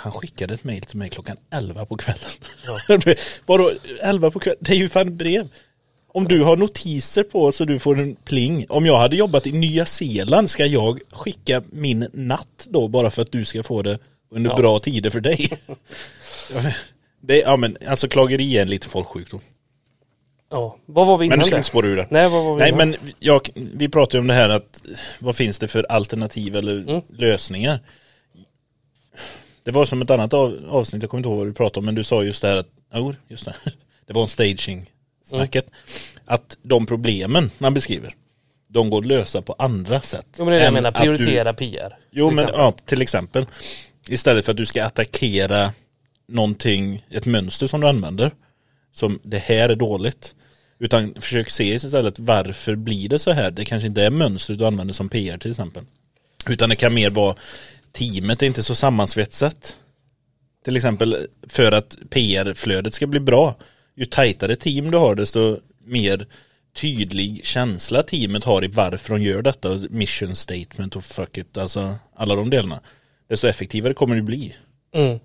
han 0.00 0.12
skickade 0.12 0.54
ett 0.54 0.64
mail 0.64 0.82
till 0.82 0.96
mig 0.98 1.08
klockan 1.08 1.36
11 1.50 1.86
på 1.86 1.96
kvällen. 1.96 2.28
Vadå 3.46 3.72
11 4.02 4.30
på 4.30 4.38
kvällen? 4.40 4.58
Det 4.60 4.72
är 4.72 4.76
ju 4.76 4.88
fan 4.88 5.16
brev. 5.16 5.48
Om 6.12 6.28
du 6.28 6.42
har 6.42 6.56
notiser 6.56 7.22
på 7.22 7.52
så 7.52 7.64
du 7.64 7.78
får 7.78 7.98
en 8.00 8.16
pling. 8.16 8.66
Om 8.68 8.86
jag 8.86 8.98
hade 8.98 9.16
jobbat 9.16 9.46
i 9.46 9.52
Nya 9.52 9.86
Zeeland 9.86 10.50
ska 10.50 10.66
jag 10.66 11.00
skicka 11.12 11.62
min 11.70 12.08
natt 12.12 12.66
då 12.70 12.88
bara 12.88 13.10
för 13.10 13.22
att 13.22 13.32
du 13.32 13.44
ska 13.44 13.62
få 13.62 13.82
det 13.82 13.98
under 14.30 14.50
Ja. 14.50 14.56
bra 14.56 14.78
tider 14.78 15.10
för 15.10 15.20
dig. 15.20 15.50
det, 17.20 17.38
ja 17.38 17.56
men 17.56 17.76
alltså 17.88 18.08
klageri 18.08 18.58
är 18.58 18.62
en 18.62 18.70
lite 18.70 18.88
folksjukdom. 18.88 19.40
Ja, 20.50 20.76
vad 20.86 21.06
var 21.06 21.18
vi 21.18 21.28
Men 21.28 21.34
innan 21.34 21.38
nu 21.38 21.44
ska 21.44 21.56
vi 21.56 21.58
inte 21.58 21.68
spåra 21.68 21.86
ur 21.86 21.96
det. 21.96 22.06
Nej, 22.10 22.28
vad 22.30 22.44
var 22.44 22.54
vi 22.54 22.58
Nej 22.60 22.68
innan? 22.72 22.88
men 22.90 22.96
jag, 23.18 23.48
vi 23.54 23.88
pratar 23.88 24.18
ju 24.18 24.20
om 24.20 24.26
det 24.26 24.34
här 24.34 24.48
att 24.48 24.82
vad 25.18 25.36
finns 25.36 25.58
det 25.58 25.68
för 25.68 25.82
alternativ 25.92 26.56
eller 26.56 26.78
Mm. 26.78 27.00
lösningar. 27.08 27.80
Det 29.68 29.72
var 29.72 29.86
som 29.86 30.02
ett 30.02 30.10
annat 30.10 30.34
av, 30.34 30.64
avsnitt, 30.68 31.02
jag 31.02 31.10
kommer 31.10 31.18
inte 31.18 31.28
ihåg 31.28 31.38
vad 31.38 31.46
du 31.46 31.52
pratade 31.52 31.78
om, 31.78 31.84
men 31.84 31.94
du 31.94 32.04
sa 32.04 32.22
just 32.22 32.42
det 32.42 32.48
här 32.48 32.56
att, 32.56 32.68
jo, 32.94 33.14
just 33.28 33.44
det, 33.44 33.54
det 34.06 34.12
var 34.12 34.22
en 34.22 34.28
staging 34.28 34.90
snacket. 35.24 35.64
Mm. 35.64 36.24
Att 36.24 36.58
de 36.62 36.86
problemen 36.86 37.50
man 37.58 37.74
beskriver, 37.74 38.14
de 38.68 38.90
går 38.90 38.98
att 38.98 39.06
lösa 39.06 39.42
på 39.42 39.54
andra 39.58 40.00
sätt. 40.00 40.26
Jo 40.38 40.44
men 40.44 40.52
det 40.52 40.56
är 40.56 40.58
det 40.58 40.64
jag 40.64 40.74
menar, 40.74 40.88
att 40.88 40.94
du- 40.94 41.00
prioritera 41.00 41.54
PR. 41.54 41.96
Jo 42.10 42.26
men 42.26 42.34
exempel. 42.34 42.60
ja, 42.60 42.72
till 42.84 43.02
exempel. 43.02 43.46
Istället 44.08 44.44
för 44.44 44.52
att 44.52 44.56
du 44.56 44.66
ska 44.66 44.84
attackera 44.84 45.72
någonting, 46.28 47.06
ett 47.10 47.26
mönster 47.26 47.66
som 47.66 47.80
du 47.80 47.88
använder. 47.88 48.30
Som 48.92 49.18
det 49.22 49.38
här 49.38 49.68
är 49.68 49.76
dåligt. 49.76 50.34
Utan 50.78 51.14
försök 51.14 51.50
se 51.50 51.74
istället 51.74 52.18
varför 52.18 52.74
blir 52.74 53.08
det 53.08 53.18
så 53.18 53.30
här. 53.30 53.50
Det 53.50 53.64
kanske 53.64 53.86
inte 53.86 54.02
är 54.02 54.10
mönstret 54.10 54.58
du 54.58 54.66
använder 54.66 54.94
som 54.94 55.08
PR 55.08 55.38
till 55.38 55.50
exempel. 55.50 55.84
Utan 56.48 56.68
det 56.68 56.76
kan 56.76 56.94
mer 56.94 57.10
vara 57.10 57.36
teamet 57.98 58.42
är 58.42 58.46
inte 58.46 58.62
så 58.62 58.74
sammansvetsat. 58.74 59.76
Till 60.64 60.76
exempel 60.76 61.26
för 61.48 61.72
att 61.72 61.96
PR-flödet 62.10 62.94
ska 62.94 63.06
bli 63.06 63.20
bra. 63.20 63.54
Ju 63.96 64.04
tajtare 64.06 64.56
team 64.56 64.90
du 64.90 64.98
har 64.98 65.14
desto 65.14 65.56
mer 65.84 66.26
tydlig 66.76 67.44
känsla 67.44 68.02
teamet 68.02 68.44
har 68.44 68.64
i 68.64 68.68
varför 68.68 69.14
de 69.14 69.22
gör 69.22 69.42
detta. 69.42 69.78
Mission 69.90 70.34
statement 70.36 70.96
och 70.96 71.04
fuck 71.04 71.38
it, 71.38 71.56
alltså 71.56 71.94
alla 72.14 72.34
de 72.34 72.50
delarna. 72.50 72.80
Desto 73.28 73.48
effektivare 73.48 73.94
kommer 73.94 74.16
det 74.16 74.22
bli. 74.22 74.54
Mm. 74.94 75.18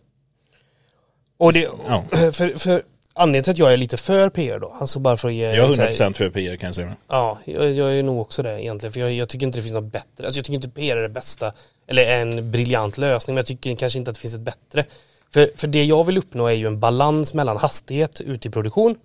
Och 1.38 1.54
det, 1.54 1.70
Ja. 1.88 2.06
för, 2.32 2.60
för 2.60 2.84
anledningen 3.14 3.44
till 3.44 3.52
att 3.52 3.58
jag 3.58 3.74
är 3.74 3.78
lite 3.78 3.98
för 3.98 4.30
PR 4.30 4.60
då, 4.60 4.76
alltså 4.80 5.00
bara 5.00 5.18
för 5.18 5.28
att 5.28 5.34
ge... 5.34 5.56
Jag 5.56 5.70
är 5.70 5.74
så 5.74 5.82
här- 5.82 5.92
100% 5.92 6.14
för 6.14 6.30
PR 6.30 6.56
kan 6.56 6.68
jag 6.68 6.76
säga. 6.76 6.96
Ja, 7.08 7.40
jag, 7.46 7.72
jag 7.72 7.98
är 7.98 8.04
nog 8.04 8.22
också 8.22 8.44
det 8.44 8.64
egentligen. 8.64 8.94
För 8.94 9.00
jag, 9.00 9.14
jag 9.14 9.30
tycker 9.30 9.46
inte 9.46 9.58
det 9.60 9.64
finns 9.64 9.74
något 9.74 9.92
bättre. 9.92 10.26
Alltså 10.26 10.38
jag 10.40 10.46
tycker 10.46 10.56
inte 10.56 10.70
PR 10.70 10.98
är 10.98 11.02
det 11.02 11.10
bästa, 11.10 11.54
eller 11.88 12.06
en 12.06 12.52
briljant 12.52 12.98
lösning, 12.98 13.34
men 13.34 13.40
jag 13.40 13.46
tycker 13.46 13.76
kanske 13.76 14.00
inte 14.00 14.12
att 14.12 14.16
det 14.16 14.22
finns 14.22 14.34
ett 14.34 14.42
bättre. 14.42 14.86
För, 15.34 15.52
för 15.56 15.68
det 15.68 15.84
jag 15.84 16.04
vill 16.04 16.18
uppnå 16.18 16.48
är 16.48 16.54
ju 16.54 16.68
en 16.68 16.80
balans 16.80 17.34
mellan 17.34 17.58
hastighet 17.58 18.22
ute 18.22 18.48
i 18.48 18.52
produktion 18.52 18.96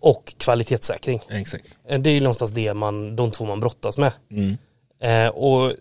och 0.00 0.34
kvalitetssäkring. 0.38 1.20
Exakt. 1.30 1.64
Eh, 1.88 1.98
Det 1.98 2.10
är 2.10 2.14
ju 2.14 2.20
någonstans 2.20 2.50
det 2.52 2.74
man, 2.74 3.16
de 3.16 3.30
två 3.30 3.44
man 3.44 3.60
brottas 3.60 3.98
med. 3.98 4.12
Mm. 4.30 4.56
Eh, 5.00 5.28
och 5.28 5.72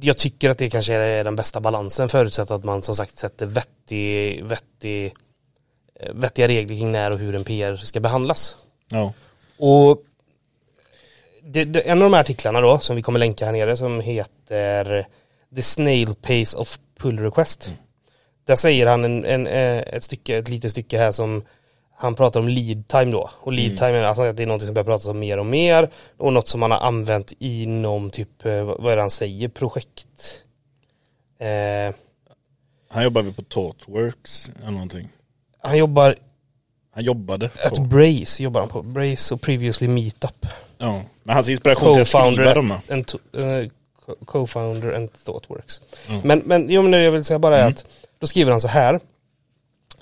jag 0.00 0.18
tycker 0.18 0.50
att 0.50 0.58
det 0.58 0.70
kanske 0.70 0.94
är 0.94 1.24
den 1.24 1.36
bästa 1.36 1.60
balansen 1.60 2.08
förutsatt 2.08 2.50
att 2.50 2.64
man 2.64 2.82
som 2.82 2.96
sagt 2.96 3.18
sätter 3.18 3.46
vettig, 3.46 4.44
vettig, 4.44 5.12
eh, 6.00 6.12
vettiga 6.14 6.48
regler 6.48 6.76
kring 6.76 6.92
när 6.92 7.10
och 7.10 7.18
hur 7.18 7.34
en 7.34 7.44
PR 7.44 7.76
ska 7.76 8.00
behandlas. 8.00 8.56
Ja. 8.88 9.12
Och 9.58 10.02
det, 11.46 11.64
det, 11.64 11.80
en 11.80 11.98
av 11.98 12.10
de 12.10 12.12
här 12.12 12.20
artiklarna 12.20 12.60
då 12.60 12.78
som 12.78 12.96
vi 12.96 13.02
kommer 13.02 13.18
länka 13.18 13.44
här 13.44 13.52
nere 13.52 13.76
som 13.76 14.00
heter 14.00 15.06
The 15.56 15.62
Snail 15.62 16.14
Pace 16.14 16.58
of 16.58 16.78
Pull 16.98 17.18
Request. 17.18 17.72
Där 18.46 18.56
säger 18.56 18.86
han 18.86 19.04
en, 19.04 19.24
en, 19.24 19.46
eh, 19.46 19.78
ett 19.78 20.02
stycke, 20.04 20.36
ett 20.36 20.48
litet 20.48 20.70
stycke 20.70 20.98
här 20.98 21.12
som 21.12 21.42
han 21.98 22.14
pratar 22.14 22.40
om 22.40 22.48
lead 22.48 22.88
time 22.88 23.04
då. 23.04 23.30
Och 23.40 23.52
lead 23.52 23.76
time 23.76 23.90
är 23.90 24.02
alltså 24.02 24.32
det 24.32 24.42
är 24.42 24.46
något 24.46 24.62
som 24.62 24.74
börjar 24.74 24.84
pratas 24.84 25.06
om 25.06 25.18
mer 25.18 25.38
och 25.38 25.46
mer. 25.46 25.90
Och 26.16 26.32
något 26.32 26.48
som 26.48 26.60
man 26.60 26.70
har 26.70 26.78
använt 26.78 27.32
inom 27.38 28.10
typ, 28.10 28.46
eh, 28.46 28.64
vad 28.64 28.92
är 28.92 28.96
det 28.96 29.02
han 29.02 29.10
säger, 29.10 29.48
projekt. 29.48 30.42
Eh, 31.38 31.94
Han 32.88 33.04
jobbar 33.04 33.22
väl 33.22 33.32
på 33.32 33.42
Thoughtworks 33.42 34.50
eller 34.62 34.70
någonting. 34.70 35.08
han 35.62 35.78
jobbar, 35.78 36.16
Han 36.90 37.04
jobbade 37.04 37.48
på. 37.48 37.80
Brace 37.82 38.42
jobbar 38.42 38.60
han 38.60 38.68
på. 38.70 38.82
Brace 38.82 39.34
och 39.34 39.40
Previously 39.40 39.88
Meetup. 39.88 40.46
Ja. 40.78 41.02
Men 41.22 41.34
hans 41.34 41.48
inspiration 41.48 41.92
till 41.94 42.02
att 42.02 42.08
skriva 42.08 42.24
co-founder 42.24 42.54
dem 42.54 42.70
eh, 43.62 43.68
co- 44.06 44.14
co-founder 44.24 44.92
and 44.96 45.08
Thoughtworks. 45.24 45.80
Mm. 46.08 46.20
Men, 46.24 46.42
men 46.44 46.70
jo, 46.70 46.82
men 46.82 46.92
jag 47.02 47.12
vill 47.12 47.24
säga 47.24 47.38
bara 47.38 47.58
är 47.58 47.68
att 47.68 47.84
då 48.18 48.26
skriver 48.26 48.50
han 48.50 48.60
så 48.60 48.68
här. 48.68 49.00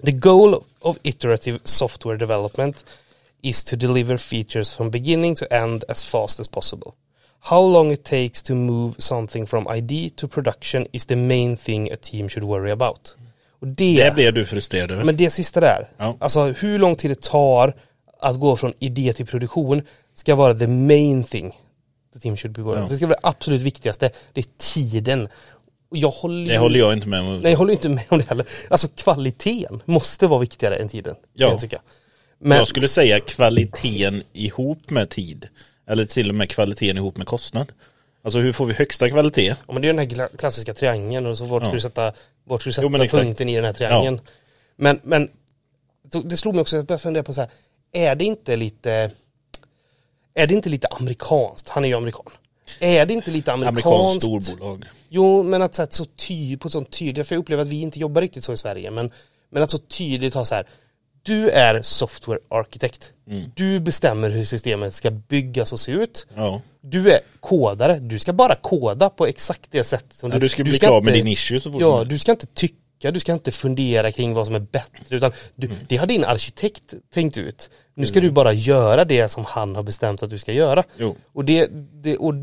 The 0.04 0.12
goal 0.12 0.54
of 0.80 0.96
iterative 1.02 1.58
software 1.64 2.18
development 2.18 2.84
is 3.42 3.64
to 3.64 3.76
deliver 3.76 4.16
features 4.16 4.74
from 4.74 4.90
beginning 4.90 5.34
to 5.36 5.44
end 5.50 5.84
as 5.88 6.04
fast 6.04 6.40
as 6.40 6.48
possible. 6.48 6.90
How 7.40 7.72
long 7.72 7.92
it 7.92 8.04
takes 8.04 8.42
to 8.42 8.54
move 8.54 8.94
something 8.98 9.46
from 9.46 9.66
ID 9.76 10.16
to 10.16 10.28
production 10.28 10.86
is 10.92 11.06
the 11.06 11.16
main 11.16 11.56
thing 11.56 11.92
a 11.92 11.96
team 12.02 12.28
should 12.28 12.48
worry 12.48 12.70
about. 12.70 13.16
Och 13.60 13.66
det, 13.68 14.04
Det 14.04 14.14
blev 14.14 14.32
du 14.32 14.46
frustrerad 14.46 14.90
över. 14.90 15.04
men 15.04 15.16
det 15.16 15.30
sista 15.30 15.60
där, 15.60 15.88
Ja. 15.96 16.16
alltså 16.20 16.44
hur 16.44 16.78
lång 16.78 16.96
tid 16.96 17.10
det 17.10 17.20
tar 17.22 17.74
att 18.20 18.40
gå 18.40 18.56
från 18.56 18.72
idé 18.78 19.12
till 19.12 19.26
produktion 19.26 19.82
ska 20.14 20.34
vara 20.34 20.54
the 20.54 20.66
main 20.66 21.24
thing 21.24 21.52
the 22.12 22.18
team 22.20 22.36
should 22.36 22.54
be. 22.56 22.62
Ja. 22.74 22.86
Det 22.88 22.96
ska 22.96 23.06
vara 23.06 23.18
det 23.22 23.28
absolut 23.28 23.62
viktigaste, 23.62 24.10
det 24.32 24.40
är 24.40 24.46
tiden. 24.58 25.28
Jag 25.90 26.10
håller, 26.10 26.52
Det 26.52 26.58
håller 26.58 26.78
jag 26.78 26.92
inte 26.92 27.08
med 27.08 27.20
om. 27.20 27.40
Nej 27.40 27.50
jag 27.52 27.58
håller 27.58 27.72
inte 27.72 27.88
med 27.88 28.04
om 28.08 28.18
det 28.18 28.24
heller. 28.28 28.46
Alltså 28.70 28.88
kvaliteten 28.88 29.82
måste 29.84 30.26
vara 30.26 30.40
viktigare 30.40 30.76
än 30.76 30.88
tiden. 30.88 31.14
Ja. 31.32 31.48
Jag, 31.50 31.60
tycka. 31.60 31.80
Men, 32.38 32.58
Jag 32.58 32.68
skulle 32.68 32.88
säga 32.88 33.20
kvaliteten 33.20 34.22
ihop 34.32 34.90
med 34.90 35.10
tid. 35.10 35.48
Eller 35.86 36.04
till 36.04 36.28
och 36.28 36.34
med 36.34 36.50
kvaliteten 36.50 36.96
ihop 36.96 37.16
med 37.16 37.26
kostnad. 37.26 37.72
Alltså 38.24 38.38
hur 38.38 38.52
får 38.52 38.66
vi 38.66 38.72
högsta 38.74 39.10
kvalitet? 39.10 39.54
Ja 39.66 39.72
men 39.72 39.82
det 39.82 39.88
är 39.88 39.92
den 39.92 39.98
här 39.98 40.06
kla- 40.06 40.36
klassiska 40.36 40.74
triangeln 40.74 41.26
och 41.26 41.38
så 41.38 41.44
vart 41.44 41.62
Ja. 41.62 41.66
ska 41.66 41.74
du 41.74 41.80
sätta, 41.80 42.12
vart 42.44 42.60
ska 42.60 42.68
du 42.68 42.72
sätta 42.72 42.82
Jo, 42.86 42.88
men 42.88 43.00
exakt. 43.00 43.22
punkten 43.24 43.48
i 43.48 43.56
den 43.56 43.64
här 43.64 43.72
triangeln. 43.72 44.20
Men, 44.76 45.00
men 45.02 45.28
så 46.12 46.20
det 46.20 46.36
slog 46.36 46.54
mig 46.54 46.60
också, 46.62 46.76
jag 46.76 46.84
började 46.86 47.02
fundera 47.02 47.22
på 47.22 47.32
så 47.32 47.40
här, 47.40 47.50
är 47.92 48.14
det 48.14 48.24
inte 48.24 48.56
lite, 48.56 49.10
är 50.34 50.46
det 50.46 50.54
inte 50.54 50.68
lite 50.68 50.86
amerikanskt? 50.86 51.68
Han 51.68 51.84
är 51.84 51.88
ju 51.88 51.94
amerikan. 51.94 52.32
Är 52.80 53.06
det 53.06 53.14
inte 53.14 53.30
lite 53.30 53.52
Amerikanskt 53.52 53.86
amerikanskt? 53.86 54.46
storbolag. 54.46 54.84
Jo, 55.08 55.42
men 55.42 55.62
att 55.62 55.74
så, 55.74 55.82
här, 55.82 55.88
så 55.90 56.04
ty, 56.04 56.56
på 56.56 56.68
ett 56.68 56.72
sånt 56.72 56.90
tydligt, 56.90 57.28
för 57.28 57.34
jag 57.34 57.40
upplever 57.40 57.62
att 57.62 57.68
vi 57.68 57.80
inte 57.80 57.98
jobbar 57.98 58.22
riktigt 58.22 58.44
så 58.44 58.52
i 58.52 58.56
Sverige, 58.56 58.90
men, 58.90 59.10
men 59.50 59.62
att 59.62 59.70
så 59.70 59.78
tydligt 59.78 60.34
ha 60.34 60.44
så 60.44 60.54
här, 60.54 60.66
du 61.22 61.50
är 61.50 61.82
software 61.82 62.38
arkitekt. 62.50 63.12
Mm. 63.30 63.50
Du 63.54 63.80
bestämmer 63.80 64.30
hur 64.30 64.44
systemet 64.44 64.94
ska 64.94 65.10
byggas 65.10 65.72
och 65.72 65.80
se 65.80 65.92
ut. 65.92 66.26
Ja. 66.34 66.62
Du 66.80 67.10
är 67.10 67.20
kodare, 67.40 67.98
du 67.98 68.18
ska 68.18 68.32
bara 68.32 68.54
koda 68.54 69.10
på 69.10 69.26
exakt 69.26 69.70
det 69.70 69.84
sätt 69.84 70.06
som 70.08 70.30
ja 70.30 70.38
du 70.38 70.48
ska 70.48 70.64
bli 70.64 70.78
klar 70.78 71.00
med 71.00 71.12
din 71.14 71.28
issue 71.28 71.60
så 71.60 71.72
fort 71.72 71.80
Ja, 71.80 72.04
du 72.04 72.18
ska 72.18 72.30
inte 72.32 72.46
tycka, 72.46 72.76
du 72.98 73.20
ska 73.20 73.32
inte 73.32 73.52
fundera 73.52 74.12
kring 74.12 74.34
vad 74.34 74.46
som 74.46 74.54
är 74.54 74.60
bättre 74.60 75.16
utan 75.16 75.32
du, 75.54 75.66
Mm. 75.66 75.78
det 75.88 75.96
har 75.96 76.06
din 76.06 76.24
arkitekt 76.24 76.94
tänkt 77.14 77.38
ut. 77.38 77.70
Nu 77.94 78.06
ska 78.06 78.20
du 78.20 78.30
bara 78.30 78.52
göra 78.52 79.04
det 79.04 79.28
som 79.28 79.44
han 79.44 79.76
har 79.76 79.82
bestämt 79.82 80.22
att 80.22 80.30
du 80.30 80.38
ska 80.38 80.52
göra. 80.52 80.84
Jo. 80.96 81.16
Och 81.32 81.44
det, 81.44 81.66
det 82.02 82.16
och 82.16 82.34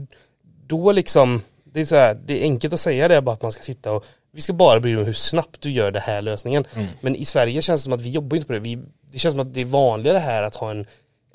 då 0.68 0.92
liksom, 0.92 1.42
det 1.64 1.82
är 1.82 1.86
så 1.86 1.96
här, 1.96 2.14
det 2.26 2.40
är 2.40 2.44
enkelt 2.44 2.74
att 2.74 2.80
säga 2.80 3.08
det 3.08 3.22
bara 3.22 3.34
att 3.34 3.42
man 3.42 3.52
ska 3.52 3.64
sitta 3.64 3.92
och 3.92 4.06
vi 4.34 4.42
ska 4.42 4.54
bara 4.54 4.80
bry 4.80 4.96
oss 4.96 5.00
om 5.00 5.06
hur 5.06 5.14
snabbt 5.14 5.62
du 5.62 5.72
gör 5.72 5.92
den 5.92 6.02
här 6.02 6.22
lösningen. 6.22 6.66
Mm. 6.74 6.88
Men 7.02 7.16
i 7.16 7.26
Sverige 7.26 7.62
känns 7.62 7.82
det 7.82 7.84
som 7.84 7.94
att 7.94 8.02
vi 8.02 8.10
jobbar 8.10 8.38
inte 8.38 8.48
på 8.48 8.54
det. 8.54 8.60
Vi, 8.60 8.80
det 9.12 9.20
känns 9.20 9.34
som 9.34 9.40
att 9.48 9.54
det 9.54 9.62
är 9.62 9.66
vanligare 9.66 10.18
här 10.18 10.44
att 10.44 10.56
ha 10.56 10.72
en, 10.72 10.86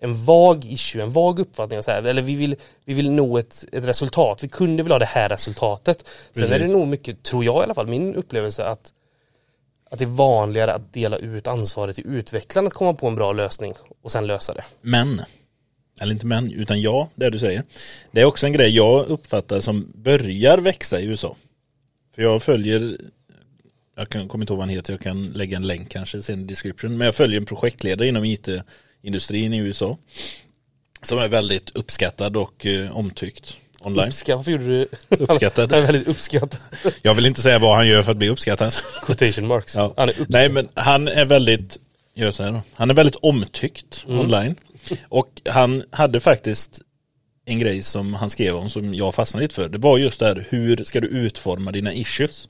en 0.01 0.25
vag 0.25 0.65
issue, 0.65 1.03
en 1.03 1.13
vag 1.13 1.39
uppfattning. 1.39 1.83
Så 1.83 1.91
här. 1.91 2.03
Eller 2.03 2.23
vi 2.23 2.35
vill, 2.35 2.57
vi 2.85 2.95
vill 2.95 3.11
nå 3.11 3.39
ett, 3.39 3.65
ett 3.73 3.85
resultat. 3.85 4.45
Vi 4.45 4.49
kunde 4.49 4.83
vilja 4.83 4.95
ha 4.95 4.99
det 4.99 5.05
här 5.07 5.29
resultatet. 5.29 6.09
Sen 6.33 6.43
är 6.45 6.49
det 6.49 6.55
Precis. 6.59 6.73
nog 6.73 6.87
mycket, 6.89 7.23
tror 7.23 7.45
jag 7.45 7.61
i 7.61 7.65
alla 7.65 7.75
fall, 7.75 7.87
min 7.87 8.15
upplevelse 8.15 8.65
att 8.65 8.93
att 9.91 9.99
det 9.99 10.05
är 10.05 10.09
vanligare 10.09 10.75
att 10.75 10.93
dela 10.93 11.17
ut 11.17 11.47
ansvaret 11.47 11.97
till 11.97 12.07
utvecklaren 12.07 12.67
att 12.67 12.75
komma 12.75 12.93
på 12.93 13.07
en 13.07 13.15
bra 13.15 13.33
lösning 13.33 13.75
och 14.03 14.13
sen 14.13 14.27
lösa 14.27 14.55
det. 14.55 14.65
Men, 14.81 15.23
eller 16.01 16.13
inte 16.13 16.27
men, 16.27 16.53
utan 16.53 16.81
ja, 16.81 17.11
det 17.15 17.31
du 17.31 17.39
säger. 17.39 17.63
Det 18.11 18.21
är 18.21 18.25
också 18.25 18.47
en 18.47 18.53
grej 18.53 18.77
jag 18.77 19.07
uppfattar 19.07 19.61
som 19.61 19.93
börjar 19.95 20.59
växa 20.59 21.01
i 21.01 21.07
USA. 21.07 21.37
För 22.15 22.23
jag 22.23 22.43
följer, 22.43 22.97
jag 23.97 24.09
kan, 24.09 24.29
kommer 24.29 24.43
inte 24.43 24.53
ihåg 24.53 24.59
vad 24.59 24.69
han 24.69 24.77
heter, 24.77 24.93
jag 24.93 25.01
kan 25.01 25.25
lägga 25.25 25.57
en 25.57 25.67
länk 25.67 25.91
kanske 25.91 26.23
sen 26.23 26.41
i 26.41 26.45
description. 26.45 26.97
Men 26.97 27.05
jag 27.05 27.15
följer 27.15 27.41
en 27.41 27.47
projektledare 27.47 28.09
inom 28.09 28.25
it-industrin 28.25 29.55
i 29.55 29.59
USA. 29.59 29.99
Som 31.03 31.19
är 31.19 31.29
väldigt 31.29 31.77
uppskattad 31.77 32.37
och 32.37 32.67
eh, 32.67 32.97
omtyckt 32.97 33.57
online. 33.87 34.09
Uppskatt, 34.09 34.37
varför 34.37 34.51
gjorde 34.51 34.65
du? 34.67 34.89
Uppskattad. 35.09 35.73
Han 35.73 35.83
är 35.83 35.87
väldigt 35.87 36.09
uppskattad. 36.09 36.61
Jag 37.03 37.15
vill 37.15 37.27
inte 37.27 37.43
säga 37.43 37.59
vad 37.59 37.77
han 37.77 37.89
gör 37.89 38.03
för 38.03 38.11
att 38.11 38.17
bli 38.17 38.29
uppskattad. 38.29 38.73
Quotation 39.03 39.47
marks. 39.47 39.75
Ja. 39.77 39.95
Han 39.97 40.09
är 40.09 40.13
uppskattad. 40.13 40.33
Nej 40.33 40.49
men 40.49 40.69
han 40.75 41.09
är 41.09 41.25
väldigt, 41.25 41.79
gör 42.15 42.31
så 42.31 42.43
här 42.43 42.53
då. 42.53 42.63
Han 42.75 42.91
är 42.91 42.95
väldigt 42.95 43.17
omtyckt 43.17 44.05
Mm. 44.09 44.21
online. 44.21 44.55
Och 45.09 45.29
han 45.49 45.83
hade 45.91 46.21
faktiskt 46.21 46.81
en 47.47 47.59
grej 47.59 47.83
som 47.83 48.15
han 48.15 48.31
skrev 48.31 48.57
om 48.57 48.71
som 48.71 48.95
jag 48.95 49.15
fastnade 49.15 49.45
lite 49.45 49.55
för. 49.55 49.69
Det 49.69 49.79
var 49.79 49.99
just 49.99 50.21
det 50.21 50.27
här, 50.27 50.47
hur 50.49 50.85
ska 50.85 51.01
du 51.01 51.07
utforma 51.09 51.73
dina 51.73 51.93
issues? 51.93 52.49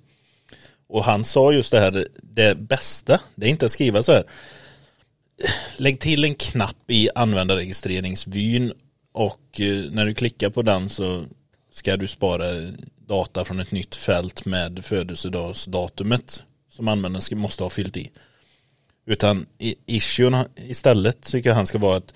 Och 0.89 1.05
han 1.05 1.24
sa 1.24 1.53
just 1.53 1.70
det 1.72 1.80
här, 1.80 2.07
det 2.22 2.59
bästa, 2.59 3.20
det 3.34 3.47
är 3.47 3.51
inte 3.51 3.66
att 3.66 3.72
skriva 3.72 4.03
så 4.03 4.12
här. 4.12 4.24
Lägg 5.76 6.01
till 6.01 6.24
en 6.24 6.34
knapp 6.34 6.91
i 6.91 7.09
användarregistreringsvyn 7.14 8.72
och 9.16 9.60
eh, 9.60 9.90
när 9.90 10.06
du 10.06 10.14
klickar 10.14 10.50
på 10.50 10.62
den 10.62 10.88
så 10.88 11.24
ska 11.70 11.96
du 11.96 12.08
spara 12.08 12.44
data 13.06 13.44
från 13.44 13.60
ett 13.60 13.72
nytt 13.72 13.94
fält 13.94 14.44
med 14.44 14.84
födelsedagsdatumet 14.84 16.42
som 16.70 16.88
användaren 16.88 17.38
måste 17.38 17.62
ha 17.62 17.70
fyllt 17.70 17.96
i. 17.96 18.10
Utan 19.06 19.46
issuen 19.86 20.36
istället 20.56 21.22
tycker 21.22 21.50
jag 21.50 21.54
han 21.54 21.66
ska 21.66 21.78
vara 21.78 21.96
att 21.96 22.14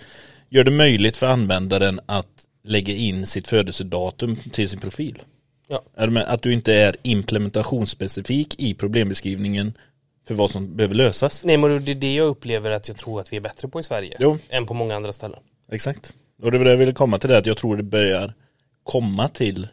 gör 0.48 0.64
det 0.64 0.70
möjligt 0.70 1.16
för 1.16 1.26
användaren 1.26 2.00
att 2.06 2.46
lägga 2.64 2.94
in 2.94 3.26
sitt 3.26 3.48
födelsedatum 3.48 4.36
till 4.36 4.68
sin 4.68 4.80
profil. 4.80 5.22
Ja. 5.68 5.82
Att 6.26 6.42
du 6.42 6.52
inte 6.52 6.74
är 6.74 6.96
implementationsspecifik 7.02 8.54
i 8.58 8.74
problembeskrivningen 8.74 9.72
för 10.26 10.34
vad 10.34 10.50
som 10.50 10.76
behöver 10.76 10.94
lösas. 10.94 11.44
Nej 11.44 11.56
men 11.56 11.84
det 11.84 11.90
är 11.90 11.94
det 11.94 12.14
jag 12.14 12.26
upplever 12.26 12.70
att 12.70 12.88
jag 12.88 12.96
tror 12.96 13.20
att 13.20 13.32
vi 13.32 13.36
är 13.36 13.40
bättre 13.40 13.68
på 13.68 13.80
i 13.80 13.82
Sverige. 13.82 14.16
Jo. 14.18 14.38
Än 14.48 14.66
på 14.66 14.74
många 14.74 14.96
andra 14.96 15.12
ställen. 15.12 15.40
Exakt. 15.72 16.14
Och 16.42 16.52
det 16.52 16.58
var 16.58 16.64
det 16.64 16.70
jag 16.70 16.78
ville 16.78 16.92
komma 16.92 17.18
till 17.18 17.28
det, 17.30 17.38
att 17.38 17.46
jag 17.46 17.56
tror 17.56 17.76
det 17.76 17.82
börjar 17.82 18.34
komma 18.82 19.28
till 19.28 19.68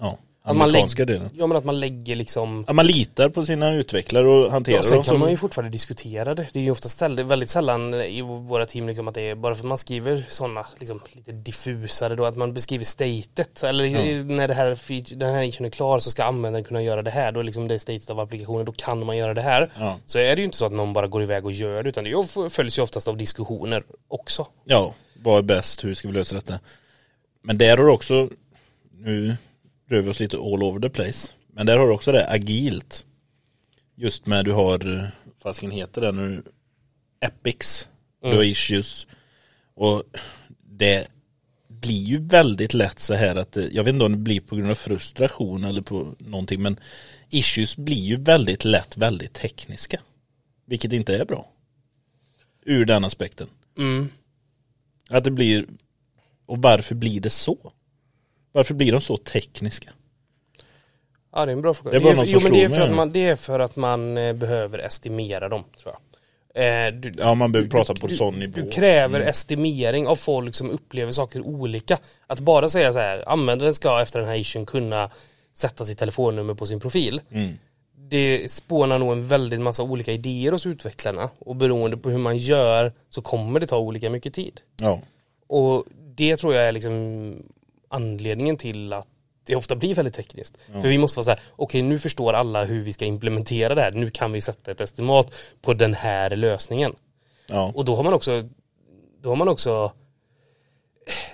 ja, 0.00 0.18
amerikanska 0.42 1.02
lägger, 1.04 1.14
delen. 1.14 1.30
ja, 1.38 1.46
men 1.46 1.56
att 1.56 1.64
man 1.64 1.80
lägger 1.80 2.16
liksom 2.16 2.64
Att 2.68 2.76
man 2.76 2.86
litar 2.86 3.28
på 3.28 3.44
sina 3.44 3.74
utvecklare 3.74 4.28
och 4.28 4.52
hanterar 4.52 4.76
Ja, 4.76 4.82
sen 4.82 4.90
dem 4.96 5.04
kan 5.04 5.12
som... 5.12 5.20
man 5.20 5.30
ju 5.30 5.36
fortfarande 5.36 5.70
diskutera 5.72 6.34
det. 6.34 6.46
Det 6.52 6.58
är 6.58 6.62
ju 6.62 6.70
ofta 6.70 7.08
väldigt 7.08 7.50
sällan 7.50 7.94
i 7.94 8.20
våra 8.22 8.66
team 8.66 8.86
liksom 8.88 9.08
att 9.08 9.14
det 9.14 9.20
är 9.30 9.34
bara 9.34 9.54
för 9.54 9.62
att 9.62 9.68
man 9.68 9.78
skriver 9.78 10.24
sådana 10.28 10.66
liksom, 10.78 11.00
lite 11.12 11.32
diffusare 11.32 12.16
då, 12.16 12.24
att 12.24 12.36
man 12.36 12.54
beskriver 12.54 12.84
statet. 12.84 13.62
Eller 13.62 13.84
i- 13.84 14.24
när 14.24 14.48
det 14.48 14.54
här, 14.54 14.78
den 15.16 15.34
här 15.34 15.64
är 15.66 15.70
klar 15.70 15.98
så 15.98 16.10
ska 16.10 16.24
användaren 16.24 16.64
kunna 16.64 16.82
göra 16.82 17.02
det 17.02 17.10
här. 17.10 17.32
Då 17.32 17.40
är 17.40 17.44
liksom 17.44 17.68
det 17.68 17.78
statet 17.80 18.10
av 18.10 18.20
applikationen, 18.20 18.64
då 18.64 18.72
kan 18.72 19.06
man 19.06 19.16
göra 19.16 19.34
det 19.34 19.42
här. 19.42 19.72
Ja. 19.78 19.96
Så 20.06 20.18
är 20.18 20.36
det 20.36 20.40
ju 20.40 20.44
inte 20.44 20.56
så 20.58 20.66
att 20.66 20.72
någon 20.72 20.92
bara 20.92 21.06
går 21.06 21.22
iväg 21.22 21.44
och 21.44 21.52
gör 21.52 21.82
det, 21.82 21.88
utan 21.88 22.04
det 22.04 22.50
följs 22.50 22.78
ju 22.78 22.82
oftast 22.82 23.08
av 23.08 23.16
diskussioner 23.16 23.84
också. 24.08 24.46
Ja, 24.64 24.94
vad 25.22 25.38
är 25.38 25.42
bäst, 25.42 25.84
hur 25.84 25.94
ska 25.94 26.08
vi 26.08 26.14
lösa 26.14 26.34
detta? 26.34 26.60
Men 27.42 27.58
där 27.58 27.76
har 27.78 27.84
du 27.84 27.90
också, 27.92 28.30
nu 28.92 29.36
rör 29.88 30.00
vi 30.00 30.10
oss 30.10 30.20
lite 30.20 30.36
all 30.36 30.62
over 30.62 30.80
the 30.80 30.90
place, 30.90 31.28
men 31.52 31.66
där 31.66 31.76
har 31.76 31.86
du 31.86 31.92
också 31.92 32.12
det 32.12 32.30
agilt. 32.30 33.06
Just 33.96 34.26
med 34.26 34.44
du 34.44 34.52
har, 34.52 34.78
vad 34.78 35.10
fasken 35.42 35.70
heter 35.70 36.00
det 36.00 36.12
nu, 36.12 36.42
epics, 37.20 37.88
du 38.22 38.28
har 38.36 38.42
issues. 38.44 39.06
Och 39.74 40.02
det 40.64 41.06
blir 41.68 42.02
ju 42.04 42.20
väldigt 42.26 42.74
lätt 42.74 42.98
så 42.98 43.14
här 43.14 43.36
att, 43.36 43.52
det- 43.52 43.68
jag 43.72 43.84
vet 43.84 43.92
inte 43.94 44.04
om 44.04 44.12
det 44.12 44.18
blir 44.18 44.40
på 44.40 44.56
grund 44.56 44.70
av 44.70 44.74
frustration 44.74 45.64
eller 45.64 45.82
på 45.82 46.14
någonting, 46.18 46.62
men 46.62 46.80
issues 47.30 47.76
blir 47.76 47.96
ju 48.06 48.16
väldigt 48.16 48.64
lätt 48.64 48.96
väldigt 48.96 49.32
tekniska. 49.32 50.00
Vilket 50.66 50.92
inte 50.92 51.16
är 51.16 51.24
bra. 51.24 51.48
Ur 52.64 52.84
den 52.84 53.04
aspekten. 53.04 53.48
Mm. 53.78 54.08
Att 55.10 55.24
det 55.24 55.30
blir, 55.30 55.66
och 56.46 56.58
varför 56.58 56.94
blir 56.94 57.20
det 57.20 57.30
så? 57.30 57.72
Varför 58.52 58.74
blir 58.74 58.92
de 58.92 59.00
så 59.00 59.16
tekniska? 59.16 59.90
Ja 61.32 61.46
det 61.46 61.52
är 61.52 61.56
en 61.56 61.62
bra 61.62 61.74
fråga. 61.74 62.00
Det 62.00 62.10
är 62.10 62.24
jo, 62.24 62.40
men 62.42 62.52
det, 62.52 62.64
är 62.64 62.68
för 62.68 62.80
att 62.80 62.96
man, 62.96 63.12
det 63.12 63.26
är 63.26 63.36
för 63.36 63.60
att 63.60 63.76
man 63.76 64.16
eh, 64.16 64.32
behöver 64.32 64.78
estimera 64.78 65.48
dem 65.48 65.64
tror 65.82 65.94
jag. 65.94 66.00
Eh, 66.54 66.92
du, 66.92 67.12
Ja, 67.18 67.34
man 67.34 67.52
behöver 67.52 67.70
prata 67.70 67.94
på 67.94 68.06
du- 68.06 68.16
sån 68.16 68.38
nivå. 68.38 68.52
Mm. 68.58 68.68
Du 68.68 68.74
kräver 68.74 69.20
estimering 69.20 70.06
av 70.06 70.16
folk 70.16 70.54
som 70.54 70.70
upplever 70.70 71.12
saker 71.12 71.40
olika. 71.46 71.98
Att 72.26 72.40
bara 72.40 72.68
säga 72.68 72.92
så 72.92 72.98
här, 72.98 73.28
användaren 73.28 73.74
ska 73.74 74.02
efter 74.02 74.18
den 74.18 74.28
här 74.28 74.36
issuen 74.36 74.66
kunna 74.66 75.10
sätta 75.54 75.84
sitt 75.84 75.98
telefonnummer 75.98 76.54
på 76.54 76.66
sin 76.66 76.80
profil. 76.80 77.20
Mm. 77.30 77.58
Det 78.10 78.52
spånar 78.52 78.98
nog 78.98 79.12
en 79.12 79.26
väldigt 79.26 79.60
massa 79.60 79.82
olika 79.82 80.12
idéer 80.12 80.52
hos 80.52 80.66
utvecklarna 80.66 81.30
och 81.38 81.56
beroende 81.56 81.96
på 81.96 82.10
hur 82.10 82.18
man 82.18 82.36
gör 82.38 82.92
så 83.10 83.22
kommer 83.22 83.60
det 83.60 83.66
ta 83.66 83.78
olika 83.78 84.10
mycket 84.10 84.34
tid. 84.34 84.60
Ja, 84.80 85.00
Och 85.46 85.84
det 86.14 86.36
tror 86.36 86.54
jag 86.54 86.68
är 86.68 86.72
liksom 86.72 87.36
anledningen 87.88 88.56
till 88.56 88.92
att 88.92 89.06
det 89.44 89.56
ofta 89.56 89.76
blir 89.76 89.94
väldigt 89.94 90.14
tekniskt. 90.14 90.56
För 90.72 90.88
vi 90.88 90.98
måste 90.98 91.18
vara 91.18 91.24
så 91.24 91.30
här, 91.30 91.40
okej 91.56 91.82
nu 91.82 91.98
förstår 91.98 92.32
alla 92.32 92.64
hur 92.64 92.82
vi 92.82 92.92
ska 92.92 93.04
implementera 93.04 93.74
det 93.74 93.80
här, 93.82 93.92
nu 93.92 94.10
kan 94.10 94.32
vi 94.32 94.40
sätta 94.40 94.70
ett 94.70 94.80
estimat 94.80 95.32
på 95.62 95.74
den 95.74 95.94
här 95.94 96.30
lösningen. 96.36 96.92
ja, 97.46 97.72
Och 97.74 97.84
då 97.84 97.96
har 97.96 98.02
man 98.02 98.14
också, 98.14 98.48
då 99.22 99.28
har 99.28 99.36
man 99.36 99.48
också 99.48 99.92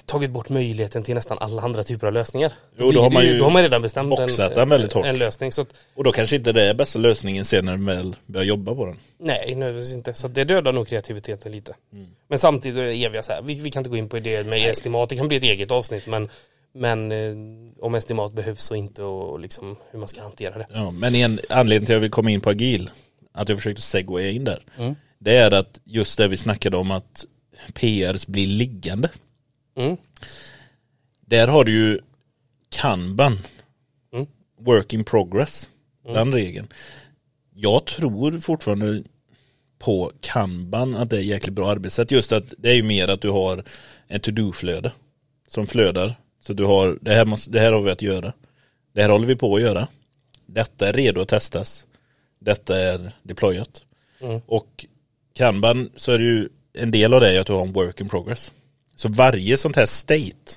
tagit 0.05 0.31
bort 0.31 0.49
möjligheten 0.49 1.03
till 1.03 1.15
nästan 1.15 1.39
alla 1.41 1.63
andra 1.63 1.83
typer 1.83 2.07
av 2.07 2.13
lösningar. 2.13 2.53
Jo, 2.79 2.91
då 2.91 3.01
har 3.03 3.11
man 3.11 3.25
ju, 3.27 3.39
då 3.39 3.45
har 3.45 3.51
man 3.51 3.63
redan 3.63 3.83
bestämt 3.83 4.11
boxat 4.11 4.55
den 4.55 4.69
väldigt 4.69 4.93
hårt. 4.93 5.07
en 5.07 5.19
lösning. 5.19 5.53
Så 5.53 5.63
att, 5.63 5.69
och 5.95 6.05
då 6.05 6.13
kanske 6.13 6.37
inte 6.37 6.53
det 6.53 6.63
är 6.71 6.75
bästa 6.75 6.99
lösningen 6.99 7.45
sen 7.45 7.65
när 7.65 7.73
de 7.73 7.85
väl 7.85 8.17
börjar 8.27 8.45
jobba 8.47 8.75
på 8.75 8.87
den. 8.87 8.97
nej, 9.19 9.55
nödvändigtvis 9.55 9.95
inte. 9.97 10.15
Så 10.15 10.29
det 10.29 10.45
dödar 10.45 10.73
nog 10.73 10.89
kreativiteten 10.89 11.53
lite. 11.53 11.75
Mm. 11.93 12.07
Men 12.29 12.39
samtidigt 12.39 12.79
är 12.79 12.83
det 12.87 13.05
eviga 13.05 13.23
så 13.23 13.33
här, 13.33 13.43
vi, 13.43 13.55
vi 13.61 13.71
kan 13.71 13.81
inte 13.81 13.91
gå 13.91 13.97
in 13.97 14.09
på 14.09 14.19
det 14.19 14.47
med 14.47 14.71
estimat, 14.71 15.09
det 15.09 15.17
kan 15.17 15.29
bli 15.29 15.37
ett 15.37 15.43
eget 15.43 15.71
avsnitt 15.71 16.07
men 16.07 16.29
men 16.73 17.13
eh, 17.13 17.35
om 17.85 17.95
estimat 17.95 18.33
behövs 18.33 18.71
och 18.71 18.77
inte 18.77 19.03
och 19.03 19.41
liksom 19.41 19.77
hur 19.91 19.99
man 19.99 20.09
ska 20.09 20.23
hantera 20.23 20.59
det. 20.59 20.67
Ja, 20.73 20.91
men 20.91 21.15
en 21.15 21.41
anledning 21.49 21.87
till 21.87 21.93
att 21.93 21.97
jag 21.97 22.01
vill 22.01 22.11
komma 22.11 22.31
in 22.31 22.41
på 22.41 22.51
agil, 22.51 22.91
att 23.33 23.49
jag 23.49 23.59
försökte 23.59 23.83
segwaya 23.83 24.31
in 24.31 24.45
där, 24.45 24.63
Mm. 24.79 24.95
det 25.19 25.37
är 25.37 25.51
att 25.51 25.81
just 25.85 26.19
det 26.19 26.29
vi 26.29 26.37
snackade 26.37 26.77
om 26.77 26.91
att 26.91 27.25
PRs 27.75 28.27
blir 28.27 28.47
liggande. 28.47 29.09
Mm. 29.77 29.97
Där 31.21 31.49
har 31.49 31.65
du 31.65 31.73
ju 31.73 32.01
Kanban, 32.69 33.39
Mm. 34.13 34.27
work 34.61 34.93
in 34.95 35.05
progress, 35.05 35.71
den 36.05 36.33
regeln. 36.33 36.69
Jag 37.55 37.85
tror 37.85 38.39
fortfarande 38.39 39.03
på 39.79 40.13
Kanban 40.21 40.95
att 40.95 41.11
det 41.11 41.17
är 41.17 41.21
jäkligt 41.21 41.55
bra 41.55 41.71
arbetssätt. 41.71 42.11
Just 42.11 42.33
att 42.33 42.55
det 42.59 42.71
är 42.71 42.75
ju 42.75 42.83
mer 42.83 43.09
att 43.09 43.21
du 43.21 43.31
har 43.31 43.65
en 44.09 44.21
to-do-flöde 44.21 44.93
som 45.49 45.67
flödar 45.67 46.15
Så 46.41 46.53
du 46.53 46.65
har, 46.65 46.99
det 47.01 47.15
här, 47.15 47.25
måste, 47.25 47.51
det 47.51 47.61
här 47.61 47.73
har 47.73 47.83
vi 47.83 47.91
att 47.91 48.03
göra. 48.03 48.33
Det 48.93 49.03
här 49.03 49.09
håller 49.09 49.27
vi 49.27 49.37
på 49.37 49.57
att 49.57 49.63
göra. 49.63 49.89
Detta 50.47 50.89
är 50.89 50.93
redo 50.93 51.21
att 51.21 51.29
testas. 51.29 51.87
Detta 52.39 52.81
är 52.81 53.13
deployat. 53.23 53.85
Mm. 54.21 54.41
Och 54.47 54.87
Kanban 55.33 55.91
så 55.97 56.13
är 56.13 56.19
det 56.19 56.25
ju 56.25 56.49
en 56.73 56.91
del 56.91 57.15
av 57.15 57.21
det 57.21 57.37
är 57.37 57.41
att 57.41 57.47
du 57.47 57.53
har 57.53 57.63
en 57.63 57.73
work 57.73 58.01
in 58.01 58.09
progress. 58.09 58.53
Så 58.97 59.09
varje 59.09 59.57
sånt 59.57 59.77
här 59.77 59.87
state, 59.87 60.53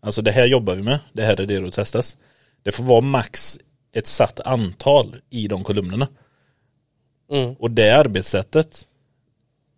alltså 0.00 0.22
det 0.22 0.30
här 0.30 0.46
jobbar 0.46 0.74
vi 0.74 0.82
med, 0.82 0.98
det 1.12 1.22
här 1.22 1.40
är 1.40 1.46
redo 1.46 1.66
att 1.66 1.74
testas. 1.74 2.16
Det 2.62 2.72
får 2.72 2.84
vara 2.84 3.00
max 3.00 3.58
ett 3.92 4.06
satt 4.06 4.40
antal 4.40 5.16
i 5.30 5.48
de 5.48 5.64
kolumnerna. 5.64 6.08
Mm. 7.30 7.54
Och 7.54 7.70
det 7.70 7.90
arbetssättet, 7.90 8.86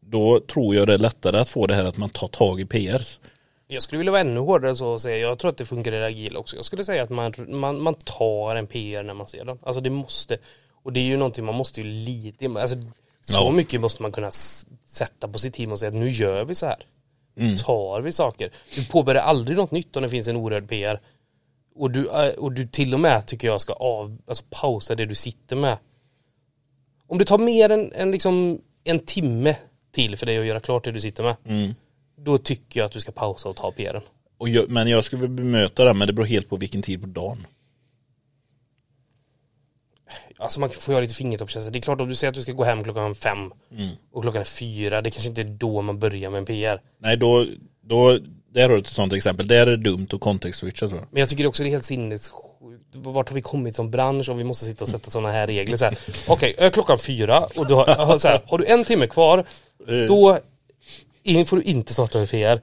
då 0.01 0.41
tror 0.41 0.75
jag 0.75 0.87
det 0.87 0.95
är 0.95 0.99
lättare 0.99 1.39
att 1.39 1.49
få 1.49 1.67
det 1.67 1.75
här 1.75 1.85
att 1.85 1.97
man 1.97 2.11
tar 2.11 2.29
tag 2.29 2.61
i 2.61 2.65
PRs. 2.67 3.21
Jag 3.67 3.83
skulle 3.83 3.99
vilja 3.99 4.11
vara 4.13 4.21
ännu 4.21 4.41
hårdare 4.41 4.77
så 4.77 4.89
och 4.89 5.03
säga, 5.03 5.17
jag 5.17 5.39
tror 5.39 5.49
att 5.51 5.57
det 5.57 5.67
funkar 5.67 5.93
i 5.93 6.05
agil 6.05 6.37
också. 6.37 6.57
Jag 6.57 6.65
skulle 6.65 6.85
säga 6.85 7.03
att 7.03 7.11
man, 7.11 7.33
man, 7.49 7.83
man 7.83 7.95
tar 7.95 8.57
en 8.57 8.67
PR 8.67 9.03
när 9.03 9.15
man 9.15 9.27
ser 9.27 9.45
den. 9.45 9.59
Alltså 9.63 9.81
det 9.81 9.91
måste, 9.91 10.39
och 10.83 10.93
det 10.93 11.01
är 11.01 11.05
ju 11.05 11.17
någonting 11.17 11.45
man 11.45 11.55
måste 11.55 11.81
ju 11.81 11.87
lite, 11.87 12.47
alltså 12.47 12.77
så 13.21 13.33
Ja. 13.33 13.51
mycket 13.51 13.81
måste 13.81 14.03
man 14.03 14.13
kunna 14.13 14.31
sätta 14.87 15.29
på 15.29 15.39
sitt 15.39 15.55
team 15.55 15.73
och 15.73 15.79
säga 15.79 15.89
att 15.89 15.95
nu 15.95 16.11
gör 16.11 16.45
vi 16.45 16.55
så 16.55 16.67
här. 16.67 16.79
Nu 17.39 17.59
tar 17.59 18.01
vi 18.01 18.13
saker. 18.13 18.51
Du 18.75 18.85
påbörjar 18.85 19.23
aldrig 19.23 19.57
något 19.57 19.71
nytt 19.71 19.97
om 19.97 20.03
det 20.03 20.09
finns 20.09 20.29
en 20.29 20.37
orörd 20.37 20.69
PR. 20.69 21.01
Och 21.75 21.91
du, 21.91 22.09
äh, 22.11 22.29
och 22.29 22.53
du 22.53 22.67
till 22.67 22.95
och 22.95 23.01
med 23.01 23.27
tycker 23.27 23.49
jag 23.49 23.61
ska 23.61 23.73
av, 23.73 24.19
alltså 24.27 24.45
pausa 24.51 24.95
det 24.95 25.07
du 25.07 25.15
sitter 25.15 25.57
med. 25.57 25.77
Om 27.07 27.19
det 27.19 27.25
tar 27.25 27.39
mer 27.39 27.71
än, 27.71 27.93
än 27.93 28.11
liksom 28.11 28.61
en 28.85 28.99
timme 28.99 29.57
till 29.93 30.17
för 30.17 30.27
dig 30.27 30.39
att 30.39 30.47
göra 30.47 30.61
klart 30.61 30.85
det 30.85 30.93
du 30.93 31.01
sitter 31.01 31.23
med. 31.23 31.37
Mm. 31.45 31.75
Då 32.17 32.39
tycker 32.39 32.81
jag 32.81 32.87
att 32.87 32.93
du 32.93 33.01
ska 33.01 33.13
pausa 33.13 33.49
och 33.49 33.57
ta 33.57 33.71
PRen. 33.71 34.03
Och 34.39 34.49
jag, 34.49 34.71
men 34.71 34.89
jag 34.89 35.05
skulle 35.05 35.29
bemöta 35.29 35.85
det, 35.85 35.95
men 35.95 36.07
det 36.07 36.13
beror 36.13 36.27
helt 36.27 36.49
på 36.49 36.57
vilken 36.57 36.83
tid 36.83 37.01
på 37.01 37.07
dagen. 37.07 37.47
Alltså 40.39 40.61
man 40.61 40.71
får 40.71 40.93
göra 40.93 41.03
lite 41.03 41.15
fingertoppskänsla. 41.15 41.71
Det 41.71 41.79
är 41.79 41.81
klart 41.83 42.01
om 42.01 42.09
du 42.09 42.15
säger 42.15 42.29
att 42.29 42.35
du 42.35 42.43
ska 42.43 42.53
gå 42.53 42.65
hem 42.65 42.85
klockan 42.85 43.15
fem 43.15 43.53
och 44.13 44.23
klockan 44.23 44.41
är 44.41 44.45
fyra, 44.45 45.03
det 45.03 45.11
kanske 45.11 45.29
inte 45.29 45.41
är 45.41 45.45
då 45.45 45.83
man 45.83 45.99
börjar 45.99 46.31
med 46.31 46.39
en 46.39 46.45
PR. 46.47 46.81
Nej, 46.99 47.17
då, 47.17 47.47
då 47.83 48.19
där 48.55 48.63
har 48.63 48.69
du 48.69 48.79
ett 48.79 48.87
sånt 48.87 49.13
exempel. 49.13 49.49
Där 49.49 49.67
är 49.67 49.67
det 49.67 49.77
dumt 49.77 50.07
att 50.13 50.21
kontextswitcha 50.21 50.89
tror 50.89 51.01
jag. 51.01 51.09
Men 51.11 51.21
jag 51.21 51.29
tycker 51.29 51.47
också 51.47 51.63
det 51.63 51.69
är 51.69 51.71
helt 51.71 51.85
sinnessjukt. 51.85 52.35
Vart 52.95 53.29
har 53.29 53.35
vi 53.35 53.41
kommit 53.43 53.77
som 53.77 53.91
bransch 53.91 54.29
om 54.29 54.37
vi 54.39 54.45
måste 54.45 54.65
sitta 54.65 54.85
och 54.85 54.89
sätta 54.89 55.11
sådana 55.11 55.33
här 55.33 55.47
regler 55.47 55.77
så 55.77 55.85
här. 55.85 55.99
Okej, 56.29 56.55
är 56.59 56.71
klockan 56.71 56.99
fyra 56.99 57.45
och 57.57 57.67
du 57.67 57.75
har, 57.75 58.19
så 58.19 58.29
här, 58.29 58.41
har 58.47 58.59
du 58.59 58.67
en 58.67 58.85
timme 58.85 59.07
kvar, 59.07 59.45
då 60.09 60.39
in- 61.23 61.47
får 61.47 61.57
du 61.57 61.63
inte 61.63 61.93
starta 61.93 62.19
med 62.19 62.31
PR. 62.31 62.61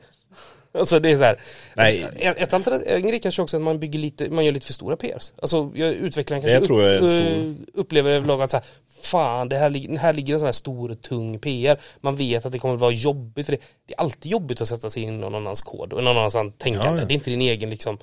Alltså 0.77 0.99
det 0.99 1.11
är 1.11 1.17
så 1.17 1.23
här. 1.23 1.39
Nej. 1.75 2.05
Ett, 2.19 2.37
ett 2.37 2.53
alternativ, 2.53 2.87
en 2.87 3.01
grej 3.07 3.19
kanske 3.19 3.41
också 3.41 3.57
att 3.57 3.63
man 3.63 3.79
bygger 3.79 3.99
lite, 3.99 4.29
man 4.29 4.45
gör 4.45 4.51
lite 4.51 4.65
för 4.65 4.73
stora 4.73 4.95
PRs. 4.97 5.33
Alltså 5.41 5.71
jag, 5.75 5.93
utvecklaren 5.93 6.41
kanske 6.41 6.57
upp, 6.59 6.65
stor. 6.65 7.17
eh, 7.17 7.53
upplever 7.73 8.11
överlag 8.11 8.41
att 8.41 8.51
så 8.51 8.57
här, 8.57 8.65
fan 9.01 9.49
det 9.49 9.57
här, 9.57 9.97
här 9.97 10.13
ligger 10.13 10.33
en 10.33 10.39
sån 10.39 10.45
här 10.47 10.53
stor 10.53 10.95
tung 10.95 11.39
PR. 11.39 11.77
Man 12.01 12.15
vet 12.15 12.45
att 12.45 12.51
det 12.51 12.59
kommer 12.59 12.75
vara 12.75 12.91
jobbigt 12.91 13.45
för 13.45 13.53
det, 13.53 13.59
det 13.87 13.93
är 13.93 13.99
alltid 13.99 14.31
jobbigt 14.31 14.61
att 14.61 14.67
sätta 14.67 14.89
sig 14.89 15.03
in 15.03 15.09
i 15.09 15.17
någon 15.17 15.35
annans 15.35 15.61
kod 15.61 15.93
och 15.93 16.03
någon 16.03 16.17
annans 16.17 16.33
tänkande. 16.57 16.87
Ja, 16.89 16.97
ja. 16.99 17.05
Det 17.05 17.13
är 17.13 17.15
inte 17.15 17.29
din 17.29 17.41
egen 17.41 17.69
liksom. 17.69 17.97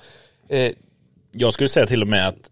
Eh, 0.49 0.71
Jag 1.31 1.53
skulle 1.53 1.69
säga 1.69 1.87
till 1.87 2.01
och 2.01 2.07
med 2.07 2.27
att 2.27 2.49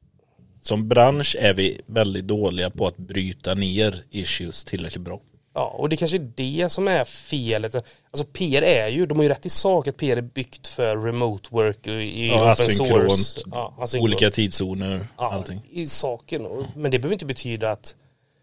som 0.62 0.88
bransch 0.88 1.36
är 1.40 1.54
vi 1.54 1.82
väldigt 1.86 2.28
dåliga 2.28 2.70
på 2.70 2.88
att 2.88 2.98
bryta 2.98 3.54
ner 3.54 4.04
issues 4.10 4.64
tillräckligt 4.66 5.04
bra. 5.04 5.20
Ja, 5.54 5.66
och 5.66 5.90
det 5.90 5.96
kanske 5.96 6.18
är 6.18 6.32
det 6.36 6.72
som 6.72 6.88
är 6.88 7.06
felet. 7.06 7.76
Alltså 7.76 8.26
PR 8.34 8.62
är 8.62 8.88
ju, 8.88 9.06
de 9.06 9.18
har 9.18 9.24
ju 9.24 9.30
rätt 9.30 9.46
i 9.46 9.50
sak 9.50 9.88
att 9.88 9.98
PR 9.98 10.18
är 10.18 10.22
byggt 10.22 10.68
för 10.68 10.98
remote 10.98 11.50
work 11.52 11.88
i, 11.88 12.28
Ja, 12.28 12.54
open 12.54 12.70
source. 12.70 13.42
Ja, 13.52 13.76
asynkront. 13.80 14.10
olika 14.10 14.30
tidszoner, 14.32 15.08
ja, 15.18 15.32
allting. 15.32 15.62
i 15.70 15.86
saken. 15.86 16.48
Men 16.76 16.92
det 16.92 17.00
behöver 17.00 17.14
inte 17.14 17.26
betyda 17.26 17.72
att 17.72 17.96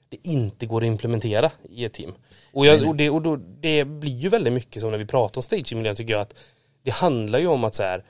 det 0.09 0.17
inte 0.23 0.67
går 0.67 0.81
att 0.83 0.87
implementera 0.87 1.51
i 1.71 1.85
ett 1.85 1.93
team. 1.93 2.15
Och, 2.53 2.67
jag, 2.67 2.89
och, 2.89 2.97
det, 2.97 3.11
och 3.11 3.23
då, 3.23 3.37
det 3.37 3.85
blir 3.85 4.19
ju 4.19 4.29
väldigt 4.29 4.53
mycket 4.53 4.83
som 4.83 4.91
när 4.91 4.99
vi 4.99 5.07
pratar 5.07 5.39
om 5.39 5.43
staging-miljön 5.43 5.97
tycker 5.97 6.13
jag 6.13 6.21
att 6.21 6.35
det 6.83 6.91
handlar 6.91 7.39
ju 7.39 7.47
om 7.47 7.65
att 7.65 7.75
så 7.75 7.83
här 7.83 8.05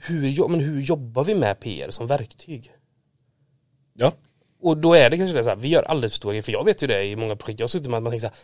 hur, 0.00 0.48
men 0.48 0.60
hur 0.60 0.80
jobbar 0.80 1.24
vi 1.24 1.34
med 1.34 1.60
PR 1.60 1.90
som 1.90 2.06
verktyg? 2.06 2.72
Ja, 3.94 4.12
Och 4.62 4.76
då 4.76 4.94
är 4.94 5.10
det 5.10 5.16
kanske 5.16 5.36
det 5.36 5.44
så 5.44 5.48
här, 5.50 5.56
vi 5.56 5.68
gör 5.68 5.82
alldeles 5.82 6.12
för 6.12 6.16
stora 6.16 6.32
grejer, 6.32 6.42
för 6.42 6.52
jag 6.52 6.64
vet 6.64 6.82
ju 6.82 6.86
det 6.86 7.04
i 7.04 7.16
många 7.16 7.36
projekt 7.36 7.60
jag 7.60 7.64
har 7.64 7.68
suttit 7.68 7.90
med, 7.90 7.96
att 7.96 8.02
man 8.02 8.12
tänker 8.12 8.28
så 8.28 8.32
här, 8.32 8.36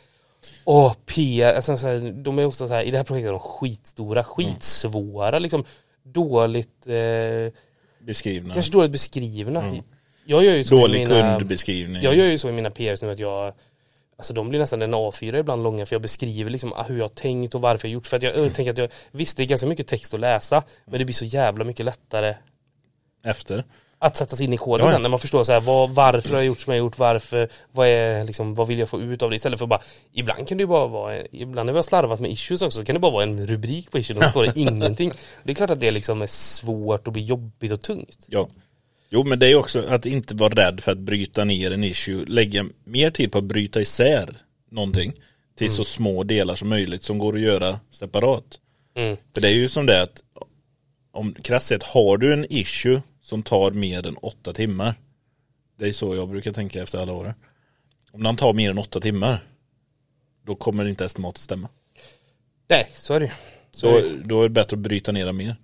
Åh, 0.65 0.95
PR, 1.07 1.55
alltså, 1.55 1.77
så 1.77 1.87
här, 1.87 2.13
de 2.13 2.39
är 2.39 2.47
ofta 2.47 2.69
så 2.69 2.75
här, 2.75 2.83
i 2.83 2.91
det 2.91 2.97
här 2.97 3.05
projektet 3.05 3.29
är 3.29 3.33
de 3.33 3.41
skitstora, 3.41 4.25
skitsvåra, 4.25 5.39
liksom 5.39 5.65
dåligt, 6.03 6.87
eh, 6.87 7.53
beskrivna. 8.01 8.55
kanske 8.55 8.73
dåligt 8.73 8.91
beskrivna. 8.91 9.77
Jag 10.27 10.45
gör 10.45 10.55
ju 10.55 10.65
så 10.65 10.75
Dålig 10.81 11.03
i 11.03 11.07
mina, 11.07 11.39
kundbeskrivning. 11.39 12.03
jag 12.03 12.17
gör 12.17 12.27
ju 12.27 12.39
så 12.39 12.49
i 12.49 12.53
mina 12.53 12.71
PRs 12.71 13.03
nu 13.03 13.11
att 13.11 13.19
jag 13.19 13.53
Alltså 14.19 14.35
de 14.35 14.49
blir 14.49 14.61
nästan 14.61 14.83
en 14.83 14.95
A4 14.95 15.39
ibland 15.39 15.63
långa 15.63 15.87
för 15.87 15.95
jag 15.95 16.03
beskriver 16.03 16.51
liksom 16.51 16.73
hur 16.87 16.97
jag 16.97 17.05
har 17.05 17.09
tänkt 17.09 17.55
och 17.55 17.61
varför 17.61 17.89
jag 17.89 17.91
har 17.91 17.95
gjort. 17.95 18.07
För 18.07 18.17
att 18.17 18.23
jag, 18.23 18.37
jag 18.37 18.55
tänker 18.55 18.73
att 18.73 18.79
jag, 18.79 18.89
visst 19.11 19.37
det 19.37 19.43
är 19.43 19.47
ganska 19.47 19.67
mycket 19.67 19.87
text 19.87 20.15
att 20.15 20.21
läsa, 20.21 20.63
men 20.85 20.99
det 20.99 21.05
blir 21.05 21.15
så 21.15 21.25
jävla 21.25 21.65
mycket 21.65 21.87
lättare 21.87 22.35
Efter. 23.25 23.65
Att 23.99 24.17
sätta 24.17 24.37
sig 24.37 24.47
in 24.47 24.53
i 24.53 24.57
koden 24.57 24.87
Ja. 24.87 24.93
sen 24.93 25.03
när 25.03 25.09
man 25.09 25.19
förstår 25.19 25.45
så 25.45 25.53
här, 25.53 25.61
vad, 25.61 25.91
varför 25.91 26.31
har 26.31 26.37
jag 26.37 26.47
gjort 26.47 26.61
som 26.61 26.73
jag 26.73 26.81
har 26.81 26.85
gjort, 26.85 26.99
varför, 26.99 27.49
vad 27.73 27.89
är 27.89 28.25
liksom, 28.25 28.55
vad 28.55 28.67
vill 28.69 28.79
jag 28.79 28.89
få 28.89 29.01
ut 29.01 29.23
av 29.23 29.31
det 29.31 29.37
istället 29.37 29.59
för 29.59 29.67
bara, 29.67 29.81
ibland 30.13 30.49
kan 30.49 30.59
det 30.59 30.63
ju 30.63 30.69
bara 30.69 30.87
vara, 30.87 31.27
ibland 31.27 31.67
när 31.67 31.73
vi 31.73 31.79
har 31.79 31.83
slarvat 31.83 32.21
med 32.21 32.31
issues 32.31 32.63
också, 32.63 32.79
så 32.79 32.85
kan 32.85 32.95
det 32.95 33.01
bara 33.01 33.13
vara 33.13 33.23
en 33.23 33.47
rubrik 33.47 33.91
på 33.91 33.99
issue, 33.99 34.17
då 34.21 34.29
står 34.29 34.45
det 34.45 34.53
ingenting. 34.57 35.13
Det 35.45 35.51
är 35.51 35.55
klart 35.55 35.71
att 35.71 35.81
det 35.81 35.91
liksom 35.91 36.23
är 36.23 36.27
svårt 36.27 37.07
och 37.07 37.13
blir 37.13 37.23
jobbigt 37.23 37.73
och 37.73 37.81
tungt. 37.81 38.27
Ja. 38.29 38.49
Jo 39.11 39.25
men 39.25 39.39
det 39.39 39.51
är 39.51 39.55
också 39.55 39.85
att 39.89 40.07
inte 40.07 40.35
vara 40.35 40.55
rädd 40.55 40.81
för 40.81 40.93
att 40.93 40.99
bryta 40.99 41.45
ner 41.45 41.71
en 41.71 41.85
issue. 41.85 42.25
Lägga 42.27 42.67
mer 42.85 43.11
tid 43.11 43.33
på 43.33 43.39
att 43.39 43.45
bryta 43.45 43.81
isär 43.81 44.37
någonting 44.71 45.13
till 45.59 45.71
så 45.71 45.85
små 45.85 46.23
delar 46.25 46.55
som 46.55 46.69
möjligt 46.69 47.03
som 47.03 47.19
går 47.19 47.35
att 47.35 47.41
göra 47.41 47.81
separat. 47.91 48.59
Mm. 48.97 49.17
För 49.35 49.41
det 49.41 49.49
är 49.49 49.53
ju 49.55 49.69
som 49.69 49.87
det 49.87 50.03
att 50.03 50.23
om 51.13 51.35
krasst 51.43 51.83
har 51.83 52.17
du 52.17 52.33
en 52.33 52.47
issue 52.53 53.03
som 53.29 53.43
tar 53.43 53.71
mer 53.71 54.07
än 54.07 54.17
åtta 54.17 54.53
timmar. 54.53 54.95
Det 55.77 55.89
är 55.89 55.93
så 55.93 56.15
jag 56.15 56.29
brukar 56.29 56.53
tänka 56.53 56.83
efter 56.83 56.99
alla 56.99 57.13
år. 57.13 57.35
Om 58.13 58.23
den 58.23 58.37
tar 58.37 58.53
mer 58.53 58.71
än 58.71 58.79
åtta 58.79 59.01
timmar 59.01 59.45
då 60.47 60.55
kommer 60.55 60.85
inte 60.85 61.05
estimatet 61.05 61.41
stämma. 61.41 61.69
Nej, 62.69 62.89
så 62.95 63.15
är 63.15 63.21
det. 63.21 63.33
Så 63.71 64.01
Då, 64.25 64.39
är 64.39 64.43
det 64.43 64.49
bättre 64.49 64.75
att 64.75 64.81
bryta 64.81 65.13
ner 65.13 65.27
den 65.27 65.37
mer. 65.37 65.57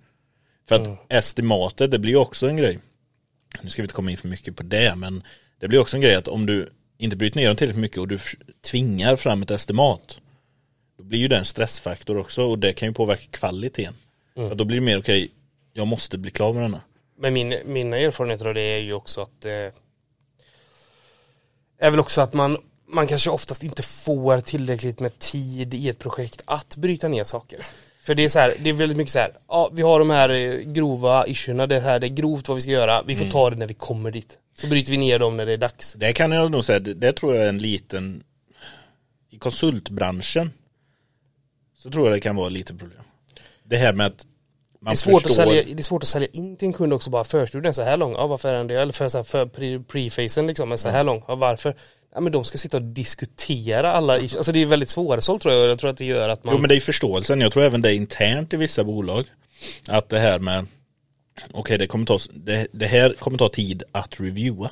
För 0.67 0.75
att 0.75 1.05
estimatet, 1.09 1.91
det 1.91 1.99
blir 1.99 2.11
ju 2.11 2.17
också 2.17 2.47
en 2.47 2.57
grej. 2.57 2.79
Nu 3.61 3.69
ska 3.69 3.81
vi 3.81 3.85
inte 3.85 3.95
komma 3.95 4.11
in 4.11 4.17
för 4.17 4.27
mycket 4.27 4.55
på 4.55 4.63
det, 4.63 4.95
men 4.95 5.23
det 5.59 5.67
blir 5.67 5.79
också 5.79 5.97
en 5.97 6.01
grej 6.01 6.15
att 6.15 6.27
om 6.27 6.45
du 6.45 6.69
inte 6.97 7.15
bryter 7.15 7.37
ner 7.37 7.47
den 7.47 7.55
tillräckligt 7.55 7.81
mycket 7.81 7.97
och 7.97 8.07
du 8.07 8.19
tvingar 8.61 9.15
fram 9.15 9.41
ett 9.41 9.51
estimat, 9.51 10.19
då 10.97 11.03
blir 11.03 11.19
ju 11.19 11.27
det 11.27 11.37
en 11.37 11.45
stressfaktor 11.45 12.17
också 12.17 12.43
och 12.43 12.59
det 12.59 12.73
kan 12.73 12.87
ju 12.87 12.93
påverka 12.93 13.25
kvaliteten. 13.31 13.93
Och 14.33 14.57
då 14.57 14.65
blir 14.65 14.77
det 14.77 14.85
mer 14.85 14.99
okej, 14.99 15.31
jag 15.73 15.87
måste 15.87 16.17
bli 16.17 16.31
klar 16.31 16.53
med 16.53 16.63
denna. 16.63 16.81
Men 17.17 17.33
min, 17.33 17.55
mina 17.65 17.97
erfarenheter 17.97 18.45
av 18.45 18.53
det 18.53 18.61
är 18.61 18.79
ju 18.79 18.93
också 18.93 19.21
att 19.21 19.45
eh, 19.45 19.51
är 21.79 21.91
väl 21.91 21.99
också 21.99 22.21
att 22.21 22.33
man, 22.33 22.57
man 22.87 23.07
kanske 23.07 23.29
oftast 23.29 23.63
inte 23.63 23.83
får 23.83 24.39
tillräckligt 24.39 24.99
med 24.99 25.19
tid 25.19 25.73
i 25.73 25.89
ett 25.89 25.99
projekt 25.99 26.43
att 26.45 26.75
bryta 26.75 27.07
ner 27.07 27.23
saker. 27.23 27.59
För 28.01 28.15
det 28.15 28.23
är 28.23 28.29
så 28.29 28.39
här, 28.39 28.53
det 28.59 28.69
är 28.69 28.73
väldigt 28.73 28.97
mycket 28.97 29.13
så 29.13 29.19
här, 29.19 29.31
ja 29.47 29.69
vi 29.73 29.81
har 29.81 29.99
de 29.99 30.09
här 30.09 30.29
eh, 30.29 30.59
grova 30.59 31.27
issuerna, 31.27 31.67
det 31.67 31.79
här 31.79 31.99
det 31.99 32.07
är 32.07 32.09
grovt 32.09 32.47
vad 32.47 32.55
vi 32.55 32.61
ska 32.61 32.71
göra, 32.71 33.03
vi 33.03 33.15
får 33.15 33.29
ta 33.29 33.49
det 33.49 33.55
när 33.55 33.67
vi 33.67 33.73
kommer 33.73 34.11
dit. 34.11 34.37
Så 34.57 34.67
bryter 34.67 34.91
vi 34.91 34.97
ner 34.97 35.19
dem 35.19 35.37
när 35.37 35.45
det 35.45 35.53
är 35.53 35.57
dags. 35.57 35.93
Det 35.93 36.13
kan 36.13 36.31
jag 36.31 36.51
nog 36.51 36.65
säga, 36.65 36.79
det, 36.79 37.13
tror 37.13 37.35
jag 37.35 37.45
är 37.45 37.49
en 37.49 37.57
liten, 37.57 38.23
i 39.29 39.37
konsultbranschen 39.37 40.51
så 41.77 41.91
tror 41.91 42.07
jag 42.07 42.15
det 42.15 42.19
kan 42.19 42.35
vara 42.35 42.49
lite 42.49 42.73
problem. 42.73 43.03
Det 43.63 43.77
här 43.77 43.93
med 43.93 44.05
att 44.05 44.27
Det 44.85 44.91
är, 44.91 44.95
svårt 44.95 45.23
förstår, 45.23 45.43
att 45.43 45.47
sälja, 45.47 45.63
det 45.75 45.81
är 45.81 45.83
svårt 45.83 46.03
att 46.03 46.09
sälja 46.09 46.27
in 46.31 46.55
till 46.55 46.65
en 46.65 46.73
kund 46.73 46.93
också 46.93 47.09
bara 47.09 47.23
förstudien 47.23 47.73
så 47.73 47.81
här 47.81 47.97
lång, 47.97 48.13
ja 48.13 48.27
varför 48.27 48.49
är 48.49 48.53
den 48.53 48.67
det? 48.67 48.81
Eller 48.81 48.93
för, 48.93 49.09
så 49.09 49.17
här, 49.17 49.23
för 49.23 49.45
pre- 49.45 49.85
pre-facen 49.85 50.47
liksom 50.47 50.71
är 50.71 50.75
så 50.75 50.89
här 50.89 51.03
lång, 51.03 51.23
ja 51.27 51.35
varför? 51.35 51.75
Ja 52.13 52.19
men 52.21 52.31
de 52.31 52.43
ska 52.43 52.57
sitta 52.57 52.77
och 52.77 52.83
diskutera 52.83 53.91
alla, 53.91 54.13
alltså 54.13 54.51
det 54.51 54.61
är 54.61 54.65
väldigt 54.65 54.89
svårsålt 54.89 55.41
tror 55.41 55.53
jag 55.53 55.69
jag 55.69 55.79
tror 55.79 55.89
att 55.89 55.97
det 55.97 56.05
gör 56.05 56.29
att 56.29 56.43
man 56.43 56.55
Jo 56.55 56.61
men 56.61 56.69
det 56.69 56.75
är 56.75 56.79
förståelsen, 56.79 57.41
jag 57.41 57.51
tror 57.51 57.63
även 57.63 57.81
det 57.81 57.89
är 57.89 57.93
internt 57.93 58.53
i 58.53 58.57
vissa 58.57 58.83
bolag. 58.83 59.25
Att 59.87 60.09
det 60.09 60.19
här 60.19 60.39
med, 60.39 60.65
okej 61.51 61.77
det 61.77 61.87
kommer 61.87 62.05
ta, 62.05 62.19
det, 62.33 62.67
det 62.71 62.85
här 62.85 63.13
kommer 63.19 63.37
ta 63.37 63.49
tid 63.49 63.83
att 63.91 64.19
reviewa. 64.19 64.69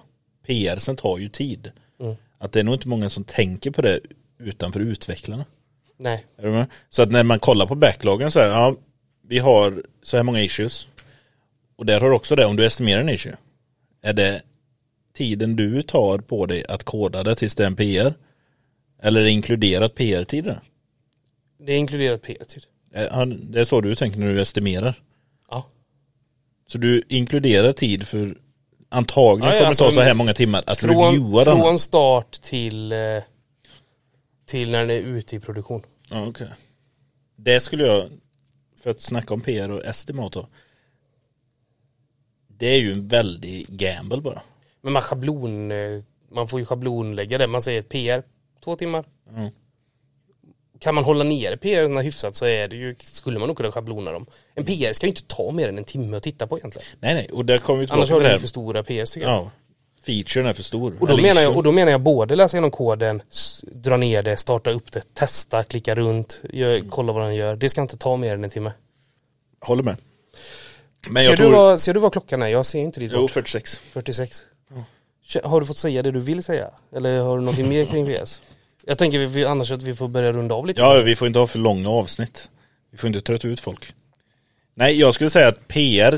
PR-sen 0.47 0.95
tar 0.95 1.18
ju 1.18 1.30
tid. 1.30 1.72
Mm. 1.99 2.16
Att 2.38 2.51
det 2.51 2.59
är 2.59 2.64
nog 2.64 2.76
inte 2.76 2.88
många 2.88 3.09
som 3.09 3.24
tänker 3.24 3.72
på 3.72 3.82
det 3.82 3.99
utanför 4.39 4.80
utvecklarna. 4.80 5.45
Nej? 5.97 6.26
Så 6.89 7.01
att 7.01 7.11
när 7.11 7.24
man 7.24 7.39
kollar 7.39 7.66
på 7.66 7.76
backloggen 7.76 8.32
så 8.32 8.39
här, 8.39 8.49
ja, 8.49 8.76
vi 9.28 9.39
har 9.39 9.84
så 10.01 10.17
här 10.17 10.24
många 10.24 10.41
issues. 10.41 10.88
Och 11.76 11.86
där 11.86 12.01
har 12.01 12.09
du 12.09 12.15
också 12.15 12.36
det, 12.36 12.45
om 12.45 12.55
du 12.55 12.65
estimerar 12.65 13.01
en 13.01 13.09
issue. 13.09 13.36
Är 14.01 14.13
det 14.13 14.41
tiden 15.13 15.55
du 15.55 15.82
tar 15.82 16.17
på 16.17 16.45
dig 16.45 16.65
att 16.69 16.84
koda 16.84 17.24
det 17.24 17.36
tills 17.36 17.55
det 17.55 17.63
är 17.63 17.67
en 17.67 17.76
PR? 17.76 18.13
Eller 19.01 19.19
är 19.19 19.24
det 19.24 19.32
inkluderat 19.32 19.95
PR-tid 19.95 20.43
där? 20.43 20.59
det 21.65 21.74
är 21.74 21.78
inkluderat 21.78 22.21
PR-tid. 22.21 22.63
Eh, 22.93 23.26
Det 23.26 23.59
är 23.59 23.63
så 23.63 23.82
du 23.82 23.95
tänker 23.95 24.19
när 24.19 24.34
du 24.34 24.41
estimerar. 24.41 25.01
Ja. 25.49 25.65
Så 26.67 26.78
du 26.78 27.03
inkluderar 27.07 27.71
tid 27.71 28.07
för 28.07 28.38
antagligen 28.89 29.49
Ja, 29.49 29.53
ja, 29.55 29.59
kommer 29.59 29.67
alltså, 29.69 29.84
ta 29.86 29.91
så 29.91 30.01
här 30.01 30.13
många 30.13 30.34
timmar 30.34 30.63
att 30.67 30.78
Från, 30.78 31.05
reviewa 31.13 31.43
den. 31.43 31.57
från 31.61 31.80
start 31.80 32.41
till, 32.41 32.91
eh, 32.91 32.97
till 34.45 34.71
när 34.71 34.80
den 34.80 34.89
är 34.89 34.99
ute 34.99 35.36
i 35.36 35.39
produktion. 35.39 35.84
Ja, 36.09 36.28
okej. 36.28 36.47
Det 37.36 37.59
skulle 37.59 37.84
jag, 37.86 38.09
för 38.84 38.89
att 38.89 39.01
snacka 39.01 39.34
om 39.34 39.41
PR 39.41 39.71
och 39.71 39.86
estimat 39.86 40.34
då. 40.34 40.47
Det 42.47 42.67
är 42.67 42.77
ju 42.79 42.91
en 42.91 43.07
väldig 43.07 43.67
gamble 43.67 44.21
bara. 44.21 44.41
Men 44.81 44.93
man 44.93 45.01
schablon, 45.01 45.71
eh, 45.71 46.01
man 46.31 46.47
får 46.47 46.59
ju 46.59 46.65
schablonlägga 46.65 47.38
det. 47.38 47.47
Man 47.47 47.61
säger 47.61 47.81
PR, 47.81 48.23
två 48.63 48.75
timmar. 48.75 49.05
Mm. 49.29 49.49
Kan 50.79 50.95
man 50.95 51.03
hålla 51.03 51.23
nere 51.23 51.57
PR 51.57 52.01
hyfsat 52.01 52.36
så 52.36 52.45
är 52.45 52.67
det 52.67 52.75
ju, 52.75 52.95
skulle 52.99 53.39
man 53.39 53.47
nog 53.47 53.57
kunna 53.57 53.71
schablona 53.71 54.11
dem. 54.11 54.25
En 54.55 54.65
PR 54.65 54.93
ska 54.93 55.05
ju 55.05 55.09
inte 55.09 55.23
ta 55.27 55.51
mer 55.51 55.69
än 55.69 55.77
en 55.77 55.84
timme 55.84 56.17
att 56.17 56.23
titta 56.23 56.47
på 56.47 56.57
egentligen. 56.57 56.88
Nej 56.99 57.13
nej, 57.13 57.29
och 57.31 57.45
där 57.45 57.57
kommer 57.57 57.79
vi 57.79 57.88
Annars 57.89 58.07
tillbaka 58.07 58.13
har 58.13 58.19
till 58.19 58.23
det 58.23 58.29
du 58.29 58.31
här. 58.31 58.38
för 58.39 58.47
stora 58.47 58.84
PRs 58.84 59.11
tycker 59.11 59.27
jag. 59.27 59.36
Ja. 59.36 59.51
Featuren 60.05 60.45
är 60.47 60.53
för 60.53 60.63
stor. 60.63 60.97
Och 60.99 61.07
då, 61.07 61.17
menar 61.17 61.41
jag, 61.41 61.57
och 61.57 61.63
då 61.63 61.71
menar 61.71 61.91
jag 61.91 62.01
både 62.01 62.35
läsa 62.35 62.57
igenom 62.57 62.71
koden, 62.71 63.21
dra 63.61 63.97
ner 63.97 64.23
det, 64.23 64.37
starta 64.37 64.71
upp 64.71 64.91
det, 64.91 65.13
testa, 65.13 65.63
klicka 65.63 65.95
runt, 65.95 66.41
gör, 66.53 66.83
kolla 66.89 67.13
vad 67.13 67.23
den 67.23 67.35
gör. 67.35 67.55
Det 67.55 67.69
ska 67.69 67.81
inte 67.81 67.97
ta 67.97 68.17
mer 68.17 68.33
än 68.33 68.43
en 68.43 68.49
timme. 68.49 68.71
Håller 69.61 69.83
med. 69.83 69.95
Men 71.07 71.23
ser, 71.23 71.29
jag 71.29 71.37
du 71.39 71.43
tror... 71.43 71.51
vad, 71.51 71.81
ser 71.81 71.93
du 71.93 71.99
vad 71.99 72.11
klockan 72.11 72.41
är? 72.41 72.47
Jag 72.47 72.65
ser 72.65 72.79
inte 72.79 72.99
ditt 72.99 73.11
Jo, 73.13 73.21
bort. 73.21 73.31
46. 73.31 73.81
46. 73.91 74.45
Kä- 75.27 75.45
Har 75.47 75.59
du 75.59 75.65
fått 75.67 75.77
säga 75.77 76.01
det 76.01 76.11
du 76.11 76.19
vill 76.19 76.43
säga? 76.43 76.69
Eller 76.95 77.19
har 77.21 77.37
du 77.37 77.43
någonting 77.43 77.69
mer 77.69 77.85
kring 77.85 78.05
VS? 78.05 78.41
Jag 78.85 78.97
tänker 78.97 79.19
vi- 79.19 79.25
vi, 79.25 79.45
annars 79.45 79.71
att 79.71 79.81
vi 79.83 79.95
får 79.95 80.07
börja 80.07 80.33
runda 80.33 80.55
av 80.55 80.65
lite. 80.67 80.81
Ja, 80.81 80.93
vi 81.05 81.15
får 81.15 81.27
inte 81.27 81.39
ha 81.39 81.47
för 81.47 81.59
långa 81.59 81.89
avsnitt. 81.89 82.49
Vi 82.91 82.97
får 82.97 83.07
inte 83.07 83.21
trötta 83.21 83.47
ut 83.47 83.59
folk. 83.59 83.93
Nej, 84.75 84.99
jag 84.99 85.13
skulle 85.13 85.29
säga 85.29 85.47
att 85.47 85.67
PR, 85.67 86.17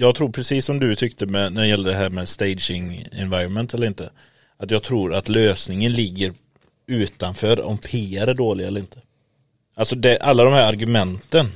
jag 0.00 0.14
tror 0.14 0.28
precis 0.28 0.64
som 0.64 0.80
du 0.80 0.94
tyckte 0.94 1.26
med, 1.26 1.52
när 1.52 1.62
det 1.62 1.68
gäller 1.68 1.90
det 1.90 1.96
här 1.96 2.10
med 2.10 2.28
staging 2.28 3.06
environment 3.12 3.74
eller 3.74 3.86
inte. 3.86 4.10
Att 4.56 4.70
jag 4.70 4.82
tror 4.82 5.14
att 5.14 5.28
lösningen 5.28 5.92
ligger 5.92 6.32
utanför 6.86 7.60
om 7.60 7.78
PR 7.78 8.26
är 8.26 8.34
dålig 8.34 8.66
eller 8.66 8.80
inte. 8.80 8.98
Alltså 9.74 9.96
det, 9.96 10.18
alla 10.18 10.44
de 10.44 10.52
här 10.52 10.68
argumenten 10.68 11.46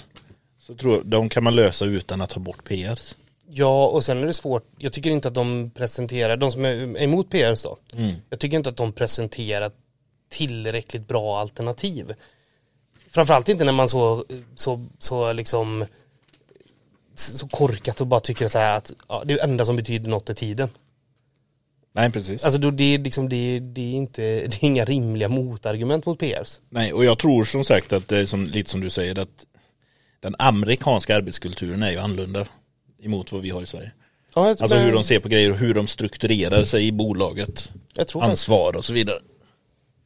så 0.59 0.75
tror 0.75 0.97
jag, 0.97 1.07
de 1.07 1.29
kan 1.29 1.45
man 1.45 1.55
lösa 1.55 1.85
utan 1.85 2.21
att 2.21 2.31
ta 2.31 2.41
bort 2.41 2.65
PR. 2.65 2.99
Ja, 3.51 3.87
och 3.87 4.05
sen 4.05 4.23
är 4.23 4.27
det 4.27 4.35
svårt. 4.35 4.67
Jag 4.79 4.93
tycker 4.93 5.11
inte 5.11 5.29
att 5.29 5.35
de 5.35 5.71
presenterar, 5.75 6.37
de 6.37 6.53
som 6.53 6.65
är 6.65 7.03
emot 7.03 7.31
PR 7.31 7.55
så. 7.55 7.79
Mm. 7.97 8.15
Jag 8.31 8.39
tycker 8.39 8.57
inte 8.57 8.71
att 8.71 8.77
de 8.77 8.93
presenterar 8.93 9.71
tillräckligt 10.29 11.09
bra 11.09 11.41
alternativ. 11.41 12.15
Framförallt 13.11 13.49
inte 13.49 13.65
när 13.65 13.73
man 13.73 13.89
så, 13.89 14.25
så, 14.55 14.87
så 14.99 15.33
liksom 15.33 15.85
så 17.15 17.49
korkat 17.49 18.01
och 18.01 18.07
bara 18.07 18.21
tycker 18.21 18.49
så 18.49 18.59
här 18.59 18.77
att 18.77 18.93
ja, 19.09 19.23
det 19.27 19.43
enda 19.43 19.65
som 19.65 19.77
betyder 19.77 20.11
något 20.11 20.31
är 20.31 20.35
tiden. 20.35 20.69
Nej, 21.93 22.13
precis. 22.13 22.45
Alltså 22.45 22.61
då 22.61 22.71
det 22.71 22.95
är 22.95 22.99
liksom, 22.99 23.29
det, 23.29 23.59
det 23.61 23.81
är 23.81 23.93
inte, 23.93 24.23
det 24.23 24.63
är 24.63 24.65
inga 24.65 24.85
rimliga 24.85 25.29
motargument 25.29 26.07
mot 26.07 26.19
PRs. 26.19 26.61
Nej, 26.71 26.93
och 26.93 27.05
jag 27.05 27.19
tror 27.19 27.45
som 27.45 27.65
sagt 27.65 27.93
att 27.93 28.09
det 28.09 28.19
är 28.19 28.27
som, 28.27 28.45
lite 28.45 28.71
som 28.71 28.81
du 28.81 28.91
säger 28.91 29.19
att 29.19 29.47
den 30.21 30.35
amerikanska 30.39 31.17
arbetskulturen 31.17 31.83
är 31.83 31.91
ju 31.91 31.99
annorlunda 31.99 32.47
emot 33.03 33.33
vad 33.33 33.43
vi 33.43 33.51
har 33.51 33.63
i 33.63 33.67
Sverige. 33.67 33.93
Ja, 34.35 34.49
Alltså 34.49 34.77
hur 34.77 34.93
de 34.93 35.05
ser 35.05 35.21
på 35.21 35.29
grejer 35.29 35.51
och 35.51 35.57
hur 35.57 35.75
de 35.75 35.87
strukturerar 35.87 36.65
sig 36.65 36.87
i 36.87 36.93
bolaget. 36.93 37.73
jag 37.95 38.09
tror 38.09 38.21
faktiskt, 38.21 38.49
Ansvar 38.49 38.77
och 38.77 38.85
så 38.85 38.93
vidare. 38.93 39.19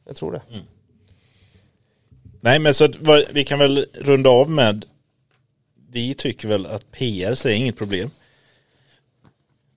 jag 0.05 0.15
tror 0.15 0.31
det. 0.31 0.41
Nej 2.41 2.59
men 2.59 2.73
så 2.73 2.85
att 2.85 2.95
vi 3.31 3.43
kan 3.43 3.59
väl 3.59 3.85
runda 3.93 4.29
av 4.29 4.49
med 4.49 4.85
Vi 5.91 6.13
tycker 6.13 6.47
väl 6.47 6.65
att 6.65 6.91
PR 6.91 7.31
är 7.47 7.51
inget 7.51 7.77
problem. 7.77 8.11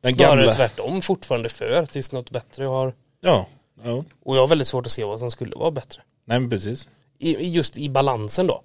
Den 0.00 0.14
Snarare 0.14 0.36
gamla, 0.36 0.52
tvärtom, 0.54 1.02
fortfarande 1.02 1.48
för 1.48 1.86
tills 1.86 2.12
något 2.12 2.30
bättre 2.30 2.64
har. 2.64 2.94
ja, 3.20 3.48
ja, 3.84 4.04
Och 4.24 4.36
jag 4.36 4.40
har 4.42 4.48
väldigt 4.48 4.68
svårt 4.68 4.86
att 4.86 4.92
se 4.92 5.04
vad 5.04 5.18
som 5.18 5.30
skulle 5.30 5.56
vara 5.56 5.70
bättre. 5.70 6.02
nej 6.24 6.40
men 6.40 6.50
precis. 6.50 6.88
I, 7.18 7.36
i- 7.36 7.50
just 7.50 7.76
i 7.76 7.88
balansen 7.88 8.46
då. 8.46 8.62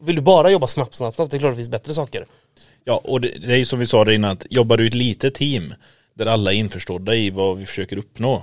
Vill 0.00 0.16
du 0.16 0.22
bara 0.22 0.50
jobba 0.50 0.66
snabbt, 0.66 0.94
snabbt, 0.94 1.16
snabbt, 1.16 1.30
det 1.30 1.36
är 1.36 1.38
klart 1.38 1.52
det 1.52 1.56
finns 1.56 1.68
bättre 1.68 1.94
saker. 1.94 2.26
Ja 2.84 3.00
och 3.04 3.20
det, 3.20 3.28
det 3.28 3.52
är 3.52 3.56
ju 3.56 3.64
som 3.64 3.78
vi 3.78 3.86
sa 3.86 4.04
där 4.04 4.12
innan 4.12 4.30
att 4.30 4.46
jobbar 4.50 4.76
du 4.76 4.84
i 4.84 4.88
ett 4.88 4.94
litet 4.94 5.34
team 5.34 5.74
där 6.14 6.26
alla 6.26 6.52
är 6.52 6.56
införstådda 6.56 7.14
i 7.14 7.30
vad 7.30 7.56
vi 7.58 7.66
försöker 7.66 7.96
uppnå 7.96 8.42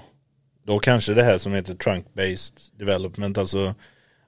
då 0.65 0.79
kanske 0.79 1.13
det 1.13 1.23
här 1.23 1.37
som 1.37 1.53
heter 1.53 1.73
trunk-based 1.73 2.53
development, 2.77 3.37
alltså 3.37 3.75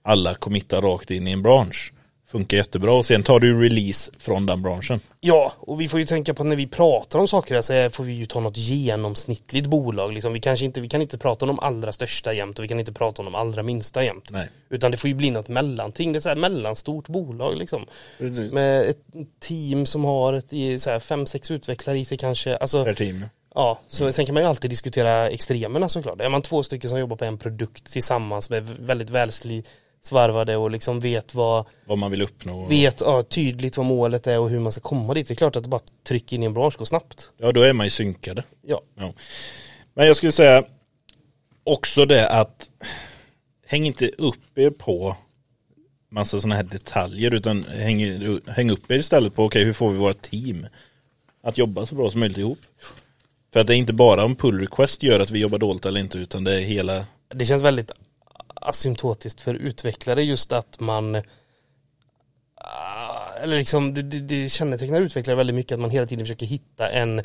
alla 0.01 0.35
committar 0.35 0.81
rakt 0.81 1.11
in 1.11 1.27
i 1.27 1.31
en 1.31 1.41
bransch 1.41 1.93
funkar 2.27 2.57
jättebra 2.57 2.91
och 2.91 3.05
sen 3.05 3.23
tar 3.23 3.39
du 3.39 3.61
release 3.61 4.11
från 4.19 4.45
den 4.45 4.61
branschen. 4.61 4.99
Ja, 5.19 5.53
och 5.59 5.81
vi 5.81 5.87
får 5.87 5.99
ju 5.99 6.05
tänka 6.05 6.33
på 6.33 6.43
när 6.43 6.55
vi 6.55 6.67
pratar 6.67 7.19
om 7.19 7.27
saker 7.27 7.55
här 7.55 7.61
så 7.61 7.89
får 7.89 8.03
vi 8.03 8.13
ju 8.13 8.25
ta 8.25 8.39
något 8.39 8.57
genomsnittligt 8.57 9.67
bolag. 9.67 10.13
Liksom. 10.13 10.33
Vi, 10.33 10.39
kanske 10.39 10.65
inte, 10.65 10.81
vi 10.81 10.89
kan 10.89 11.01
inte 11.01 11.17
prata 11.17 11.45
om 11.45 11.47
de 11.47 11.59
allra 11.59 11.91
största 11.91 12.33
jämt 12.33 12.59
och 12.59 12.63
vi 12.63 12.67
kan 12.67 12.79
inte 12.79 12.93
prata 12.93 13.21
om 13.21 13.25
de 13.25 13.35
allra 13.35 13.63
minsta 13.63 14.03
jämt. 14.03 14.31
Nej. 14.31 14.49
Utan 14.69 14.91
det 14.91 14.97
får 14.97 15.07
ju 15.07 15.13
bli 15.13 15.31
något 15.31 15.47
mellanting, 15.47 16.13
det 16.13 16.19
är 16.19 16.21
så 16.21 16.29
här 16.29 16.35
mellanstort 16.35 17.07
bolag 17.07 17.57
liksom. 17.57 17.85
Precis. 18.17 18.53
Med 18.53 18.89
ett 18.89 19.03
team 19.39 19.85
som 19.85 20.05
har 20.05 20.33
ett, 20.33 20.81
så 20.81 20.89
här, 20.89 20.99
fem, 20.99 21.25
sex 21.25 21.51
utvecklare 21.51 21.99
i 21.99 22.05
sig 22.05 22.17
kanske. 22.17 22.57
Alltså, 22.57 22.83
Per 22.83 22.93
team. 22.93 23.25
Ja, 23.55 23.79
så 23.87 24.11
sen 24.11 24.25
kan 24.25 24.33
man 24.33 24.43
ju 24.43 24.49
alltid 24.49 24.69
diskutera 24.69 25.29
extremerna 25.29 25.89
såklart. 25.89 26.21
Är 26.21 26.29
man 26.29 26.41
två 26.41 26.63
stycken 26.63 26.89
som 26.89 26.99
jobbar 26.99 27.15
på 27.15 27.25
en 27.25 27.37
produkt 27.37 27.91
tillsammans 27.91 28.49
med 28.49 28.63
väldigt 28.79 29.09
välsvarvade 30.11 30.55
och 30.57 30.71
liksom 30.71 30.99
vet 30.99 31.35
vad, 31.35 31.65
Vad 31.85 31.97
man 31.97 32.11
vill 32.11 32.21
uppnå. 32.21 32.65
vet 32.65 33.01
ja, 33.01 33.23
tydligt 33.23 33.77
vad 33.77 33.85
målet 33.85 34.27
är 34.27 34.39
och 34.39 34.49
hur 34.49 34.59
man 34.59 34.71
ska 34.71 34.81
komma 34.81 35.13
dit. 35.13 35.27
Det 35.27 35.33
är 35.33 35.35
klart 35.35 35.55
att 35.55 35.63
det 35.63 35.69
bara 35.69 35.81
trycker 36.07 36.35
in 36.35 36.43
i 36.43 36.45
en 36.45 36.53
bransch 36.53 36.77
går 36.77 36.85
snabbt. 36.85 37.29
Ja 37.37 37.51
då 37.51 37.61
är 37.61 37.73
man 37.73 37.85
ju 37.85 37.89
synkade. 37.89 38.43
Ja, 38.61 38.81
Ja. 38.97 39.13
Men 39.93 40.07
jag 40.07 40.17
skulle 40.17 40.31
säga 40.31 40.63
också 41.63 42.05
det 42.05 42.29
att 42.29 42.69
häng 43.67 43.85
inte 43.85 44.07
upp 44.17 44.57
er 44.57 44.69
på 44.69 45.15
massa 46.11 46.39
sådana 46.39 46.55
här 46.55 46.63
detaljer 46.63 47.33
utan 47.33 47.63
häng, 47.63 48.39
häng 48.47 48.71
upp 48.71 48.91
er 48.91 48.97
istället 48.99 49.35
på 49.35 49.43
okej 49.43 49.63
hur 49.63 49.73
får 49.73 49.91
vi 49.91 49.97
våra 49.97 50.13
team 50.13 50.67
att 51.43 51.57
jobba 51.57 51.85
så 51.85 51.95
bra 51.95 52.11
som 52.11 52.19
möjligt 52.19 52.37
ihop. 52.37 52.59
För 53.53 53.59
att 53.59 53.67
det 53.67 53.75
är 53.75 53.77
inte 53.77 53.93
bara 53.93 54.25
om 54.25 54.35
pull 54.35 54.59
request 54.59 55.03
gör 55.03 55.19
att 55.19 55.31
vi 55.31 55.39
jobbar 55.39 55.57
dåligt 55.57 55.85
eller 55.85 55.99
inte 55.99 56.17
utan 56.17 56.43
det 56.43 56.55
är 56.55 56.59
hela 56.59 57.05
det 57.33 57.45
känns 57.45 57.61
väldigt 57.61 57.91
asymptotiskt 58.69 59.41
för 59.41 59.53
utvecklare 59.53 60.23
just 60.23 60.51
att 60.51 60.79
man 60.79 61.15
ah, 62.55 63.33
eller 63.41 63.57
liksom 63.57 63.93
det, 63.93 64.01
det, 64.01 64.49
kännetecknar 64.49 65.01
utvecklare 65.01 65.37
väldigt 65.37 65.55
mycket 65.55 65.71
att 65.71 65.79
man 65.79 65.89
hela 65.89 66.07
tiden 66.07 66.25
försöker 66.25 66.45
hitta 66.45 66.89
en 66.89 67.21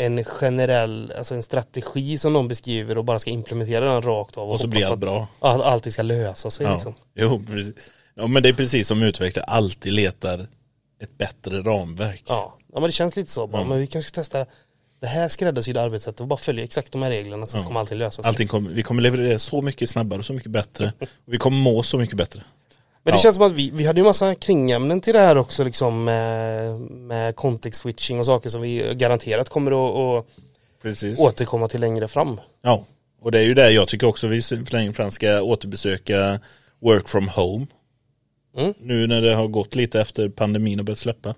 en 0.00 0.24
generell, 0.24 1.12
alltså 1.18 1.34
en 1.34 1.42
strategi 1.42 2.18
som 2.18 2.32
någon 2.32 2.48
beskriver 2.48 2.98
och 2.98 3.04
bara 3.04 3.18
ska 3.18 3.30
implementera 3.30 3.92
den 3.92 4.02
rakt 4.02 4.36
av 4.36 4.50
och 4.50 4.60
så 4.60 4.64
hoppas 4.66 4.70
blir 4.70 4.84
allt 4.84 4.92
att- 4.92 4.98
bra. 4.98 5.28
Ja, 5.40 5.54
att 5.54 5.60
allting 5.60 5.92
ska 5.92 6.02
lösa 6.02 6.50
sig 6.50 6.66
Ja. 6.66 6.74
liksom. 6.74 6.94
Jo, 7.14 7.42
precis. 7.46 7.74
ja 8.14 8.26
men 8.26 8.42
det 8.42 8.48
är 8.48 8.52
precis 8.52 8.88
som 8.88 9.02
utvecklare 9.02 9.44
alltid 9.46 9.92
letar 9.92 10.46
ett 11.02 11.18
bättre 11.18 11.60
ramverk. 11.62 12.22
Ja, 12.28 12.58
ja 12.72 12.80
men 12.80 12.88
det 12.88 12.92
känns 12.92 13.16
lite 13.16 13.30
så 13.30 13.46
bara, 13.46 13.62
Ja. 13.62 13.68
men 13.68 13.78
vi 13.78 13.86
kanske 13.86 14.08
ska 14.08 14.20
testa 14.20 14.46
det 15.00 15.06
här 15.06 15.28
skräddarsydda 15.28 15.80
arbetssättet 15.82 16.20
och 16.20 16.26
bara 16.26 16.36
följa 16.38 16.64
exakt 16.64 16.92
de 16.92 17.02
här 17.02 17.10
reglerna 17.10 17.46
så 17.46 17.56
Ja. 17.58 17.62
kommer 17.62 17.80
allting 17.80 17.98
lösa 17.98 18.22
sig. 18.22 18.28
Allting 18.28 18.48
kommer, 18.48 18.70
vi 18.70 18.82
kommer 18.82 19.02
leverera 19.02 19.38
så 19.38 19.62
mycket 19.62 19.90
snabbare 19.90 20.18
och 20.18 20.26
så 20.26 20.32
mycket 20.32 20.50
bättre. 20.50 20.92
Och 21.00 21.32
vi 21.32 21.38
kommer 21.38 21.58
må 21.58 21.82
så 21.82 21.98
mycket 21.98 22.16
bättre. 22.16 22.42
Men 23.02 23.12
det 23.12 23.18
Ja. 23.18 23.22
känns 23.22 23.36
som 23.36 23.44
att 23.46 23.52
vi, 23.52 23.70
vi 23.70 23.86
hade 23.86 24.00
ju 24.00 24.04
massa 24.04 24.34
kringämnen 24.34 25.00
till 25.00 25.12
det 25.12 25.18
här 25.18 25.36
också 25.36 25.64
liksom 25.64 26.04
med, 26.04 26.80
med 26.80 27.36
context 27.36 27.80
switching 27.80 28.18
och 28.18 28.26
saker 28.26 28.48
som 28.50 28.60
vi 28.60 28.94
garanterat 28.96 29.48
kommer 29.48 29.70
att, 30.18 30.26
att 30.84 31.18
återkomma 31.18 31.68
till 31.68 31.80
längre 31.80 32.08
fram. 32.08 32.40
Ja, 32.62 32.84
och 33.20 33.32
det 33.32 33.38
är 33.38 33.44
ju 33.44 33.54
det 33.54 33.70
jag 33.70 33.88
tycker 33.88 34.06
också 34.06 34.26
vi 34.26 34.42
längre 34.70 34.92
fram 34.92 35.10
ska 35.10 35.42
återbesöka 35.42 36.40
work 36.80 37.08
from 37.08 37.28
home. 37.28 37.66
Mm. 38.56 38.74
Nu 38.80 39.06
när 39.06 39.22
det 39.22 39.34
har 39.34 39.48
gått 39.48 39.74
lite 39.74 40.00
efter 40.00 40.28
pandemin 40.28 40.78
och 40.78 40.84
börjat 40.84 40.98
släppa. 40.98 41.34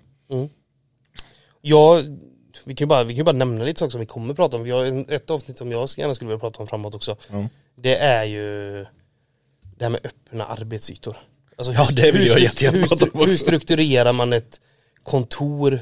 Ja, 1.61 2.01
vi 2.65 2.75
kan 2.75 2.85
ju 2.85 2.89
bara, 2.89 3.03
vi 3.03 3.15
kan 3.15 3.25
bara 3.25 3.31
nämna 3.35 3.63
lite 3.63 3.79
saker 3.79 3.91
som 3.91 3.99
vi 3.99 4.05
kommer 4.05 4.33
prata 4.33 4.57
om. 4.57 4.63
Vi 4.63 4.71
har 4.71 5.11
ett 5.13 5.29
avsnitt 5.29 5.57
som 5.57 5.71
jag 5.71 5.89
gärna 5.97 6.15
skulle 6.15 6.27
vilja 6.29 6.39
prata 6.39 6.59
om 6.61 6.67
framåt 6.67 6.95
också. 6.95 7.15
Ja. 7.31 7.47
Det 7.75 7.95
är 7.95 8.23
ju 8.23 8.71
det 9.77 9.85
här 9.85 9.89
med 9.89 9.99
öppna 10.03 10.45
arbetsytor. 10.45 11.17
Alltså 11.55 11.73
Ja, 11.73 11.87
det 11.95 12.11
vill 12.11 12.27
jag 12.27 12.39
jättegärna 12.39 12.77
hur, 12.77 12.87
prata 12.87 13.05
om 13.05 13.11
stru- 13.11 13.17
hur 13.25 13.33
också. 13.33 13.37
strukturerar 13.37 14.13
man 14.13 14.33
ett 14.33 14.61
kontor? 15.03 15.79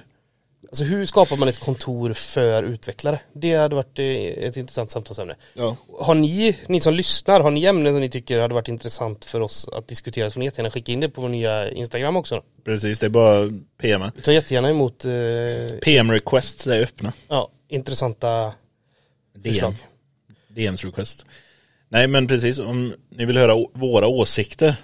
Alltså 0.67 0.83
hur 0.83 1.05
skapar 1.05 1.35
man 1.35 1.47
ett 1.47 1.59
kontor 1.59 2.13
för 2.13 2.63
utvecklare? 2.63 3.19
Det 3.33 3.55
hade 3.55 3.75
varit 3.75 3.99
eh, 3.99 4.05
ett 4.45 4.57
intressant 4.57 4.91
samtalsämne. 4.91 5.35
Ja. 5.53 5.77
Har 5.99 6.15
ni, 6.15 6.57
ni 6.67 6.79
som 6.79 6.93
lyssnar, 6.93 7.39
har 7.39 7.51
ni 7.51 7.65
ämnen 7.65 7.93
som 7.93 7.99
ni 7.99 8.09
tycker 8.09 8.39
hade 8.39 8.53
varit 8.53 8.67
intressant 8.67 9.25
för 9.25 9.41
oss 9.41 9.67
att 9.73 9.87
diskutera 9.87 10.29
så 10.29 10.33
får 10.33 10.39
ni 10.39 10.45
jättegärna 10.45 10.71
skicka 10.71 10.91
in 10.91 10.99
det 10.99 11.09
på 11.09 11.21
vår 11.21 11.29
nya 11.29 11.71
Instagram 11.71 12.15
också. 12.15 12.43
Precis, 12.65 12.99
det 12.99 13.05
är 13.05 13.09
bara 13.09 13.49
PM. 13.81 14.01
Vi 14.15 14.21
tar 14.21 14.31
jättegärna 14.31 14.69
emot 14.69 15.05
eh, 15.05 15.11
PM 15.81 16.11
requests 16.11 16.67
är 16.67 16.81
öppna. 16.81 17.13
ja, 17.27 17.49
intressanta 17.67 18.53
DM. 19.33 19.53
förslag. 19.53 19.75
DMs 20.47 20.85
request. 20.85 21.25
Nej 21.89 22.07
men 22.07 22.27
precis, 22.27 22.59
om 22.59 22.93
ni 23.09 23.25
vill 23.25 23.37
höra 23.37 23.65
våra 23.73 24.07
åsikter 24.07 24.75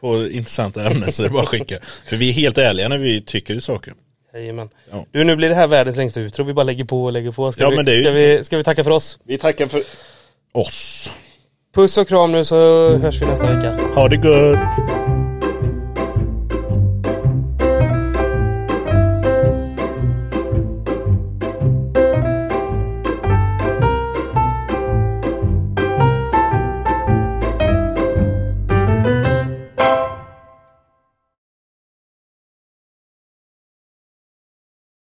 på 0.00 0.26
intressanta 0.28 0.90
ämnen 0.90 1.12
så 1.12 1.22
är 1.22 1.28
det 1.28 1.32
bara 1.32 1.42
att 1.42 1.48
skicka. 1.48 1.78
För 2.06 2.16
vi 2.16 2.28
är 2.28 2.32
helt 2.32 2.58
ärliga 2.58 2.88
när 2.88 2.98
vi 2.98 3.20
tycker 3.22 3.60
saker. 3.60 3.94
Jajamän. 4.38 4.68
Ja. 4.90 5.04
Du, 5.10 5.24
nu 5.24 5.36
blir 5.36 5.48
det 5.48 5.54
här 5.54 5.66
världens 5.66 5.96
längsta 5.96 6.20
utro. 6.20 6.44
Vi 6.44 6.52
bara 6.54 6.62
lägger 6.62 6.84
på 6.84 7.04
och 7.04 7.12
lägger 7.12 7.30
på. 7.32 7.52
Ska, 7.52 7.62
Ja, 7.62 7.70
vi, 7.70 7.76
men 7.76 7.84
det 7.84 7.92
är 7.92 7.96
ju- 7.96 8.02
ska, 8.02 8.10
vi, 8.12 8.44
ska 8.44 8.56
vi 8.56 8.64
tacka 8.64 8.84
för 8.84 8.90
oss? 8.90 9.18
Vi 9.24 9.38
tackar 9.38 9.66
för 9.66 9.82
oss. 10.52 11.10
Puss 11.74 11.98
och 11.98 12.08
kram 12.08 12.32
nu 12.32 12.44
så 12.44 12.56
hörs 12.96 13.22
vi 13.22 13.26
nästa 13.26 13.54
vecka. 13.54 13.78
Ha 13.94 14.08
det 14.08 14.16
gött! 14.28 15.15